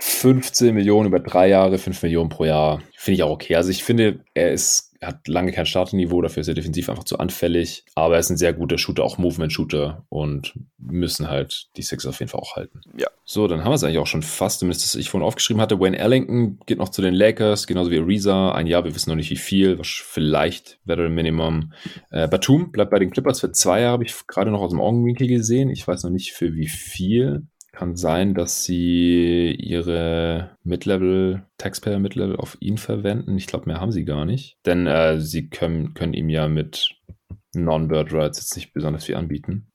15 0.00 0.74
Millionen 0.74 1.06
über 1.06 1.20
drei 1.20 1.48
Jahre, 1.48 1.78
5 1.78 2.02
Millionen 2.02 2.28
pro 2.28 2.44
Jahr. 2.44 2.82
Finde 2.96 3.16
ich 3.16 3.22
auch 3.22 3.30
okay. 3.30 3.54
Also 3.54 3.70
ich 3.70 3.84
finde, 3.84 4.24
er 4.34 4.50
ist 4.50 4.91
er 5.02 5.08
hat 5.08 5.26
lange 5.26 5.50
kein 5.50 5.66
Starterniveau, 5.66 6.22
dafür 6.22 6.42
ist 6.42 6.48
er 6.48 6.54
defensiv 6.54 6.88
einfach 6.88 7.02
zu 7.02 7.18
anfällig. 7.18 7.84
Aber 7.96 8.14
er 8.14 8.20
ist 8.20 8.30
ein 8.30 8.36
sehr 8.36 8.52
guter 8.52 8.78
Shooter, 8.78 9.02
auch 9.02 9.18
Movement-Shooter 9.18 10.06
und 10.08 10.54
müssen 10.78 11.28
halt 11.28 11.66
die 11.76 11.82
Six 11.82 12.06
auf 12.06 12.20
jeden 12.20 12.30
Fall 12.30 12.40
auch 12.40 12.54
halten. 12.54 12.80
Ja. 12.96 13.08
So, 13.24 13.48
dann 13.48 13.64
haben 13.64 13.72
wir 13.72 13.74
es 13.74 13.82
eigentlich 13.82 13.98
auch 13.98 14.06
schon 14.06 14.22
fast, 14.22 14.60
zumindest 14.60 14.84
das 14.84 14.94
ich 14.94 15.10
vorhin 15.10 15.26
aufgeschrieben 15.26 15.60
hatte. 15.60 15.80
Wayne 15.80 15.98
Ellington 15.98 16.60
geht 16.66 16.78
noch 16.78 16.90
zu 16.90 17.02
den 17.02 17.14
Lakers, 17.14 17.66
genauso 17.66 17.90
wie 17.90 17.98
Ariza. 17.98 18.52
Ein 18.52 18.68
Jahr, 18.68 18.84
wir 18.84 18.94
wissen 18.94 19.10
noch 19.10 19.16
nicht 19.16 19.30
wie 19.30 19.36
viel, 19.36 19.76
vielleicht 19.82 20.78
Veteran 20.84 21.14
Minimum. 21.14 21.72
Äh, 22.12 22.28
Batum 22.28 22.70
bleibt 22.70 22.92
bei 22.92 23.00
den 23.00 23.10
Clippers 23.10 23.40
für 23.40 23.50
zwei 23.50 23.80
Jahre, 23.80 23.94
habe 23.94 24.04
ich 24.04 24.14
gerade 24.28 24.52
noch 24.52 24.60
aus 24.60 24.70
dem 24.70 24.80
Augenwinkel 24.80 25.26
gesehen. 25.26 25.68
Ich 25.68 25.86
weiß 25.86 26.04
noch 26.04 26.10
nicht 26.10 26.32
für 26.32 26.54
wie 26.54 26.68
viel. 26.68 27.48
Kann 27.72 27.96
sein, 27.96 28.34
dass 28.34 28.64
sie 28.64 29.50
ihre 29.52 30.56
Mid-Level, 30.62 31.46
Taxpayer 31.56 31.98
Mid-Level 31.98 32.36
auf 32.36 32.58
ihn 32.60 32.76
verwenden. 32.76 33.36
Ich 33.38 33.46
glaube, 33.46 33.66
mehr 33.66 33.80
haben 33.80 33.92
sie 33.92 34.04
gar 34.04 34.26
nicht. 34.26 34.58
Denn 34.66 34.86
äh, 34.86 35.18
sie 35.20 35.48
können, 35.48 35.94
können 35.94 36.12
ihm 36.12 36.28
ja 36.28 36.48
mit 36.48 36.94
Non-Bird 37.54 38.12
Rights 38.12 38.38
jetzt 38.38 38.56
nicht 38.56 38.74
besonders 38.74 39.04
viel 39.04 39.16
anbieten. 39.16 39.68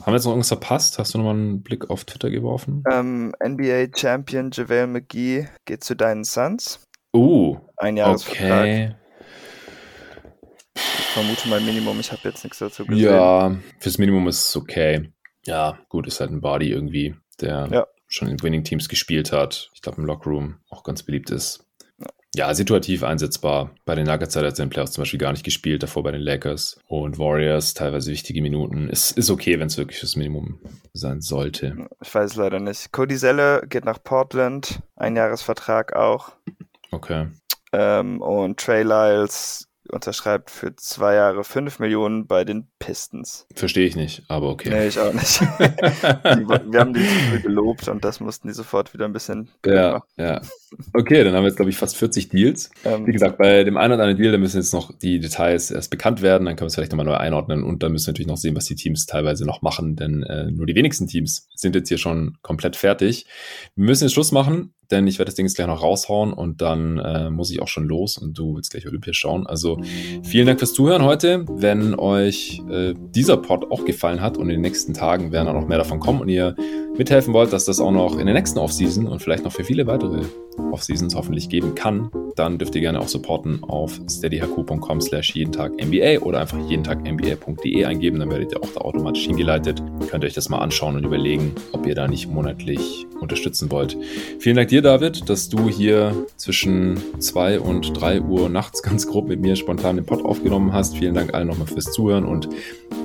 Haben 0.00 0.12
wir 0.12 0.14
jetzt 0.14 0.24
noch 0.24 0.32
irgendwas 0.32 0.48
verpasst? 0.48 0.98
Hast 0.98 1.14
du 1.14 1.18
nochmal 1.18 1.34
einen 1.34 1.62
Blick 1.62 1.90
auf 1.90 2.04
Twitter 2.04 2.30
geworfen? 2.30 2.84
Ähm, 2.90 3.34
NBA 3.44 3.88
Champion 3.96 4.50
JaVale 4.52 4.86
McGee 4.86 5.48
geht 5.64 5.82
zu 5.82 5.96
deinen 5.96 6.22
Suns. 6.22 6.86
Uh, 7.14 7.56
ein 7.76 7.96
Jahresvertrag. 7.96 8.60
Okay. 8.60 8.94
Ich 10.74 11.22
vermute 11.22 11.48
mal 11.48 11.60
Minimum, 11.60 11.98
ich 11.98 12.12
habe 12.12 12.20
jetzt 12.24 12.44
nichts 12.44 12.58
dazu 12.58 12.84
gesehen. 12.84 13.04
Ja, 13.04 13.56
fürs 13.80 13.98
Minimum 13.98 14.28
ist 14.28 14.48
es 14.48 14.56
okay. 14.56 15.10
Ja, 15.46 15.78
gut, 15.88 16.06
ist 16.06 16.20
halt 16.20 16.30
ein 16.30 16.40
Body 16.40 16.70
irgendwie, 16.70 17.14
der 17.40 17.68
ja. 17.70 17.86
schon 18.06 18.28
in 18.28 18.42
Winning-Teams 18.42 18.88
gespielt 18.88 19.32
hat. 19.32 19.70
Ich 19.74 19.82
glaube, 19.82 20.00
im 20.00 20.06
Lockroom 20.06 20.56
auch 20.68 20.82
ganz 20.82 21.02
beliebt 21.02 21.30
ist. 21.30 21.66
Ja, 22.34 22.52
situativ 22.52 23.02
einsetzbar. 23.02 23.70
Bei 23.86 23.94
den 23.94 24.06
Nuggets 24.06 24.36
hat 24.36 24.42
er 24.42 24.48
jetzt 24.48 24.58
in 24.58 24.66
den 24.66 24.70
Playoffs 24.70 24.92
zum 24.92 25.00
Beispiel 25.00 25.18
gar 25.18 25.32
nicht 25.32 25.44
gespielt, 25.44 25.82
davor 25.82 26.02
bei 26.02 26.10
den 26.10 26.20
Lakers 26.20 26.78
und 26.86 27.18
Warriors 27.18 27.72
teilweise 27.72 28.10
wichtige 28.10 28.42
Minuten. 28.42 28.90
Ist, 28.90 29.12
ist 29.12 29.30
okay, 29.30 29.58
wenn 29.58 29.68
es 29.68 29.78
wirklich 29.78 30.02
das 30.02 30.16
Minimum 30.16 30.60
sein 30.92 31.22
sollte. 31.22 31.88
Ich 32.02 32.14
weiß 32.14 32.36
leider 32.36 32.60
nicht. 32.60 32.92
Cody 32.92 33.16
Selle 33.16 33.62
geht 33.66 33.86
nach 33.86 34.02
Portland, 34.02 34.80
Einjahresvertrag 34.96 35.96
auch. 35.96 36.32
Okay. 36.90 37.28
Ähm, 37.72 38.20
und 38.20 38.60
Trey 38.60 38.82
Lyles 38.82 39.66
unterschreibt 39.92 40.50
für 40.50 40.74
zwei 40.76 41.14
Jahre 41.14 41.44
fünf 41.44 41.78
Millionen 41.78 42.26
bei 42.26 42.44
den 42.44 42.68
Pistons. 42.78 43.46
Verstehe 43.54 43.86
ich 43.86 43.96
nicht, 43.96 44.24
aber 44.28 44.50
okay. 44.50 44.70
Nee, 44.70 44.88
ich 44.88 44.98
auch 44.98 45.12
nicht. 45.12 45.40
die, 45.60 46.48
wir 46.72 46.80
haben 46.80 46.94
die 46.94 47.04
so 47.04 47.40
gelobt 47.42 47.88
und 47.88 48.04
das 48.04 48.20
mussten 48.20 48.48
die 48.48 48.54
sofort 48.54 48.94
wieder 48.94 49.04
ein 49.04 49.12
bisschen. 49.12 49.50
Ja, 49.64 50.02
ja. 50.16 50.40
Okay, 50.92 51.24
dann 51.24 51.34
haben 51.34 51.42
wir 51.42 51.48
jetzt, 51.48 51.56
glaube 51.56 51.70
ich, 51.70 51.76
fast 51.76 51.96
40 51.96 52.28
Deals. 52.28 52.70
Ähm, 52.84 53.06
Wie 53.06 53.12
gesagt, 53.12 53.38
bei 53.38 53.64
dem 53.64 53.76
einen 53.76 53.94
oder 53.94 54.02
anderen 54.02 54.22
Deal, 54.22 54.32
da 54.32 54.38
müssen 54.38 54.58
jetzt 54.58 54.72
noch 54.72 54.96
die 54.98 55.20
Details 55.20 55.70
erst 55.70 55.90
bekannt 55.90 56.22
werden, 56.22 56.46
dann 56.46 56.56
können 56.56 56.66
wir 56.66 56.68
es 56.68 56.74
vielleicht 56.74 56.92
nochmal 56.92 57.06
neu 57.06 57.16
einordnen 57.16 57.62
und 57.62 57.82
dann 57.82 57.92
müssen 57.92 58.06
wir 58.06 58.12
natürlich 58.12 58.28
noch 58.28 58.36
sehen, 58.36 58.56
was 58.56 58.66
die 58.66 58.74
Teams 58.74 59.06
teilweise 59.06 59.44
noch 59.46 59.62
machen, 59.62 59.96
denn 59.96 60.22
äh, 60.22 60.50
nur 60.50 60.66
die 60.66 60.74
wenigsten 60.74 61.06
Teams 61.06 61.48
sind 61.54 61.74
jetzt 61.74 61.88
hier 61.88 61.98
schon 61.98 62.36
komplett 62.42 62.76
fertig. 62.76 63.26
Wir 63.74 63.84
müssen 63.84 64.04
jetzt 64.04 64.12
Schluss 64.12 64.32
machen 64.32 64.74
denn 64.90 65.06
ich 65.06 65.18
werde 65.18 65.30
das 65.30 65.34
Ding 65.34 65.46
jetzt 65.46 65.56
gleich 65.56 65.66
noch 65.66 65.82
raushauen 65.82 66.32
und 66.32 66.60
dann 66.62 66.98
äh, 66.98 67.30
muss 67.30 67.50
ich 67.50 67.60
auch 67.60 67.68
schon 67.68 67.86
los 67.86 68.18
und 68.18 68.38
du 68.38 68.56
willst 68.56 68.70
gleich 68.70 68.86
Olympia 68.86 69.12
schauen. 69.12 69.46
Also 69.46 69.80
vielen 70.22 70.46
Dank 70.46 70.58
fürs 70.58 70.74
Zuhören 70.74 71.02
heute. 71.02 71.44
Wenn 71.48 71.94
euch 71.94 72.62
äh, 72.70 72.94
dieser 73.14 73.36
Pod 73.36 73.70
auch 73.70 73.84
gefallen 73.84 74.20
hat 74.20 74.36
und 74.36 74.44
in 74.44 74.56
den 74.56 74.60
nächsten 74.60 74.94
Tagen 74.94 75.32
werden 75.32 75.48
auch 75.48 75.54
noch 75.54 75.68
mehr 75.68 75.78
davon 75.78 76.00
kommen 76.00 76.20
und 76.20 76.28
ihr 76.28 76.54
mithelfen 76.98 77.34
wollt, 77.34 77.52
dass 77.52 77.64
das 77.64 77.80
auch 77.80 77.90
noch 77.90 78.18
in 78.18 78.26
der 78.26 78.34
nächsten 78.34 78.58
Offseason 78.58 79.06
und 79.06 79.20
vielleicht 79.20 79.44
noch 79.44 79.52
für 79.52 79.64
viele 79.64 79.86
weitere 79.86 80.22
Offseasons 80.72 81.14
hoffentlich 81.14 81.48
geben 81.48 81.74
kann, 81.74 82.10
dann 82.36 82.58
dürft 82.58 82.74
ihr 82.74 82.80
gerne 82.80 83.00
auch 83.00 83.08
supporten 83.08 83.62
auf 83.64 84.00
steadyhq.com 84.08 85.00
slash 85.00 85.34
jeden 85.34 85.52
Tag 85.52 85.72
NBA 85.72 86.20
oder 86.20 86.40
einfach 86.40 86.58
jeden 86.68 86.84
Tag 86.84 87.02
NBA.de 87.02 87.84
eingeben, 87.84 88.18
dann 88.18 88.30
werdet 88.30 88.52
ihr 88.52 88.62
auch 88.62 88.70
da 88.74 88.80
automatisch 88.80 89.26
hingeleitet. 89.26 89.82
Könnt 90.08 90.24
ihr 90.24 90.28
euch 90.28 90.34
das 90.34 90.48
mal 90.48 90.58
anschauen 90.58 90.96
und 90.96 91.04
überlegen, 91.04 91.52
ob 91.72 91.86
ihr 91.86 91.94
da 91.94 92.08
nicht 92.08 92.28
monatlich 92.28 93.06
unterstützen 93.20 93.70
wollt. 93.70 93.96
Vielen 94.38 94.56
Dank 94.56 94.68
dir, 94.76 94.82
David, 94.82 95.30
dass 95.30 95.48
du 95.48 95.70
hier 95.70 96.26
zwischen 96.36 97.00
2 97.18 97.60
und 97.60 97.98
3 97.98 98.20
Uhr 98.20 98.50
nachts 98.50 98.82
ganz 98.82 99.06
grob 99.06 99.26
mit 99.26 99.40
mir 99.40 99.56
spontan 99.56 99.96
den 99.96 100.04
Pod 100.04 100.22
aufgenommen 100.22 100.74
hast. 100.74 100.98
Vielen 100.98 101.14
Dank 101.14 101.32
allen 101.32 101.48
nochmal 101.48 101.66
fürs 101.66 101.92
Zuhören 101.92 102.26
und 102.26 102.48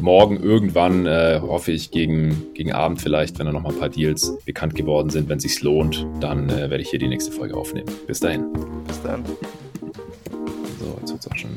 morgen 0.01 0.41
irgendwann 0.43 1.05
äh, 1.05 1.39
hoffe 1.41 1.71
ich 1.71 1.91
gegen, 1.91 2.53
gegen 2.55 2.73
Abend 2.73 3.01
vielleicht, 3.01 3.39
wenn 3.39 3.45
da 3.45 3.53
nochmal 3.53 3.71
ein 3.71 3.79
paar 3.79 3.89
Deals 3.89 4.37
bekannt 4.45 4.75
geworden 4.75 5.09
sind, 5.09 5.29
wenn 5.29 5.37
es 5.37 5.43
sich 5.43 5.61
lohnt, 5.61 6.05
dann 6.19 6.49
äh, 6.49 6.69
werde 6.69 6.81
ich 6.81 6.89
hier 6.89 6.99
die 6.99 7.07
nächste 7.07 7.31
Folge 7.31 7.55
aufnehmen. 7.55 7.87
Bis 8.05 8.19
dahin. 8.19 8.45
Bis 8.85 9.01
dann. 9.01 9.23
So, 10.79 10.97
jetzt 10.99 11.11
wird 11.11 11.21
es 11.21 11.31
auch 11.31 11.37
schon 11.37 11.51